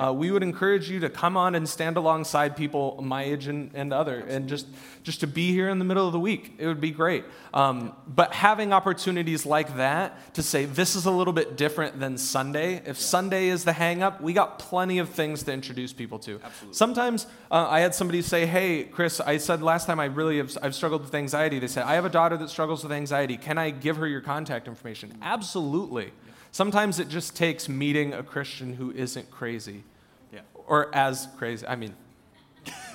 uh, 0.00 0.12
we 0.12 0.30
would 0.30 0.42
encourage 0.42 0.88
you 0.88 1.00
to 1.00 1.10
come 1.10 1.36
on 1.36 1.54
and 1.54 1.68
stand 1.68 1.96
alongside 1.96 2.56
people 2.56 2.98
my 3.02 3.22
age 3.22 3.48
and, 3.48 3.70
and 3.74 3.92
other, 3.92 4.20
and 4.20 4.48
just, 4.48 4.66
just 5.02 5.20
to 5.20 5.26
be 5.26 5.52
here 5.52 5.68
in 5.68 5.78
the 5.78 5.84
middle 5.84 6.06
of 6.06 6.12
the 6.12 6.20
week. 6.20 6.54
It 6.58 6.66
would 6.66 6.80
be 6.80 6.90
great. 6.90 7.24
Um, 7.52 7.92
but 8.06 8.32
having 8.32 8.72
opportunities 8.72 9.44
like 9.44 9.76
that 9.76 10.34
to 10.34 10.42
say, 10.42 10.64
this 10.64 10.96
is 10.96 11.04
a 11.04 11.10
little 11.10 11.34
bit 11.34 11.56
different 11.56 12.00
than 12.00 12.16
Sunday. 12.16 12.76
If 12.76 12.86
yeah. 12.86 12.94
Sunday 12.94 13.48
is 13.48 13.64
the 13.64 13.74
hang 13.74 14.02
up, 14.02 14.20
we 14.20 14.32
got 14.32 14.58
plenty 14.58 14.98
of 14.98 15.10
things 15.10 15.42
to 15.42 15.52
introduce 15.52 15.92
people 15.92 16.18
to. 16.20 16.40
Absolutely. 16.42 16.74
Sometimes 16.74 17.26
uh, 17.50 17.66
I 17.68 17.80
had 17.80 17.94
somebody 17.94 18.22
say, 18.22 18.46
hey, 18.46 18.84
Chris, 18.84 19.20
I 19.20 19.36
said 19.36 19.60
last 19.62 19.86
time 19.86 20.00
I 20.00 20.06
really 20.06 20.38
have 20.38 20.56
I've 20.62 20.74
struggled 20.74 21.02
with 21.02 21.14
anxiety. 21.14 21.58
They 21.58 21.66
said, 21.66 21.84
I 21.84 21.94
have 21.94 22.06
a 22.06 22.10
daughter 22.10 22.36
that 22.38 22.48
struggles 22.48 22.82
with 22.82 22.92
anxiety. 22.92 23.36
Can 23.36 23.58
I 23.58 23.70
give 23.70 23.96
her 23.98 24.06
your 24.06 24.22
contact 24.22 24.66
information? 24.66 25.18
Absolutely. 25.20 26.12
Sometimes 26.52 26.98
it 26.98 27.08
just 27.08 27.36
takes 27.36 27.68
meeting 27.68 28.12
a 28.12 28.22
Christian 28.22 28.74
who 28.74 28.90
isn't 28.92 29.30
crazy. 29.30 29.84
Yeah. 30.32 30.40
Or 30.54 30.94
as 30.94 31.28
crazy. 31.36 31.66
I 31.66 31.76
mean, 31.76 31.94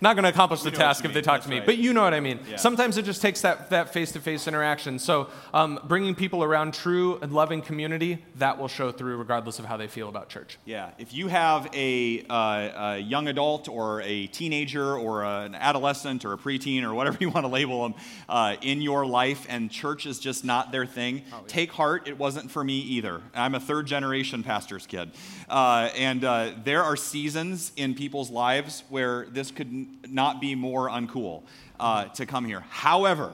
not 0.00 0.14
going 0.14 0.24
to 0.24 0.30
accomplish 0.30 0.62
the 0.62 0.70
task 0.70 1.04
if 1.04 1.12
they 1.12 1.22
talk 1.22 1.36
That's 1.36 1.46
to 1.46 1.50
me, 1.50 1.58
right. 1.58 1.66
but 1.66 1.78
you 1.78 1.92
know 1.92 2.02
what 2.02 2.14
I 2.14 2.20
mean. 2.20 2.40
Yeah. 2.48 2.56
Sometimes 2.56 2.98
it 2.98 3.04
just 3.04 3.22
takes 3.22 3.40
that, 3.42 3.70
that 3.70 3.92
face-to-face 3.92 4.46
interaction. 4.48 4.98
So 4.98 5.28
um, 5.52 5.78
bringing 5.84 6.14
people 6.14 6.42
around 6.42 6.74
true 6.74 7.18
and 7.22 7.32
loving 7.32 7.62
community, 7.62 8.24
that 8.36 8.58
will 8.58 8.68
show 8.68 8.92
through 8.92 9.16
regardless 9.16 9.58
of 9.58 9.64
how 9.64 9.76
they 9.76 9.86
feel 9.86 10.08
about 10.08 10.28
church. 10.28 10.58
Yeah, 10.64 10.90
if 10.98 11.14
you 11.14 11.28
have 11.28 11.68
a, 11.74 12.24
uh, 12.28 12.94
a 12.94 12.98
young 12.98 13.28
adult 13.28 13.68
or 13.68 14.02
a 14.02 14.26
teenager 14.28 14.96
or 14.96 15.22
a, 15.22 15.42
an 15.42 15.54
adolescent 15.54 16.24
or 16.24 16.32
a 16.32 16.38
preteen 16.38 16.82
or 16.82 16.94
whatever 16.94 17.18
you 17.20 17.30
want 17.30 17.44
to 17.44 17.50
label 17.50 17.82
them 17.82 17.94
uh, 18.28 18.56
in 18.62 18.82
your 18.82 19.06
life 19.06 19.46
and 19.48 19.70
church 19.70 20.06
is 20.06 20.18
just 20.18 20.44
not 20.44 20.72
their 20.72 20.86
thing, 20.86 21.22
oh, 21.32 21.36
yeah. 21.36 21.42
take 21.46 21.72
heart. 21.72 22.08
It 22.08 22.18
wasn't 22.18 22.50
for 22.50 22.64
me 22.64 22.78
either. 22.78 23.22
I'm 23.34 23.54
a 23.54 23.60
third 23.60 23.86
generation 23.86 24.42
pastor's 24.42 24.86
kid. 24.86 25.10
Uh, 25.48 25.90
and 25.96 26.24
uh, 26.24 26.52
there 26.64 26.82
are 26.82 26.96
seasons 26.96 27.72
in 27.76 27.94
people's 27.94 28.30
lives 28.30 28.84
where 28.88 29.26
this 29.26 29.50
could 29.50 29.83
not 30.08 30.40
be 30.40 30.54
more 30.54 30.88
uncool 30.88 31.42
uh, 31.78 32.06
to 32.06 32.26
come 32.26 32.44
here. 32.44 32.60
However, 32.68 33.32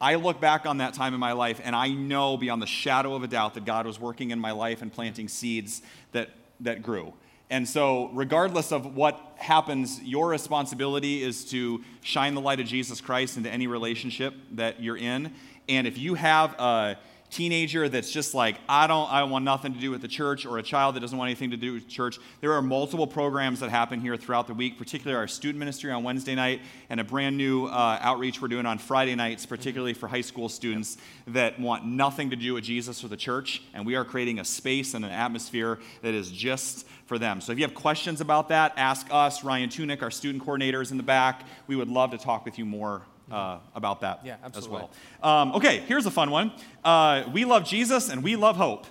I 0.00 0.16
look 0.16 0.40
back 0.40 0.66
on 0.66 0.78
that 0.78 0.94
time 0.94 1.14
in 1.14 1.20
my 1.20 1.32
life 1.32 1.60
and 1.64 1.74
I 1.74 1.88
know 1.88 2.36
beyond 2.36 2.60
the 2.60 2.66
shadow 2.66 3.14
of 3.14 3.22
a 3.22 3.26
doubt 3.26 3.54
that 3.54 3.64
God 3.64 3.86
was 3.86 3.98
working 3.98 4.30
in 4.30 4.38
my 4.38 4.52
life 4.52 4.82
and 4.82 4.92
planting 4.92 5.28
seeds 5.28 5.80
that, 6.12 6.30
that 6.60 6.82
grew. 6.82 7.14
And 7.48 7.68
so, 7.68 8.10
regardless 8.12 8.72
of 8.72 8.96
what 8.96 9.20
happens, 9.36 10.02
your 10.02 10.28
responsibility 10.28 11.22
is 11.22 11.44
to 11.50 11.82
shine 12.02 12.34
the 12.34 12.40
light 12.40 12.58
of 12.58 12.66
Jesus 12.66 13.00
Christ 13.00 13.36
into 13.36 13.48
any 13.48 13.68
relationship 13.68 14.34
that 14.52 14.82
you're 14.82 14.96
in. 14.96 15.32
And 15.68 15.86
if 15.86 15.96
you 15.96 16.14
have 16.14 16.52
a 16.54 16.96
teenager 17.30 17.88
that's 17.88 18.10
just 18.10 18.34
like, 18.34 18.56
I 18.68 18.86
don't, 18.86 19.10
I 19.10 19.22
want 19.24 19.44
nothing 19.44 19.74
to 19.74 19.80
do 19.80 19.90
with 19.90 20.02
the 20.02 20.08
church, 20.08 20.46
or 20.46 20.58
a 20.58 20.62
child 20.62 20.96
that 20.96 21.00
doesn't 21.00 21.16
want 21.16 21.28
anything 21.28 21.50
to 21.50 21.56
do 21.56 21.72
with 21.72 21.88
church, 21.88 22.18
there 22.40 22.52
are 22.52 22.62
multiple 22.62 23.06
programs 23.06 23.60
that 23.60 23.70
happen 23.70 24.00
here 24.00 24.16
throughout 24.16 24.46
the 24.46 24.54
week, 24.54 24.78
particularly 24.78 25.18
our 25.18 25.28
student 25.28 25.58
ministry 25.58 25.90
on 25.90 26.04
Wednesday 26.04 26.34
night 26.34 26.60
and 26.90 27.00
a 27.00 27.04
brand 27.04 27.36
new 27.36 27.66
uh, 27.66 27.98
outreach 28.00 28.40
we're 28.40 28.48
doing 28.48 28.66
on 28.66 28.78
Friday 28.78 29.14
nights, 29.14 29.46
particularly 29.46 29.94
for 29.94 30.08
high 30.08 30.20
school 30.20 30.48
students 30.48 30.98
that 31.26 31.58
want 31.58 31.86
nothing 31.86 32.30
to 32.30 32.36
do 32.36 32.54
with 32.54 32.64
Jesus 32.64 33.02
or 33.02 33.08
the 33.08 33.16
church. 33.16 33.62
And 33.74 33.84
we 33.84 33.94
are 33.96 34.04
creating 34.04 34.38
a 34.38 34.44
space 34.44 34.94
and 34.94 35.04
an 35.04 35.10
atmosphere 35.10 35.78
that 36.02 36.14
is 36.14 36.30
just 36.30 36.86
for 37.06 37.18
them. 37.18 37.40
So 37.40 37.52
if 37.52 37.58
you 37.58 37.64
have 37.64 37.74
questions 37.74 38.20
about 38.20 38.48
that, 38.48 38.72
ask 38.76 39.06
us. 39.10 39.44
Ryan 39.44 39.68
Tunick, 39.68 40.02
our 40.02 40.10
student 40.10 40.42
coordinator, 40.42 40.80
is 40.80 40.90
in 40.90 40.96
the 40.96 41.02
back. 41.02 41.42
We 41.66 41.76
would 41.76 41.88
love 41.88 42.10
to 42.10 42.18
talk 42.18 42.44
with 42.44 42.58
you 42.58 42.64
more 42.64 43.02
uh, 43.30 43.58
about 43.74 44.00
that 44.00 44.20
yeah, 44.24 44.36
as 44.54 44.68
well. 44.68 44.90
Um, 45.22 45.52
okay, 45.52 45.78
here's 45.86 46.06
a 46.06 46.10
fun 46.10 46.30
one. 46.30 46.52
Uh, 46.84 47.24
we 47.32 47.44
love 47.44 47.64
Jesus 47.64 48.08
and 48.08 48.22
we 48.22 48.36
love 48.36 48.56
hope. 48.56 48.86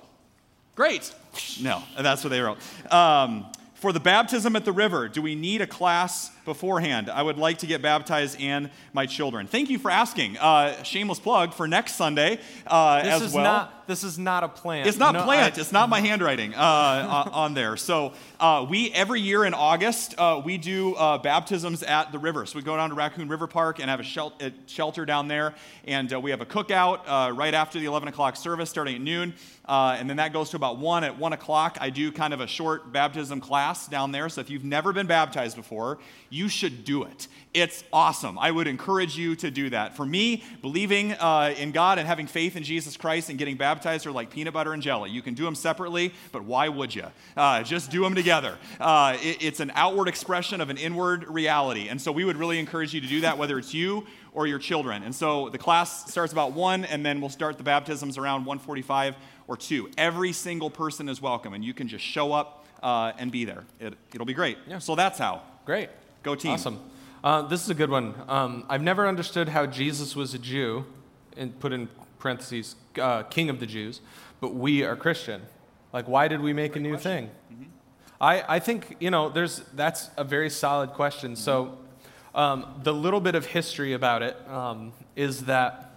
Great. 0.76 1.14
No, 1.62 1.82
that's 2.00 2.24
what 2.24 2.30
they 2.30 2.42
wrote. 2.42 2.58
Um, 2.92 3.46
for 3.76 3.94
the 3.94 4.00
baptism 4.00 4.56
at 4.56 4.66
the 4.66 4.72
river, 4.72 5.08
do 5.08 5.22
we 5.22 5.36
need 5.36 5.62
a 5.62 5.68
class 5.68 6.32
beforehand? 6.44 7.10
I 7.10 7.22
would 7.22 7.38
like 7.38 7.60
to 7.60 7.68
get 7.68 7.82
baptized 7.82 8.40
and 8.40 8.72
my 8.94 9.06
children. 9.06 9.48
Thank 9.48 9.70
you 9.70 9.78
for 9.78 9.92
asking. 9.92 10.38
Uh, 10.38 10.82
shameless 10.84 11.20
plug 11.20 11.54
for 11.54 11.68
next 11.68 11.96
Sunday 11.96 12.40
uh, 12.66 13.04
this 13.04 13.14
as 13.14 13.22
is 13.22 13.34
well. 13.34 13.44
Not, 13.44 13.75
this 13.88 14.04
is 14.04 14.18
not 14.18 14.44
a 14.44 14.48
plant. 14.48 14.88
It's 14.88 14.98
not 14.98 15.14
no, 15.14 15.24
plant. 15.24 15.58
I, 15.58 15.60
it's 15.60 15.72
not 15.72 15.90
my 15.90 16.00
handwriting 16.00 16.54
uh, 16.54 17.30
on 17.32 17.54
there. 17.54 17.78
So 17.78 18.14
uh, 18.40 18.66
we 18.70 18.92
every 18.92 19.22
year 19.22 19.46
in 19.46 19.54
August 19.54 20.16
uh, 20.18 20.42
we 20.44 20.58
do 20.58 20.96
uh, 20.96 21.18
baptisms 21.18 21.84
at 21.84 22.12
the 22.12 22.20
river. 22.20 22.46
So 22.46 22.58
we 22.58 22.64
go 22.64 22.76
down 22.76 22.90
to 22.90 22.96
Raccoon 22.96 23.28
River 23.28 23.48
Park 23.48 23.80
and 23.80 23.90
have 23.90 24.00
a, 24.00 24.04
shel- 24.04 24.34
a 24.40 24.52
shelter 24.68 25.06
down 25.06 25.28
there, 25.28 25.54
and 25.86 26.12
we 26.24 26.32
have 26.32 26.42
a 26.42 26.46
cookout 26.46 27.36
right 27.38 27.54
after 27.54 27.80
the 27.80 27.86
11 27.86 28.10
o'clock 28.10 28.36
service, 28.36 28.70
starting 28.70 28.96
at 28.96 29.02
noon, 29.02 29.34
and 29.68 30.10
then 30.10 30.18
that 30.18 30.34
goes 30.34 30.50
to 30.52 30.58
about 30.58 30.78
one. 30.78 31.04
At 31.04 31.18
one 31.18 31.34
o'clock, 31.34 31.78
I 31.82 31.90
do 31.90 32.12
kind 32.12 32.34
of 32.34 32.42
a 32.42 32.48
short 32.48 32.92
baptism 32.92 33.42
class 33.42 33.88
down 33.88 34.12
there. 34.12 34.30
So 34.30 34.42
if 34.42 34.50
you've 34.50 34.64
never 34.64 34.94
been 34.94 35.08
baptized 35.08 35.56
before, 35.56 36.00
you 36.30 36.50
should 36.50 36.84
do 36.86 37.04
it. 37.04 37.28
It's 37.56 37.86
awesome. 37.94 38.38
I 38.38 38.52
would 38.52 38.68
encourage 38.68 39.18
you 39.18 39.34
to 39.38 39.50
do 39.50 39.70
that. 39.70 39.96
For 39.96 40.06
me, 40.06 40.44
believing 40.62 41.14
uh, 41.14 41.56
in 41.58 41.72
God 41.72 41.98
and 41.98 42.06
having 42.06 42.28
faith 42.28 42.58
in 42.58 42.64
Jesus 42.64 42.98
Christ 42.98 43.30
and 43.30 43.40
getting 43.40 43.56
baptized 43.56 44.06
are 44.06 44.12
like 44.12 44.30
peanut 44.30 44.54
butter 44.54 44.74
and 44.74 44.84
jelly. 44.84 45.10
You 45.10 45.22
can 45.22 45.36
do 45.36 45.46
them 45.46 45.56
separately, 45.56 46.14
but 46.34 46.44
why 46.44 46.68
would 46.68 46.94
you? 46.94 47.06
Uh, 47.38 47.64
just 47.64 47.92
do 47.92 48.02
them 48.02 48.14
together. 48.14 48.58
Uh, 48.78 49.16
it, 49.22 49.38
it's 49.42 49.62
an 49.62 49.72
outward 49.74 50.10
expression 50.10 50.60
of 50.60 50.70
an 50.70 50.76
inward 50.76 51.30
reality. 51.30 51.88
And 51.88 52.02
so 52.02 52.12
we 52.12 52.26
would 52.26 52.36
really 52.36 52.60
encourage 52.60 52.94
you 52.94 53.00
to 53.00 53.08
do 53.08 53.22
that, 53.22 53.38
whether 53.38 53.58
it's 53.58 53.74
you 53.74 54.06
or 54.34 54.48
your 54.48 54.60
children. 54.60 55.04
And 55.04 55.16
so 55.16 55.48
the 55.48 55.58
class 55.58 56.12
starts 56.12 56.34
about 56.34 56.52
1, 56.52 56.84
and 56.84 57.06
then 57.06 57.22
we'll 57.22 57.30
start 57.30 57.58
the 57.58 57.64
baptisms 57.64 58.18
around 58.18 58.44
145 58.44 59.16
or 59.48 59.56
2. 59.56 59.92
Every 59.98 60.34
single 60.34 60.70
person 60.70 61.08
is 61.08 61.22
welcome, 61.22 61.54
and 61.54 61.64
you 61.64 61.74
can 61.74 61.88
just 61.88 62.04
show 62.04 62.34
up 62.34 62.66
uh, 62.84 63.14
and 63.18 63.32
be 63.32 63.46
there. 63.46 63.64
It, 63.80 63.94
it'll 64.14 64.26
be 64.26 64.34
great. 64.34 64.58
Yeah. 64.68 64.80
So 64.80 64.96
that's 64.96 65.18
how. 65.18 65.42
Great. 65.66 65.88
Go 66.22 66.36
team. 66.36 66.52
Awesome. 66.52 66.82
Uh, 67.24 67.42
this 67.44 67.64
is 67.64 67.70
a 67.70 67.74
good 67.74 67.90
one. 67.90 68.14
Um, 68.28 68.66
I've 68.70 68.84
never 68.84 69.08
understood 69.08 69.50
how 69.50 69.66
Jesus 69.66 70.16
was 70.16 70.34
a 70.34 70.40
Jew, 70.40 70.86
and 71.38 71.60
put 71.60 71.74
in 71.74 71.90
parentheses, 72.20 72.76
uh, 73.00 73.24
king 73.24 73.50
of 73.50 73.60
the 73.60 73.66
Jews, 73.66 74.02
but 74.40 74.54
we 74.54 74.84
are 74.84 74.96
Christian. 74.96 75.42
Like, 75.94 76.08
why 76.08 76.28
did 76.28 76.42
we 76.42 76.54
make 76.54 76.74
Great 76.74 76.82
a 76.82 76.84
new 76.84 76.94
question. 76.94 77.12
thing? 77.12 77.30
Mm-hmm. 77.54 77.64
I, 78.22 78.56
I 78.56 78.60
think, 78.60 78.98
you 79.00 79.12
know, 79.12 79.30
there's, 79.30 79.60
that's 79.74 80.10
a 80.18 80.24
very 80.24 80.50
solid 80.50 80.92
question. 80.92 81.34
Mm-hmm. 81.34 81.42
So, 81.42 81.78
um, 82.34 82.82
the 82.84 82.94
little 82.94 83.22
bit 83.22 83.36
of 83.36 83.46
history 83.46 83.94
about 83.94 84.22
it 84.22 84.36
um, 84.50 84.92
is 85.16 85.46
that 85.46 85.95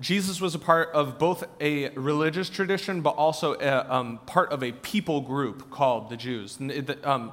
Jesus 0.00 0.40
was 0.40 0.54
a 0.54 0.58
part 0.58 0.90
of 0.92 1.18
both 1.18 1.44
a 1.60 1.90
religious 1.90 2.48
tradition, 2.48 3.00
but 3.00 3.10
also 3.10 3.54
a, 3.54 3.86
um, 3.88 4.18
part 4.26 4.50
of 4.50 4.62
a 4.62 4.72
people 4.72 5.20
group 5.20 5.70
called 5.70 6.10
the 6.10 6.16
Jews. 6.16 6.58
Um, 7.04 7.32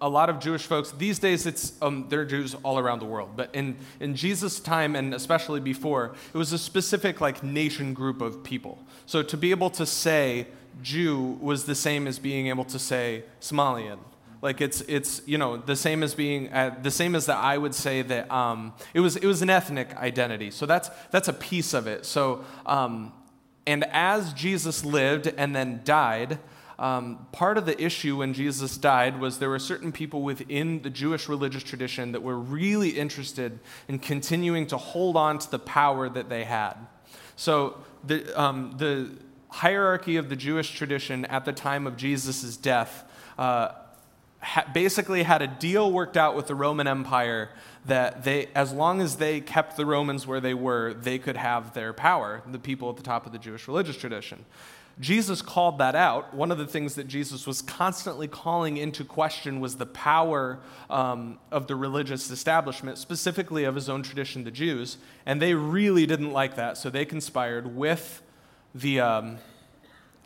a 0.00 0.08
lot 0.08 0.28
of 0.28 0.40
Jewish 0.40 0.66
folks 0.66 0.90
these 0.90 1.20
days, 1.20 1.46
it's 1.46 1.74
um, 1.80 2.06
they're 2.08 2.24
Jews 2.24 2.56
all 2.64 2.78
around 2.78 2.98
the 2.98 3.04
world. 3.04 3.30
But 3.36 3.54
in 3.54 3.76
in 4.00 4.16
Jesus' 4.16 4.58
time, 4.58 4.96
and 4.96 5.14
especially 5.14 5.60
before, 5.60 6.14
it 6.34 6.36
was 6.36 6.52
a 6.52 6.58
specific 6.58 7.20
like 7.20 7.44
nation 7.44 7.94
group 7.94 8.20
of 8.20 8.42
people. 8.42 8.78
So 9.06 9.22
to 9.22 9.36
be 9.36 9.52
able 9.52 9.70
to 9.70 9.86
say 9.86 10.48
Jew 10.82 11.38
was 11.40 11.64
the 11.64 11.76
same 11.76 12.08
as 12.08 12.18
being 12.18 12.48
able 12.48 12.64
to 12.64 12.78
say 12.78 13.24
Somalian 13.40 13.98
Like 14.42 14.60
it's 14.60 14.80
it's 14.82 15.22
you 15.26 15.38
know 15.38 15.56
the 15.58 15.76
same 15.76 16.02
as 16.02 16.14
being 16.14 16.52
uh, 16.52 16.76
the 16.82 16.90
same 16.90 17.14
as 17.14 17.26
that 17.26 17.36
I 17.36 17.58
would 17.58 17.74
say 17.74 18.02
that 18.02 18.30
um, 18.30 18.72
it 18.94 19.00
was 19.00 19.16
it 19.16 19.26
was 19.26 19.42
an 19.42 19.50
ethnic 19.50 19.94
identity. 19.96 20.50
So 20.50 20.66
that's 20.66 20.90
that's 21.10 21.28
a 21.28 21.32
piece 21.32 21.74
of 21.74 21.86
it. 21.86 22.06
So 22.06 22.44
um, 22.64 23.12
and 23.66 23.84
as 23.92 24.32
Jesus 24.32 24.84
lived 24.84 25.26
and 25.36 25.54
then 25.54 25.82
died, 25.84 26.38
um, 26.80 27.26
part 27.30 27.58
of 27.58 27.66
the 27.66 27.80
issue 27.80 28.16
when 28.16 28.32
Jesus 28.32 28.78
died 28.78 29.20
was 29.20 29.38
there 29.38 29.50
were 29.50 29.58
certain 29.58 29.92
people 29.92 30.22
within 30.22 30.80
the 30.80 30.88
Jewish 30.88 31.28
religious 31.28 31.62
tradition 31.62 32.12
that 32.12 32.22
were 32.22 32.38
really 32.38 32.88
interested 32.88 33.58
in 33.86 33.98
continuing 33.98 34.66
to 34.68 34.78
hold 34.78 35.14
on 35.14 35.38
to 35.38 35.50
the 35.50 35.58
power 35.58 36.08
that 36.08 36.30
they 36.30 36.44
had. 36.44 36.74
So 37.36 37.76
the, 38.02 38.40
um, 38.40 38.74
the 38.78 39.10
hierarchy 39.48 40.16
of 40.16 40.30
the 40.30 40.36
Jewish 40.36 40.70
tradition 40.70 41.26
at 41.26 41.44
the 41.44 41.52
time 41.52 41.86
of 41.86 41.98
Jesus' 41.98 42.56
death 42.56 43.04
uh, 43.38 43.72
basically 44.72 45.22
had 45.22 45.42
a 45.42 45.46
deal 45.46 45.90
worked 45.90 46.16
out 46.16 46.34
with 46.34 46.46
the 46.46 46.54
Roman 46.54 46.86
Empire 46.86 47.50
that 47.86 48.24
they, 48.24 48.48
as 48.54 48.72
long 48.72 49.00
as 49.00 49.16
they 49.16 49.40
kept 49.40 49.76
the 49.76 49.86
Romans 49.86 50.26
where 50.26 50.40
they 50.40 50.54
were, 50.54 50.94
they 50.94 51.18
could 51.18 51.36
have 51.36 51.74
their 51.74 51.92
power, 51.92 52.42
the 52.50 52.58
people 52.58 52.90
at 52.90 52.96
the 52.96 53.02
top 53.02 53.26
of 53.26 53.32
the 53.32 53.38
Jewish 53.38 53.68
religious 53.68 53.96
tradition. 53.96 54.44
Jesus 54.98 55.40
called 55.40 55.78
that 55.78 55.94
out. 55.94 56.34
One 56.34 56.50
of 56.50 56.58
the 56.58 56.66
things 56.66 56.94
that 56.96 57.08
Jesus 57.08 57.46
was 57.46 57.62
constantly 57.62 58.28
calling 58.28 58.76
into 58.76 59.02
question 59.02 59.58
was 59.60 59.76
the 59.76 59.86
power 59.86 60.58
um, 60.90 61.38
of 61.50 61.68
the 61.68 61.76
religious 61.76 62.30
establishment, 62.30 62.98
specifically 62.98 63.64
of 63.64 63.74
his 63.74 63.88
own 63.88 64.02
tradition, 64.02 64.44
the 64.44 64.50
Jews. 64.50 64.98
And 65.24 65.40
they 65.40 65.54
really 65.54 66.04
didn't 66.04 66.32
like 66.32 66.56
that, 66.56 66.76
so 66.76 66.90
they 66.90 67.06
conspired 67.06 67.74
with 67.74 68.22
the, 68.74 69.00
um, 69.00 69.38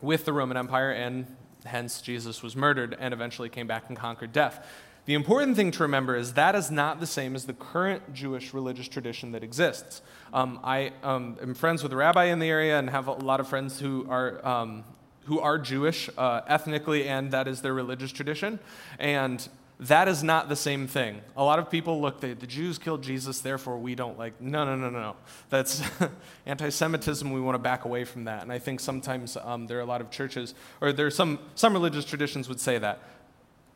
with 0.00 0.24
the 0.24 0.32
Roman 0.32 0.56
Empire, 0.56 0.90
and 0.90 1.26
hence 1.64 2.00
Jesus 2.00 2.42
was 2.42 2.54
murdered 2.54 2.96
and 2.98 3.14
eventually 3.14 3.48
came 3.48 3.66
back 3.66 3.84
and 3.88 3.96
conquered 3.96 4.32
death. 4.32 4.66
The 5.06 5.14
important 5.14 5.56
thing 5.56 5.70
to 5.72 5.82
remember 5.82 6.16
is 6.16 6.32
that 6.32 6.54
is 6.54 6.70
not 6.70 6.98
the 6.98 7.06
same 7.06 7.34
as 7.34 7.44
the 7.44 7.52
current 7.52 8.14
Jewish 8.14 8.54
religious 8.54 8.88
tradition 8.88 9.32
that 9.32 9.44
exists. 9.44 10.00
Um, 10.32 10.60
I 10.64 10.92
um, 11.02 11.36
am 11.42 11.54
friends 11.54 11.82
with 11.82 11.92
a 11.92 11.96
rabbi 11.96 12.24
in 12.24 12.38
the 12.38 12.48
area 12.48 12.78
and 12.78 12.88
have 12.88 13.06
a 13.06 13.12
lot 13.12 13.38
of 13.38 13.46
friends 13.46 13.78
who 13.78 14.06
are, 14.08 14.44
um, 14.46 14.84
who 15.24 15.40
are 15.40 15.58
Jewish 15.58 16.08
uh, 16.16 16.40
ethnically, 16.46 17.06
and 17.06 17.32
that 17.32 17.46
is 17.46 17.60
their 17.60 17.74
religious 17.74 18.12
tradition. 18.12 18.58
And 18.98 19.46
that 19.80 20.06
is 20.06 20.22
not 20.22 20.48
the 20.48 20.56
same 20.56 20.86
thing. 20.86 21.20
A 21.36 21.42
lot 21.42 21.58
of 21.58 21.70
people 21.70 22.00
look, 22.00 22.20
the, 22.20 22.34
the 22.34 22.46
Jews 22.46 22.78
killed 22.78 23.02
Jesus, 23.02 23.40
therefore 23.40 23.78
we 23.78 23.94
don't 23.94 24.16
like. 24.16 24.40
No, 24.40 24.64
no, 24.64 24.76
no, 24.76 24.88
no, 24.88 25.00
no. 25.00 25.16
That's 25.50 25.82
anti 26.46 26.68
Semitism. 26.68 27.30
We 27.30 27.40
want 27.40 27.56
to 27.56 27.58
back 27.58 27.84
away 27.84 28.04
from 28.04 28.24
that. 28.24 28.42
And 28.42 28.52
I 28.52 28.58
think 28.58 28.78
sometimes 28.80 29.36
um, 29.36 29.66
there 29.66 29.78
are 29.78 29.82
a 29.82 29.86
lot 29.86 30.00
of 30.00 30.10
churches, 30.10 30.54
or 30.80 30.92
there 30.92 31.06
are 31.06 31.10
some, 31.10 31.40
some 31.54 31.72
religious 31.72 32.04
traditions 32.04 32.48
would 32.48 32.60
say 32.60 32.78
that 32.78 33.00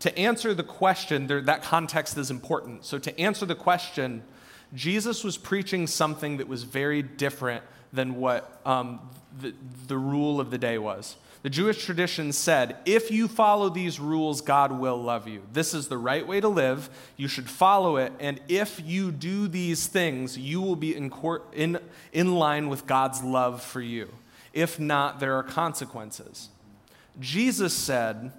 to 0.01 0.17
answer 0.17 0.55
the 0.55 0.63
question, 0.63 1.27
there, 1.27 1.41
that 1.41 1.63
context 1.63 2.17
is 2.17 2.31
important. 2.31 2.85
So, 2.85 2.99
to 2.99 3.21
answer 3.21 3.47
the 3.47 3.55
question, 3.55 4.23
Jesus 4.75 5.25
was 5.25 5.37
preaching 5.37 5.87
something 5.87 6.37
that 6.37 6.47
was 6.47 6.63
very 6.63 7.03
different 7.03 7.65
than 7.93 8.17
what 8.17 8.61
um, 8.65 9.01
the, 9.41 9.55
the 9.87 9.99
rule 9.99 10.41
of 10.41 10.51
the 10.51 10.59
day 10.59 10.79
was. 10.79 11.17
The 11.43 11.51
Jewish 11.51 11.85
tradition 11.85 12.33
said, 12.33 12.77
if 12.85 13.11
you 13.11 13.29
follow 13.29 13.69
these 13.69 14.01
rules, 14.01 14.41
God 14.41 14.73
will 14.73 15.01
love 15.01 15.29
you. 15.29 15.43
This 15.53 15.73
is 15.73 15.87
the 15.87 15.97
right 15.97 16.27
way 16.27 16.41
to 16.41 16.49
live. 16.49 16.91
You 17.17 17.29
should 17.29 17.49
follow 17.49 17.97
it. 17.97 18.13
And 18.19 18.41
if 18.49 18.81
you 18.85 19.13
do 19.13 19.47
these 19.47 19.87
things, 19.87 20.37
you 20.37 20.61
will 20.61 20.77
be 20.77 20.97
in, 20.97 21.11
court, 21.11 21.47
in, 21.53 21.79
in 22.13 22.35
line 22.35 22.69
with 22.69 22.87
God's 22.87 23.23
love 23.23 23.63
for 23.63 23.81
you. 23.81 24.13
If 24.53 24.81
not, 24.81 25.21
there 25.21 25.37
are 25.37 25.45
consequences. 25.45 26.49
Jesus 27.21 27.73
said, 27.73 28.33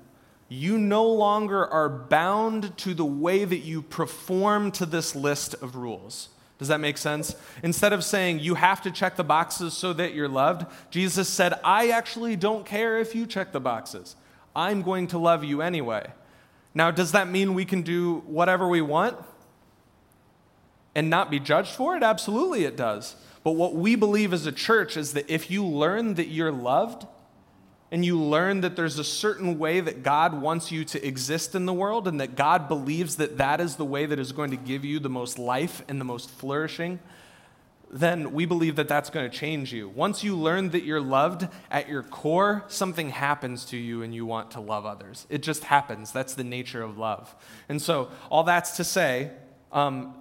you 0.50 0.78
no 0.78 1.06
longer 1.06 1.66
are 1.68 1.90
bound 1.90 2.76
to 2.80 2.94
the 2.94 3.06
way 3.06 3.46
that 3.46 3.60
you 3.60 3.82
perform 3.82 4.72
to 4.72 4.86
this 4.86 5.16
list 5.16 5.54
of 5.56 5.76
rules. 5.76 6.30
Does 6.60 6.68
that 6.68 6.82
make 6.82 6.98
sense? 6.98 7.36
Instead 7.64 7.94
of 7.94 8.04
saying 8.04 8.40
you 8.40 8.56
have 8.56 8.82
to 8.82 8.92
check 8.92 9.16
the 9.16 9.24
boxes 9.24 9.74
so 9.74 9.94
that 9.94 10.14
you're 10.14 10.28
loved, 10.28 10.68
Jesus 10.92 11.30
said, 11.30 11.54
I 11.64 11.90
actually 11.90 12.36
don't 12.36 12.66
care 12.66 13.00
if 13.00 13.16
you 13.16 13.26
check 13.26 13.54
the 13.54 13.62
boxes. 13.62 14.18
I'm 14.54 14.82
going 14.82 15.08
to 15.08 15.18
love 15.18 15.44
you 15.46 15.62
anyway. 15.62 16.12
Now, 16.74 16.92
does 16.92 17.14
that 17.14 17.30
mean 17.30 17.54
we 17.54 17.64
can 17.64 17.82
do 17.82 18.24
whatever 18.28 18.68
we 18.68 18.82
want 18.82 19.18
and 20.94 21.10
not 21.10 21.32
be 21.32 21.40
judged 21.40 21.72
for 21.72 21.96
it? 21.96 22.04
Absolutely, 22.04 22.66
it 22.66 22.76
does. 22.76 23.16
But 23.42 23.52
what 23.52 23.74
we 23.74 23.96
believe 23.96 24.34
as 24.34 24.46
a 24.46 24.52
church 24.52 24.98
is 24.98 25.14
that 25.14 25.30
if 25.30 25.50
you 25.50 25.66
learn 25.66 26.16
that 26.16 26.28
you're 26.28 26.52
loved, 26.52 27.08
and 27.92 28.06
you 28.06 28.22
learn 28.22 28.62
that 28.62 28.76
there's 28.76 29.00
a 29.00 29.04
certain 29.04 29.58
way 29.58 29.80
that 29.80 30.04
God 30.04 30.40
wants 30.40 30.72
you 30.72 30.86
to 30.86 31.06
exist 31.06 31.56
in 31.56 31.66
the 31.66 31.74
world 31.74 32.08
and 32.08 32.22
that 32.22 32.36
God 32.36 32.68
believes 32.68 33.16
that 33.16 33.38
that 33.38 33.60
is 33.60 33.78
the 33.78 33.86
way 33.86 34.06
that 34.06 34.20
is 34.20 34.32
going 34.32 34.52
to 34.52 34.58
give 34.58 34.86
you 34.86 35.00
the 35.00 35.10
most 35.10 35.40
life 35.40 35.84
and 35.88 36.00
the 36.00 36.06
most 36.06 36.30
flourishing, 36.30 37.00
then 37.92 38.34
we 38.34 38.46
believe 38.46 38.76
that 38.76 38.88
that's 38.88 39.10
going 39.10 39.30
to 39.30 39.36
change 39.36 39.74
you. 39.74 39.90
Once 39.90 40.24
you 40.24 40.36
learn 40.36 40.70
that 40.70 40.84
you're 40.84 41.02
loved 41.02 41.48
at 41.72 41.90
your 41.90 42.04
core, 42.04 42.64
something 42.68 43.10
happens 43.10 43.66
to 43.66 43.78
you 43.78 44.04
and 44.04 44.14
you 44.14 44.26
want 44.26 44.52
to 44.52 44.60
love 44.60 44.86
others. 44.86 45.26
It 45.30 45.42
just 45.42 45.64
happens. 45.64 46.12
That's 46.12 46.36
the 46.36 46.44
nature 46.44 46.84
of 46.84 47.00
love. 47.00 47.36
And 47.68 47.82
so, 47.82 48.12
all 48.30 48.44
that's 48.44 48.78
to 48.78 48.84
say, 48.84 49.32
um, 49.72 50.14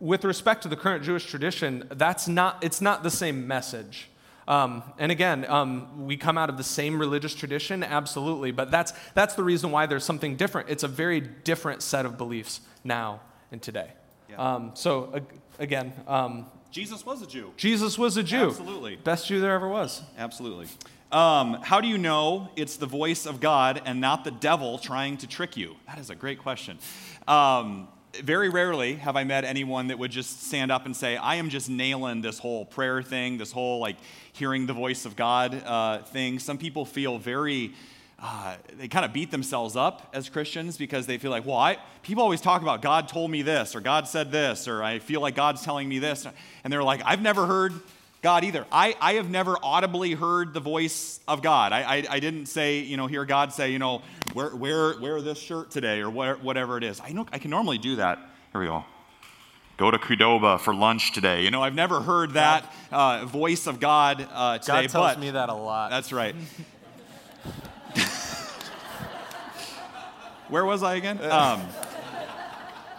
with 0.00 0.24
respect 0.24 0.62
to 0.64 0.68
the 0.68 0.76
current 0.76 1.02
Jewish 1.02 1.24
tradition, 1.24 1.88
that's 1.90 2.28
not, 2.28 2.62
it's 2.62 2.82
not 2.82 3.02
the 3.02 3.10
same 3.10 3.46
message. 3.46 4.10
Um, 4.46 4.82
and 4.98 5.10
again, 5.10 5.44
um, 5.48 6.06
we 6.06 6.16
come 6.16 6.36
out 6.36 6.50
of 6.50 6.56
the 6.56 6.64
same 6.64 6.98
religious 6.98 7.34
tradition, 7.34 7.82
absolutely, 7.82 8.50
but 8.50 8.70
that's, 8.70 8.92
that's 9.14 9.34
the 9.34 9.42
reason 9.42 9.70
why 9.70 9.86
there's 9.86 10.04
something 10.04 10.36
different. 10.36 10.68
It's 10.68 10.82
a 10.82 10.88
very 10.88 11.20
different 11.20 11.82
set 11.82 12.04
of 12.04 12.18
beliefs 12.18 12.60
now 12.82 13.20
and 13.50 13.62
today. 13.62 13.90
Yeah. 14.28 14.36
Um, 14.36 14.70
so, 14.74 15.10
ag- 15.14 15.40
again, 15.58 15.92
um, 16.06 16.46
Jesus 16.70 17.06
was 17.06 17.22
a 17.22 17.26
Jew. 17.26 17.52
Jesus 17.56 17.96
was 17.96 18.16
a 18.16 18.22
Jew. 18.22 18.48
Absolutely. 18.48 18.96
Best 18.96 19.28
Jew 19.28 19.40
there 19.40 19.54
ever 19.54 19.68
was. 19.68 20.02
Absolutely. 20.18 20.66
Um, 21.12 21.60
how 21.62 21.80
do 21.80 21.86
you 21.86 21.96
know 21.96 22.48
it's 22.56 22.76
the 22.76 22.86
voice 22.86 23.24
of 23.24 23.38
God 23.38 23.80
and 23.84 24.00
not 24.00 24.24
the 24.24 24.32
devil 24.32 24.78
trying 24.78 25.16
to 25.18 25.28
trick 25.28 25.56
you? 25.56 25.76
That 25.86 25.98
is 25.98 26.10
a 26.10 26.16
great 26.16 26.40
question. 26.40 26.78
Very 28.22 28.48
rarely 28.48 28.94
have 28.96 29.16
I 29.16 29.24
met 29.24 29.44
anyone 29.44 29.88
that 29.88 29.98
would 29.98 30.10
just 30.10 30.44
stand 30.44 30.70
up 30.70 30.86
and 30.86 30.94
say, 30.94 31.16
I 31.16 31.36
am 31.36 31.48
just 31.48 31.68
nailing 31.68 32.22
this 32.22 32.38
whole 32.38 32.64
prayer 32.64 33.02
thing, 33.02 33.38
this 33.38 33.50
whole 33.50 33.78
like 33.80 33.96
hearing 34.32 34.66
the 34.66 34.72
voice 34.72 35.04
of 35.04 35.16
God 35.16 35.62
uh, 35.64 35.98
thing. 35.98 36.38
Some 36.38 36.58
people 36.58 36.84
feel 36.84 37.18
very, 37.18 37.72
uh, 38.20 38.56
they 38.78 38.88
kind 38.88 39.04
of 39.04 39.12
beat 39.12 39.30
themselves 39.30 39.74
up 39.76 40.10
as 40.12 40.28
Christians 40.28 40.76
because 40.76 41.06
they 41.06 41.18
feel 41.18 41.30
like, 41.30 41.44
well, 41.44 41.56
I, 41.56 41.78
people 42.02 42.22
always 42.22 42.40
talk 42.40 42.62
about 42.62 42.82
God 42.82 43.08
told 43.08 43.30
me 43.30 43.42
this, 43.42 43.74
or 43.74 43.80
God 43.80 44.06
said 44.06 44.30
this, 44.30 44.68
or 44.68 44.82
I 44.82 44.98
feel 44.98 45.20
like 45.20 45.34
God's 45.34 45.62
telling 45.62 45.88
me 45.88 45.98
this. 45.98 46.26
And 46.62 46.72
they're 46.72 46.84
like, 46.84 47.02
I've 47.04 47.22
never 47.22 47.46
heard 47.46 47.72
God 48.24 48.42
either. 48.42 48.66
I, 48.72 48.96
I 49.02 49.12
have 49.14 49.28
never 49.28 49.58
audibly 49.62 50.12
heard 50.12 50.54
the 50.54 50.60
voice 50.60 51.20
of 51.28 51.42
God. 51.42 51.74
I, 51.74 51.82
I, 51.82 52.04
I, 52.08 52.20
didn't 52.20 52.46
say, 52.46 52.78
you 52.78 52.96
know, 52.96 53.06
hear 53.06 53.26
God 53.26 53.52
say, 53.52 53.70
you 53.70 53.78
know, 53.78 54.00
wear, 54.34 54.56
wear, 54.56 54.98
wear 54.98 55.20
this 55.20 55.38
shirt 55.38 55.70
today 55.70 56.00
or 56.00 56.08
whatever 56.08 56.78
it 56.78 56.84
is. 56.84 57.02
I, 57.04 57.12
know, 57.12 57.26
I 57.30 57.38
can 57.38 57.50
normally 57.50 57.76
do 57.76 57.96
that. 57.96 58.18
Here 58.52 58.62
we 58.62 58.66
go. 58.66 58.82
Go 59.76 59.90
to 59.90 59.98
Qdoba 59.98 60.58
for 60.58 60.74
lunch 60.74 61.12
today. 61.12 61.42
You 61.42 61.50
know, 61.50 61.62
I've 61.62 61.74
never 61.74 62.00
heard 62.00 62.30
that 62.30 62.72
uh, 62.90 63.26
voice 63.26 63.66
of 63.66 63.78
God 63.78 64.26
uh, 64.32 64.56
today. 64.56 64.84
God 64.84 64.88
tells 64.88 65.14
but, 65.16 65.20
me 65.20 65.32
that 65.32 65.50
a 65.50 65.54
lot. 65.54 65.90
That's 65.90 66.10
right. 66.10 66.34
Where 70.48 70.64
was 70.64 70.82
I 70.82 70.94
again? 70.94 71.22
Um, 71.22 71.60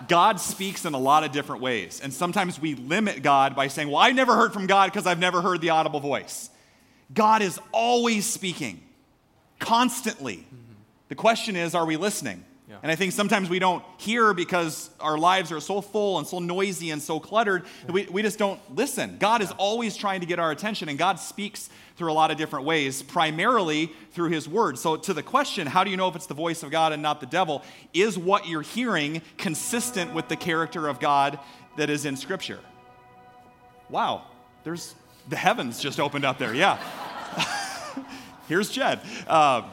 God 0.07 0.39
speaks 0.39 0.85
in 0.85 0.93
a 0.93 0.99
lot 0.99 1.23
of 1.23 1.31
different 1.31 1.61
ways. 1.61 2.01
And 2.01 2.13
sometimes 2.13 2.59
we 2.59 2.75
limit 2.75 3.23
God 3.23 3.55
by 3.55 3.67
saying, 3.67 3.89
Well, 3.89 3.97
I 3.97 4.11
never 4.11 4.35
heard 4.35 4.53
from 4.53 4.67
God 4.67 4.91
because 4.91 5.05
I've 5.05 5.19
never 5.19 5.41
heard 5.41 5.61
the 5.61 5.69
audible 5.69 5.99
voice. 5.99 6.49
God 7.13 7.41
is 7.41 7.59
always 7.71 8.25
speaking, 8.25 8.81
constantly. 9.59 10.37
Mm-hmm. 10.37 10.73
The 11.09 11.15
question 11.15 11.55
is, 11.55 11.75
are 11.75 11.85
we 11.85 11.97
listening? 11.97 12.43
Yeah. 12.75 12.79
And 12.83 12.91
I 12.91 12.95
think 12.95 13.13
sometimes 13.13 13.49
we 13.49 13.59
don't 13.59 13.83
hear 13.97 14.33
because 14.33 14.89
our 14.99 15.17
lives 15.17 15.51
are 15.51 15.61
so 15.61 15.79
full 15.79 16.17
and 16.17 16.27
so 16.27 16.39
noisy 16.39 16.89
and 16.89 17.01
so 17.01 17.19
cluttered 17.19 17.63
that 17.85 17.93
we, 17.93 18.05
we 18.07 18.21
just 18.21 18.37
don't 18.37 18.59
listen. 18.75 19.15
God 19.17 19.41
is 19.41 19.51
always 19.51 19.95
trying 19.95 20.19
to 20.19 20.25
get 20.25 20.39
our 20.39 20.51
attention, 20.51 20.89
and 20.89 20.97
God 20.97 21.19
speaks 21.19 21.69
through 21.95 22.11
a 22.11 22.13
lot 22.13 22.31
of 22.31 22.37
different 22.37 22.65
ways, 22.65 23.01
primarily 23.01 23.91
through 24.11 24.29
His 24.29 24.49
Word. 24.49 24.77
So, 24.77 24.97
to 24.97 25.13
the 25.13 25.23
question, 25.23 25.67
how 25.67 25.85
do 25.85 25.91
you 25.91 25.95
know 25.95 26.09
if 26.09 26.15
it's 26.15 26.25
the 26.25 26.33
voice 26.33 26.63
of 26.63 26.71
God 26.71 26.91
and 26.91 27.01
not 27.01 27.21
the 27.21 27.25
devil? 27.25 27.63
Is 27.93 28.17
what 28.17 28.47
you're 28.47 28.61
hearing 28.61 29.21
consistent 29.37 30.13
with 30.13 30.27
the 30.27 30.35
character 30.35 30.87
of 30.87 30.99
God 30.99 31.39
that 31.77 31.89
is 31.89 32.05
in 32.05 32.17
Scripture? 32.17 32.59
Wow, 33.89 34.25
there's 34.65 34.95
the 35.29 35.37
heavens 35.37 35.79
just 35.79 35.99
opened 35.99 36.25
up 36.25 36.37
there. 36.37 36.53
Yeah. 36.53 36.77
Here's 38.47 38.69
Jed. 38.69 38.99
Uh, 39.27 39.63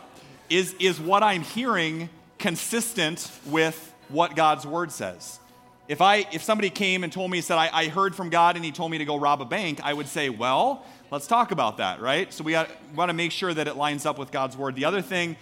is, 0.49 0.75
is 0.79 1.01
what 1.01 1.23
I'm 1.23 1.43
hearing 1.43 2.09
consistent 2.43 3.31
with 3.47 3.95
what 4.09 4.35
God's 4.35 4.67
word 4.67 4.91
says. 4.91 5.39
If, 5.87 6.01
I, 6.01 6.27
if 6.33 6.43
somebody 6.43 6.71
came 6.71 7.05
and 7.05 7.13
told 7.13 7.31
me, 7.31 7.41
said, 7.41 7.57
I, 7.57 7.71
I 7.73 7.89
heard 7.89 8.17
from 8.17 8.31
God 8.31 8.57
and 8.57 8.65
he 8.65 8.73
told 8.73 8.91
me 8.91 8.99
to 8.99 9.05
go 9.05 9.17
rob 9.17 9.41
a 9.41 9.45
bank, 9.45 9.81
I 9.83 9.95
would 9.95 10.09
say, 10.09 10.29
well, 10.29 10.85
let's 11.13 11.29
talk 11.29 11.53
about 11.53 11.77
that, 11.77 12.01
right? 12.01 12.33
So 12.33 12.43
we, 12.43 12.55
want 12.97 13.11
to 13.11 13.13
make 13.13 13.31
sure 13.31 13.55
that 13.55 13.69
it 13.69 13.77
lines 13.77 14.05
up 14.07 14.19
with 14.19 14.33
God's 14.33 14.57
word. 14.57 14.75
The 14.75 14.85
other 14.85 15.03
thing 15.03 15.37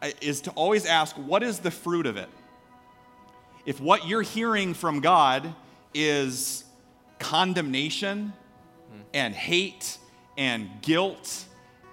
uh, 0.00 0.10
is 0.20 0.40
to 0.42 0.52
always 0.52 0.86
ask, 0.86 1.16
what 1.16 1.42
is 1.42 1.58
the 1.58 1.72
fruit 1.72 2.06
of 2.06 2.16
it? 2.16 2.28
If 3.64 3.80
what 3.80 4.06
you're 4.06 4.22
hearing 4.22 4.72
from 4.72 5.00
God 5.00 5.52
is 5.92 6.62
condemnation 7.18 8.32
and 9.12 9.34
hate 9.34 9.98
and 10.38 10.70
guilt 10.80 11.45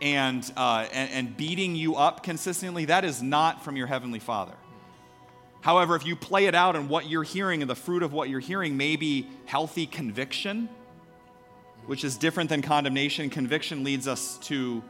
and, 0.04 0.52
uh, 0.58 0.86
and, 0.92 1.10
and 1.12 1.38
beating 1.38 1.76
you 1.76 1.96
up 1.96 2.24
consistently, 2.24 2.86
that 2.86 3.06
is 3.06 3.24
not 3.24 3.64
from 3.64 3.78
your 3.78 3.88
Heavenly 3.88 4.20
Father. 4.20 4.54
However, 5.62 5.96
if 5.96 6.06
you 6.06 6.18
play 6.18 6.48
it 6.48 6.54
out 6.54 6.76
and 6.76 6.90
what 6.90 7.10
you're 7.10 7.24
hearing 7.24 7.62
and 7.62 7.70
the 7.70 7.76
fruit 7.76 8.04
of 8.04 8.12
what 8.12 8.28
you're 8.28 8.42
hearing 8.42 8.76
may 8.76 8.98
be 8.98 9.30
healthy 9.46 9.86
conviction, 9.86 10.68
which 11.86 12.04
is 12.04 12.18
different 12.18 12.50
than 12.50 12.62
condemnation, 12.62 13.30
conviction 13.30 13.86
leads 13.86 14.06
us 14.06 14.38
to 14.40 14.84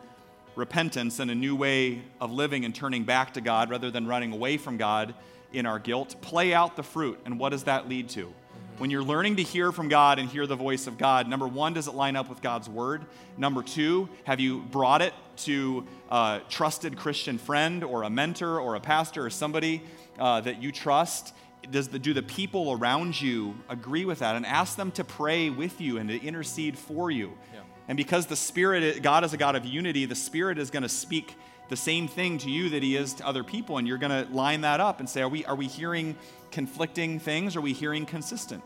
repentance 0.55 1.19
and 1.19 1.29
a 1.29 1.35
new 1.35 1.55
way 1.55 2.01
of 2.19 2.31
living 2.31 2.65
and 2.65 2.73
turning 2.73 3.03
back 3.03 3.35
to 3.35 3.41
God 3.41 3.69
rather 3.69 3.91
than 3.91 4.07
running 4.07 4.33
away 4.33 4.57
from 4.57 4.77
God 4.77 5.13
in 5.51 5.67
our 5.67 5.77
guilt. 5.77 6.15
Play 6.21 6.55
out 6.55 6.75
the 6.75 6.83
fruit, 6.83 7.19
and 7.23 7.39
what 7.39 7.49
does 7.49 7.65
that 7.65 7.87
lead 7.87 8.09
to? 8.09 8.33
When 8.79 8.89
you're 8.89 9.03
learning 9.03 9.35
to 9.35 9.43
hear 9.43 9.71
from 9.71 9.87
God 9.87 10.17
and 10.17 10.27
hear 10.27 10.47
the 10.47 10.55
voice 10.55 10.87
of 10.87 10.97
God, 10.97 11.27
number 11.27 11.47
one, 11.47 11.73
does 11.73 11.87
it 11.87 11.93
line 11.93 12.15
up 12.15 12.27
with 12.27 12.41
God's 12.41 12.67
word? 12.67 13.05
Number 13.37 13.61
two, 13.61 14.09
have 14.23 14.39
you 14.39 14.61
brought 14.71 15.03
it 15.03 15.13
to 15.37 15.85
a 16.09 16.41
trusted 16.49 16.97
Christian 16.97 17.37
friend 17.37 17.83
or 17.83 18.01
a 18.01 18.09
mentor 18.09 18.59
or 18.59 18.73
a 18.73 18.79
pastor 18.79 19.25
or 19.25 19.29
somebody 19.29 19.83
uh, 20.17 20.41
that 20.41 20.61
you 20.61 20.71
trust? 20.71 21.35
Does 21.69 21.87
the, 21.89 21.99
do 21.99 22.13
the 22.13 22.23
people 22.23 22.71
around 22.71 23.21
you 23.21 23.55
agree 23.69 24.05
with 24.05 24.19
that 24.19 24.35
and 24.35 24.45
ask 24.45 24.75
them 24.75 24.89
to 24.93 25.03
pray 25.03 25.51
with 25.51 25.79
you 25.79 25.99
and 25.99 26.09
to 26.09 26.19
intercede 26.19 26.75
for 26.75 27.11
you? 27.11 27.33
Yeah. 27.53 27.59
And 27.87 27.95
because 27.95 28.25
the 28.25 28.35
Spirit, 28.35 29.03
God 29.03 29.23
is 29.23 29.33
a 29.33 29.37
God 29.37 29.55
of 29.55 29.65
unity, 29.65 30.05
the 30.05 30.15
Spirit 30.15 30.57
is 30.57 30.71
going 30.71 30.83
to 30.83 30.89
speak 30.89 31.35
the 31.73 31.77
same 31.77 32.07
thing 32.07 32.37
to 32.37 32.51
you 32.51 32.69
that 32.69 32.83
he 32.83 32.95
is 32.95 33.15
to 33.15 33.25
other 33.25 33.43
people 33.43 33.79
and 33.79 33.87
you're 33.87 33.97
going 33.97 34.11
to 34.11 34.31
line 34.31 34.61
that 34.61 34.79
up 34.79 34.99
and 34.99 35.09
say 35.09 35.23
are 35.23 35.27
we 35.27 35.43
are 35.45 35.55
we 35.55 35.65
hearing 35.65 36.15
conflicting 36.51 37.19
things? 37.19 37.55
Are 37.55 37.61
we 37.61 37.73
hearing 37.73 38.05
consistent 38.05 38.63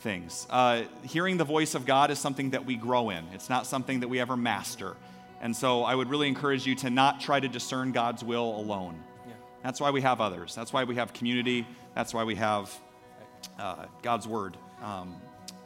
things? 0.00 0.46
Uh, 0.50 0.82
hearing 1.02 1.38
the 1.38 1.44
voice 1.44 1.74
of 1.74 1.86
God 1.86 2.10
is 2.10 2.18
something 2.18 2.50
that 2.50 2.66
we 2.66 2.76
grow 2.76 3.08
in, 3.08 3.24
it's 3.32 3.48
not 3.48 3.66
something 3.66 4.00
that 4.00 4.08
we 4.08 4.20
ever 4.20 4.36
master. 4.36 4.94
And 5.40 5.56
so 5.56 5.84
I 5.84 5.94
would 5.94 6.10
really 6.10 6.28
encourage 6.28 6.66
you 6.66 6.74
to 6.74 6.90
not 6.90 7.18
try 7.18 7.40
to 7.40 7.48
discern 7.48 7.92
God's 7.92 8.22
will 8.22 8.54
alone. 8.56 9.02
Yeah. 9.26 9.32
That's 9.62 9.80
why 9.80 9.90
we 9.90 10.02
have 10.02 10.20
others. 10.20 10.54
That's 10.54 10.70
why 10.70 10.84
we 10.84 10.96
have 10.96 11.14
community. 11.14 11.66
That's 11.94 12.12
why 12.12 12.24
we 12.24 12.34
have 12.34 12.78
uh, 13.58 13.86
God's 14.02 14.28
word 14.28 14.58
um, 14.82 15.14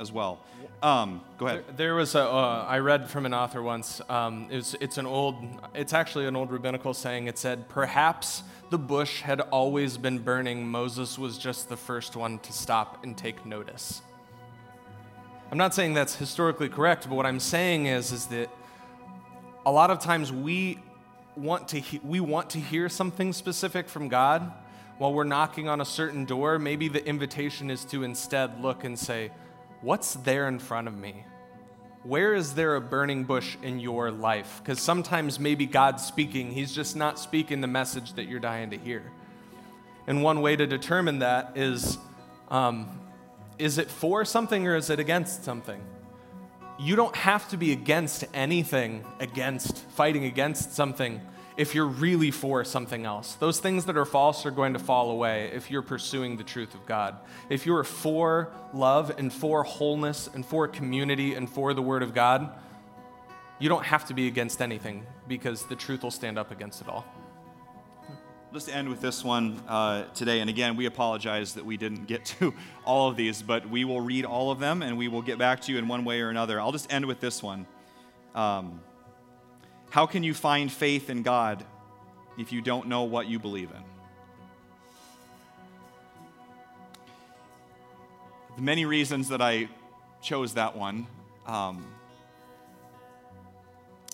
as 0.00 0.12
well. 0.12 0.40
Um, 0.82 1.22
go 1.38 1.46
ahead. 1.46 1.64
There, 1.68 1.76
there 1.76 1.94
was 1.94 2.14
a. 2.14 2.22
Uh, 2.22 2.66
I 2.68 2.78
read 2.78 3.08
from 3.08 3.26
an 3.26 3.34
author 3.34 3.62
once. 3.62 4.00
Um, 4.08 4.48
it's, 4.50 4.74
it's 4.80 4.98
an 4.98 5.06
old. 5.06 5.36
It's 5.74 5.92
actually 5.92 6.26
an 6.26 6.36
old 6.36 6.50
rabbinical 6.50 6.94
saying. 6.94 7.26
It 7.26 7.38
said, 7.38 7.68
"Perhaps 7.68 8.42
the 8.70 8.78
bush 8.78 9.20
had 9.20 9.40
always 9.40 9.96
been 9.96 10.18
burning, 10.18 10.66
Moses 10.66 11.18
was 11.18 11.38
just 11.38 11.68
the 11.68 11.76
first 11.76 12.16
one 12.16 12.40
to 12.40 12.52
stop 12.52 13.04
and 13.04 13.16
take 13.16 13.46
notice. 13.46 14.02
I'm 15.52 15.58
not 15.58 15.74
saying 15.74 15.94
that's 15.94 16.16
historically 16.16 16.68
correct, 16.68 17.08
but 17.08 17.14
what 17.14 17.24
I'm 17.26 17.38
saying 17.38 17.86
is, 17.86 18.10
is 18.10 18.26
that 18.26 18.50
a 19.64 19.70
lot 19.70 19.90
of 19.90 20.00
times 20.00 20.32
we 20.32 20.80
want 21.36 21.68
to, 21.68 21.78
he- 21.78 22.00
we 22.02 22.18
want 22.18 22.50
to 22.50 22.58
hear 22.58 22.88
something 22.88 23.32
specific 23.32 23.88
from 23.88 24.08
God 24.08 24.52
while 24.98 25.12
we're 25.12 25.24
knocking 25.24 25.68
on 25.68 25.80
a 25.80 25.84
certain 25.84 26.24
door. 26.24 26.58
Maybe 26.58 26.88
the 26.88 27.06
invitation 27.06 27.70
is 27.70 27.84
to 27.86 28.02
instead 28.02 28.60
look 28.60 28.82
and 28.82 28.98
say, 28.98 29.30
What's 29.84 30.14
there 30.14 30.48
in 30.48 30.58
front 30.58 30.88
of 30.88 30.96
me? 30.96 31.24
where 32.04 32.34
is 32.34 32.54
there 32.54 32.76
a 32.76 32.80
burning 32.80 33.24
bush 33.24 33.56
in 33.62 33.80
your 33.80 34.10
life? 34.10 34.60
Because 34.62 34.78
sometimes 34.78 35.40
maybe 35.40 35.64
God's 35.64 36.04
speaking, 36.04 36.52
He's 36.52 36.72
just 36.72 36.94
not 36.94 37.18
speaking 37.18 37.62
the 37.62 37.66
message 37.66 38.12
that 38.14 38.28
you're 38.28 38.40
dying 38.40 38.70
to 38.70 38.78
hear. 38.78 39.10
And 40.06 40.22
one 40.22 40.42
way 40.42 40.54
to 40.54 40.66
determine 40.66 41.20
that 41.20 41.56
is 41.56 41.98
um, 42.48 43.00
is 43.58 43.78
it 43.78 43.90
for 43.90 44.24
something 44.24 44.66
or 44.66 44.76
is 44.76 44.90
it 44.90 45.00
against 45.00 45.44
something? 45.44 45.80
You 46.78 46.94
don't 46.94 47.16
have 47.16 47.48
to 47.50 47.56
be 47.56 47.72
against 47.72 48.24
anything, 48.34 49.04
against, 49.18 49.78
fighting 49.90 50.24
against 50.24 50.74
something 50.74 51.20
if 51.56 51.74
you're 51.74 51.86
really 51.86 52.30
for 52.30 52.64
something 52.64 53.04
else. 53.04 53.34
Those 53.36 53.60
things 53.60 53.84
that 53.84 53.96
are 53.96 54.04
false 54.04 54.44
are 54.44 54.50
going 54.50 54.72
to 54.72 54.78
fall 54.78 55.10
away 55.10 55.50
if 55.54 55.70
you're 55.70 55.82
pursuing 55.82 56.36
the 56.36 56.44
truth 56.44 56.74
of 56.74 56.84
God. 56.86 57.16
If 57.48 57.64
you're 57.64 57.84
for 57.84 58.52
love 58.72 59.12
and 59.18 59.32
for 59.32 59.62
wholeness 59.62 60.28
and 60.32 60.44
for 60.44 60.66
community 60.66 61.34
and 61.34 61.48
for 61.48 61.72
the 61.72 61.82
Word 61.82 62.02
of 62.02 62.12
God, 62.12 62.50
you 63.60 63.68
don't 63.68 63.84
have 63.84 64.06
to 64.06 64.14
be 64.14 64.26
against 64.26 64.60
anything 64.60 65.06
because 65.28 65.64
the 65.66 65.76
truth 65.76 66.02
will 66.02 66.10
stand 66.10 66.38
up 66.38 66.50
against 66.50 66.80
it 66.80 66.88
all. 66.88 67.04
Let's 68.52 68.68
end 68.68 68.88
with 68.88 69.00
this 69.00 69.24
one 69.24 69.60
uh, 69.68 70.04
today. 70.14 70.40
And 70.40 70.50
again, 70.50 70.76
we 70.76 70.86
apologize 70.86 71.54
that 71.54 71.64
we 71.64 71.76
didn't 71.76 72.06
get 72.06 72.24
to 72.40 72.52
all 72.84 73.08
of 73.08 73.16
these, 73.16 73.42
but 73.42 73.68
we 73.68 73.84
will 73.84 74.00
read 74.00 74.24
all 74.24 74.50
of 74.50 74.58
them 74.58 74.82
and 74.82 74.98
we 74.98 75.06
will 75.06 75.22
get 75.22 75.38
back 75.38 75.60
to 75.62 75.72
you 75.72 75.78
in 75.78 75.86
one 75.86 76.04
way 76.04 76.20
or 76.20 76.30
another. 76.30 76.60
I'll 76.60 76.72
just 76.72 76.92
end 76.92 77.06
with 77.06 77.20
this 77.20 77.42
one. 77.42 77.66
Um, 78.34 78.80
how 79.94 80.06
can 80.06 80.24
you 80.24 80.34
find 80.34 80.72
faith 80.72 81.08
in 81.08 81.22
God 81.22 81.64
if 82.36 82.50
you 82.50 82.60
don't 82.60 82.88
know 82.88 83.04
what 83.04 83.28
you 83.28 83.38
believe 83.38 83.70
in? 83.70 83.84
The 88.56 88.62
many 88.62 88.86
reasons 88.86 89.28
that 89.28 89.40
I 89.40 89.68
chose 90.20 90.54
that 90.54 90.76
one, 90.76 91.06
um, 91.46 91.86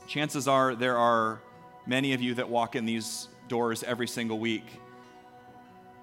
chances 0.07 0.47
are 0.47 0.75
there 0.75 0.99
are 0.99 1.41
many 1.87 2.13
of 2.13 2.21
you 2.21 2.35
that 2.35 2.51
walk 2.51 2.77
in 2.77 2.85
these 2.85 3.29
doors 3.49 3.83
every 3.83 4.07
single 4.07 4.39
week 4.39 4.67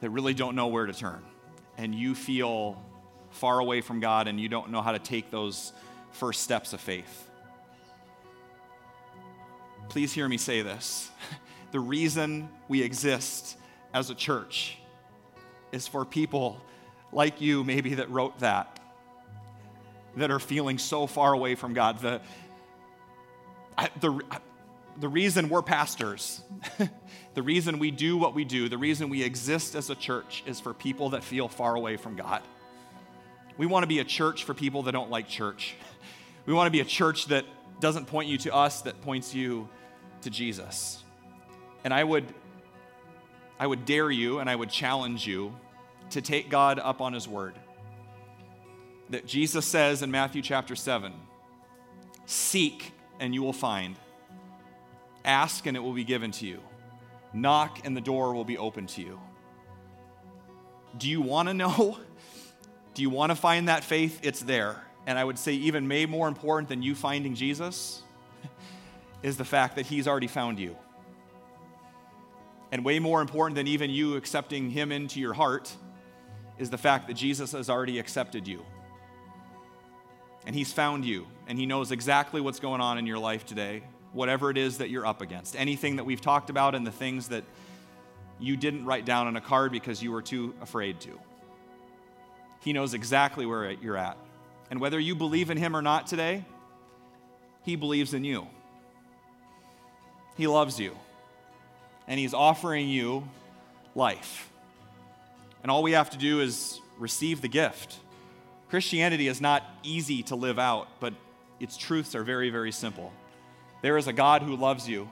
that 0.01 0.09
really 0.09 0.33
don't 0.33 0.55
know 0.55 0.65
where 0.65 0.87
to 0.87 0.93
turn. 0.93 1.21
And 1.77 1.93
you 1.93 2.15
feel 2.15 2.83
far 3.29 3.59
away 3.59 3.81
from 3.81 3.99
God 3.99 4.27
and 4.27 4.41
you 4.41 4.49
don't 4.49 4.71
know 4.71 4.81
how 4.81 4.93
to 4.93 4.99
take 4.99 5.29
those 5.29 5.71
first 6.13 6.41
steps 6.41 6.73
of 6.73 6.81
faith 6.81 7.26
please 9.89 10.13
hear 10.13 10.27
me 10.27 10.37
say 10.37 10.61
this. 10.61 11.11
The 11.69 11.81
reason 11.81 12.47
we 12.69 12.81
exist 12.81 13.57
as 13.93 14.09
a 14.09 14.15
church 14.15 14.77
is 15.73 15.85
for 15.85 16.05
people 16.05 16.61
like 17.11 17.41
you, 17.41 17.65
maybe, 17.65 17.95
that 17.95 18.09
wrote 18.09 18.39
that, 18.39 18.79
that 20.15 20.31
are 20.31 20.39
feeling 20.39 20.77
so 20.77 21.07
far 21.07 21.33
away 21.33 21.55
from 21.55 21.73
God. 21.73 21.99
The, 21.99 22.21
the, 23.99 24.21
the 24.97 25.09
reason 25.09 25.49
we're 25.49 25.61
pastors, 25.61 26.41
the 27.33 27.43
reason 27.43 27.79
we 27.79 27.91
do 27.91 28.15
what 28.15 28.33
we 28.33 28.45
do, 28.45 28.69
the 28.69 28.77
reason 28.77 29.09
we 29.09 29.21
exist 29.21 29.75
as 29.75 29.89
a 29.89 29.95
church 29.95 30.43
is 30.47 30.61
for 30.61 30.73
people 30.73 31.09
that 31.09 31.23
feel 31.23 31.49
far 31.49 31.75
away 31.75 31.97
from 31.97 32.15
God. 32.15 32.41
We 33.57 33.65
want 33.65 33.83
to 33.83 33.87
be 33.87 33.99
a 33.99 34.05
church 34.05 34.45
for 34.45 34.53
people 34.53 34.83
that 34.83 34.93
don't 34.93 35.11
like 35.11 35.27
church. 35.27 35.75
We 36.45 36.53
want 36.53 36.67
to 36.67 36.71
be 36.71 36.79
a 36.79 36.85
church 36.85 37.25
that 37.25 37.43
doesn't 37.81 38.05
point 38.05 38.29
you 38.29 38.37
to 38.37 38.55
us, 38.55 38.83
that 38.83 39.01
points 39.01 39.35
you 39.35 39.67
to 40.21 40.29
Jesus. 40.29 41.03
And 41.83 41.93
I 41.93 42.03
would 42.03 42.33
I 43.59 43.65
would 43.65 43.85
dare 43.85 44.11
you 44.11 44.39
and 44.39 44.49
I 44.49 44.55
would 44.55 44.69
challenge 44.69 45.25
you 45.25 45.55
to 46.11 46.21
take 46.21 46.49
God 46.49 46.79
up 46.79 47.01
on 47.01 47.13
his 47.13 47.27
word. 47.27 47.55
That 49.09 49.25
Jesus 49.25 49.65
says 49.65 50.03
in 50.03 50.11
Matthew 50.11 50.41
chapter 50.41 50.75
7, 50.75 51.13
seek 52.25 52.91
and 53.19 53.33
you 53.33 53.41
will 53.41 53.53
find. 53.53 53.95
Ask 55.25 55.65
and 55.65 55.75
it 55.75 55.79
will 55.79 55.93
be 55.93 56.03
given 56.03 56.31
to 56.31 56.45
you. 56.45 56.59
Knock 57.33 57.81
and 57.83 57.97
the 57.97 58.01
door 58.01 58.33
will 58.33 58.45
be 58.45 58.57
open 58.57 58.85
to 58.87 59.01
you. 59.01 59.19
Do 60.97 61.09
you 61.09 61.21
want 61.21 61.47
to 61.47 61.53
know? 61.53 61.97
Do 62.93 63.01
you 63.01 63.09
want 63.09 63.31
to 63.31 63.35
find 63.35 63.69
that 63.69 63.83
faith? 63.83 64.19
It's 64.23 64.39
there. 64.39 64.83
And 65.05 65.17
I 65.17 65.23
would 65.23 65.37
say, 65.37 65.53
even 65.53 65.87
may 65.87 66.05
more 66.05 66.27
important 66.27 66.67
than 66.67 66.81
you 66.81 66.95
finding 66.95 67.35
Jesus, 67.35 68.01
is 69.23 69.37
the 69.37 69.45
fact 69.45 69.75
that 69.75 69.85
He's 69.85 70.07
already 70.07 70.27
found 70.27 70.59
you. 70.59 70.75
And 72.71 72.83
way 72.83 72.99
more 72.99 73.21
important 73.21 73.55
than 73.55 73.67
even 73.67 73.89
you 73.89 74.15
accepting 74.15 74.69
Him 74.69 74.91
into 74.91 75.19
your 75.19 75.33
heart 75.33 75.73
is 76.57 76.69
the 76.69 76.77
fact 76.77 77.07
that 77.07 77.13
Jesus 77.13 77.51
has 77.51 77.69
already 77.69 77.99
accepted 77.99 78.47
you. 78.47 78.65
And 80.45 80.55
He's 80.55 80.71
found 80.71 81.05
you, 81.05 81.27
and 81.47 81.57
He 81.57 81.65
knows 81.65 81.91
exactly 81.91 82.41
what's 82.41 82.59
going 82.59 82.81
on 82.81 82.97
in 82.97 83.05
your 83.05 83.19
life 83.19 83.45
today, 83.45 83.83
whatever 84.13 84.49
it 84.49 84.57
is 84.57 84.79
that 84.79 84.89
you're 84.89 85.05
up 85.05 85.21
against. 85.21 85.55
Anything 85.55 85.97
that 85.97 86.03
we've 86.03 86.21
talked 86.21 86.49
about 86.49 86.75
and 86.75 86.85
the 86.85 86.91
things 86.91 87.29
that 87.29 87.43
you 88.39 88.55
didn't 88.55 88.85
write 88.85 89.05
down 89.05 89.27
on 89.27 89.35
a 89.35 89.41
card 89.41 89.71
because 89.71 90.01
you 90.01 90.11
were 90.11 90.21
too 90.21 90.53
afraid 90.61 90.99
to. 91.01 91.19
He 92.61 92.73
knows 92.73 92.93
exactly 92.93 93.45
where 93.45 93.71
you're 93.71 93.97
at. 93.97 94.17
And 94.69 94.81
whether 94.81 94.99
you 94.99 95.15
believe 95.15 95.49
in 95.49 95.57
Him 95.57 95.75
or 95.75 95.81
not 95.81 96.07
today, 96.07 96.43
He 97.63 97.75
believes 97.75 98.13
in 98.13 98.23
you. 98.23 98.47
He 100.37 100.47
loves 100.47 100.79
you. 100.79 100.95
And 102.07 102.19
He's 102.19 102.33
offering 102.33 102.87
you 102.87 103.27
life. 103.95 104.49
And 105.63 105.71
all 105.71 105.83
we 105.83 105.91
have 105.91 106.11
to 106.11 106.17
do 106.17 106.39
is 106.39 106.79
receive 106.97 107.41
the 107.41 107.47
gift. 107.47 107.97
Christianity 108.69 109.27
is 109.27 109.41
not 109.41 109.63
easy 109.83 110.23
to 110.23 110.35
live 110.35 110.59
out, 110.59 110.87
but 110.99 111.13
its 111.59 111.75
truths 111.75 112.15
are 112.15 112.23
very, 112.23 112.49
very 112.49 112.71
simple. 112.71 113.11
There 113.81 113.97
is 113.97 114.07
a 114.07 114.13
God 114.13 114.41
who 114.41 114.55
loves 114.55 114.87
you, 114.87 115.09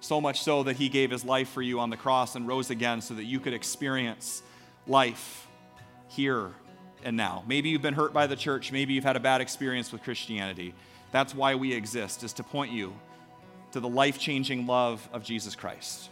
so 0.00 0.20
much 0.20 0.42
so 0.42 0.62
that 0.64 0.76
He 0.76 0.88
gave 0.88 1.10
His 1.10 1.24
life 1.24 1.48
for 1.48 1.62
you 1.62 1.78
on 1.80 1.90
the 1.90 1.96
cross 1.96 2.34
and 2.34 2.48
rose 2.48 2.70
again 2.70 3.00
so 3.00 3.14
that 3.14 3.24
you 3.24 3.38
could 3.38 3.54
experience 3.54 4.42
life 4.86 5.46
here 6.08 6.50
and 7.04 7.16
now. 7.16 7.44
Maybe 7.46 7.68
you've 7.68 7.82
been 7.82 7.94
hurt 7.94 8.12
by 8.12 8.26
the 8.26 8.36
church, 8.36 8.72
maybe 8.72 8.94
you've 8.94 9.04
had 9.04 9.16
a 9.16 9.20
bad 9.20 9.40
experience 9.40 9.92
with 9.92 10.02
Christianity. 10.02 10.74
That's 11.10 11.34
why 11.34 11.54
we 11.54 11.72
exist, 11.72 12.22
is 12.24 12.32
to 12.34 12.42
point 12.42 12.72
you 12.72 12.94
to 13.72 13.80
the 13.80 13.88
life 13.88 14.18
changing 14.18 14.66
love 14.66 15.06
of 15.12 15.24
Jesus 15.24 15.56
Christ. 15.56 16.10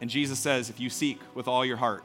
And 0.00 0.08
Jesus 0.08 0.38
says, 0.38 0.70
if 0.70 0.80
you 0.80 0.88
seek 0.88 1.20
with 1.34 1.46
all 1.46 1.64
your 1.64 1.76
heart, 1.76 2.04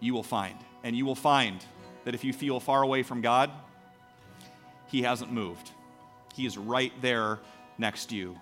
you 0.00 0.14
will 0.14 0.22
find. 0.22 0.56
And 0.82 0.96
you 0.96 1.04
will 1.04 1.14
find 1.14 1.64
that 2.04 2.14
if 2.14 2.24
you 2.24 2.32
feel 2.32 2.58
far 2.58 2.82
away 2.82 3.02
from 3.02 3.20
God, 3.20 3.50
He 4.86 5.02
hasn't 5.02 5.30
moved. 5.30 5.70
He 6.34 6.46
is 6.46 6.56
right 6.56 6.92
there 7.02 7.38
next 7.76 8.06
to 8.06 8.16
you 8.16 8.38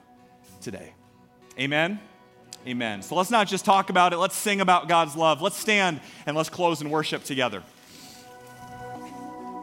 today. 0.61 0.93
Amen? 1.59 1.99
Amen. 2.67 3.03
So 3.03 3.15
let's 3.17 3.31
not 3.31 3.49
just 3.49 3.65
talk 3.65 3.91
about 3.91 4.13
it, 4.13 4.19
let's 4.19 4.37
sing 4.37 4.61
about 4.61 4.89
God's 4.89 5.17
love. 5.17 5.43
Let's 5.43 5.57
stand 5.57 6.01
and 6.27 6.37
let's 6.37 6.49
close 6.49 6.81
and 6.81 6.91
worship 6.91 7.25
together. 7.25 7.63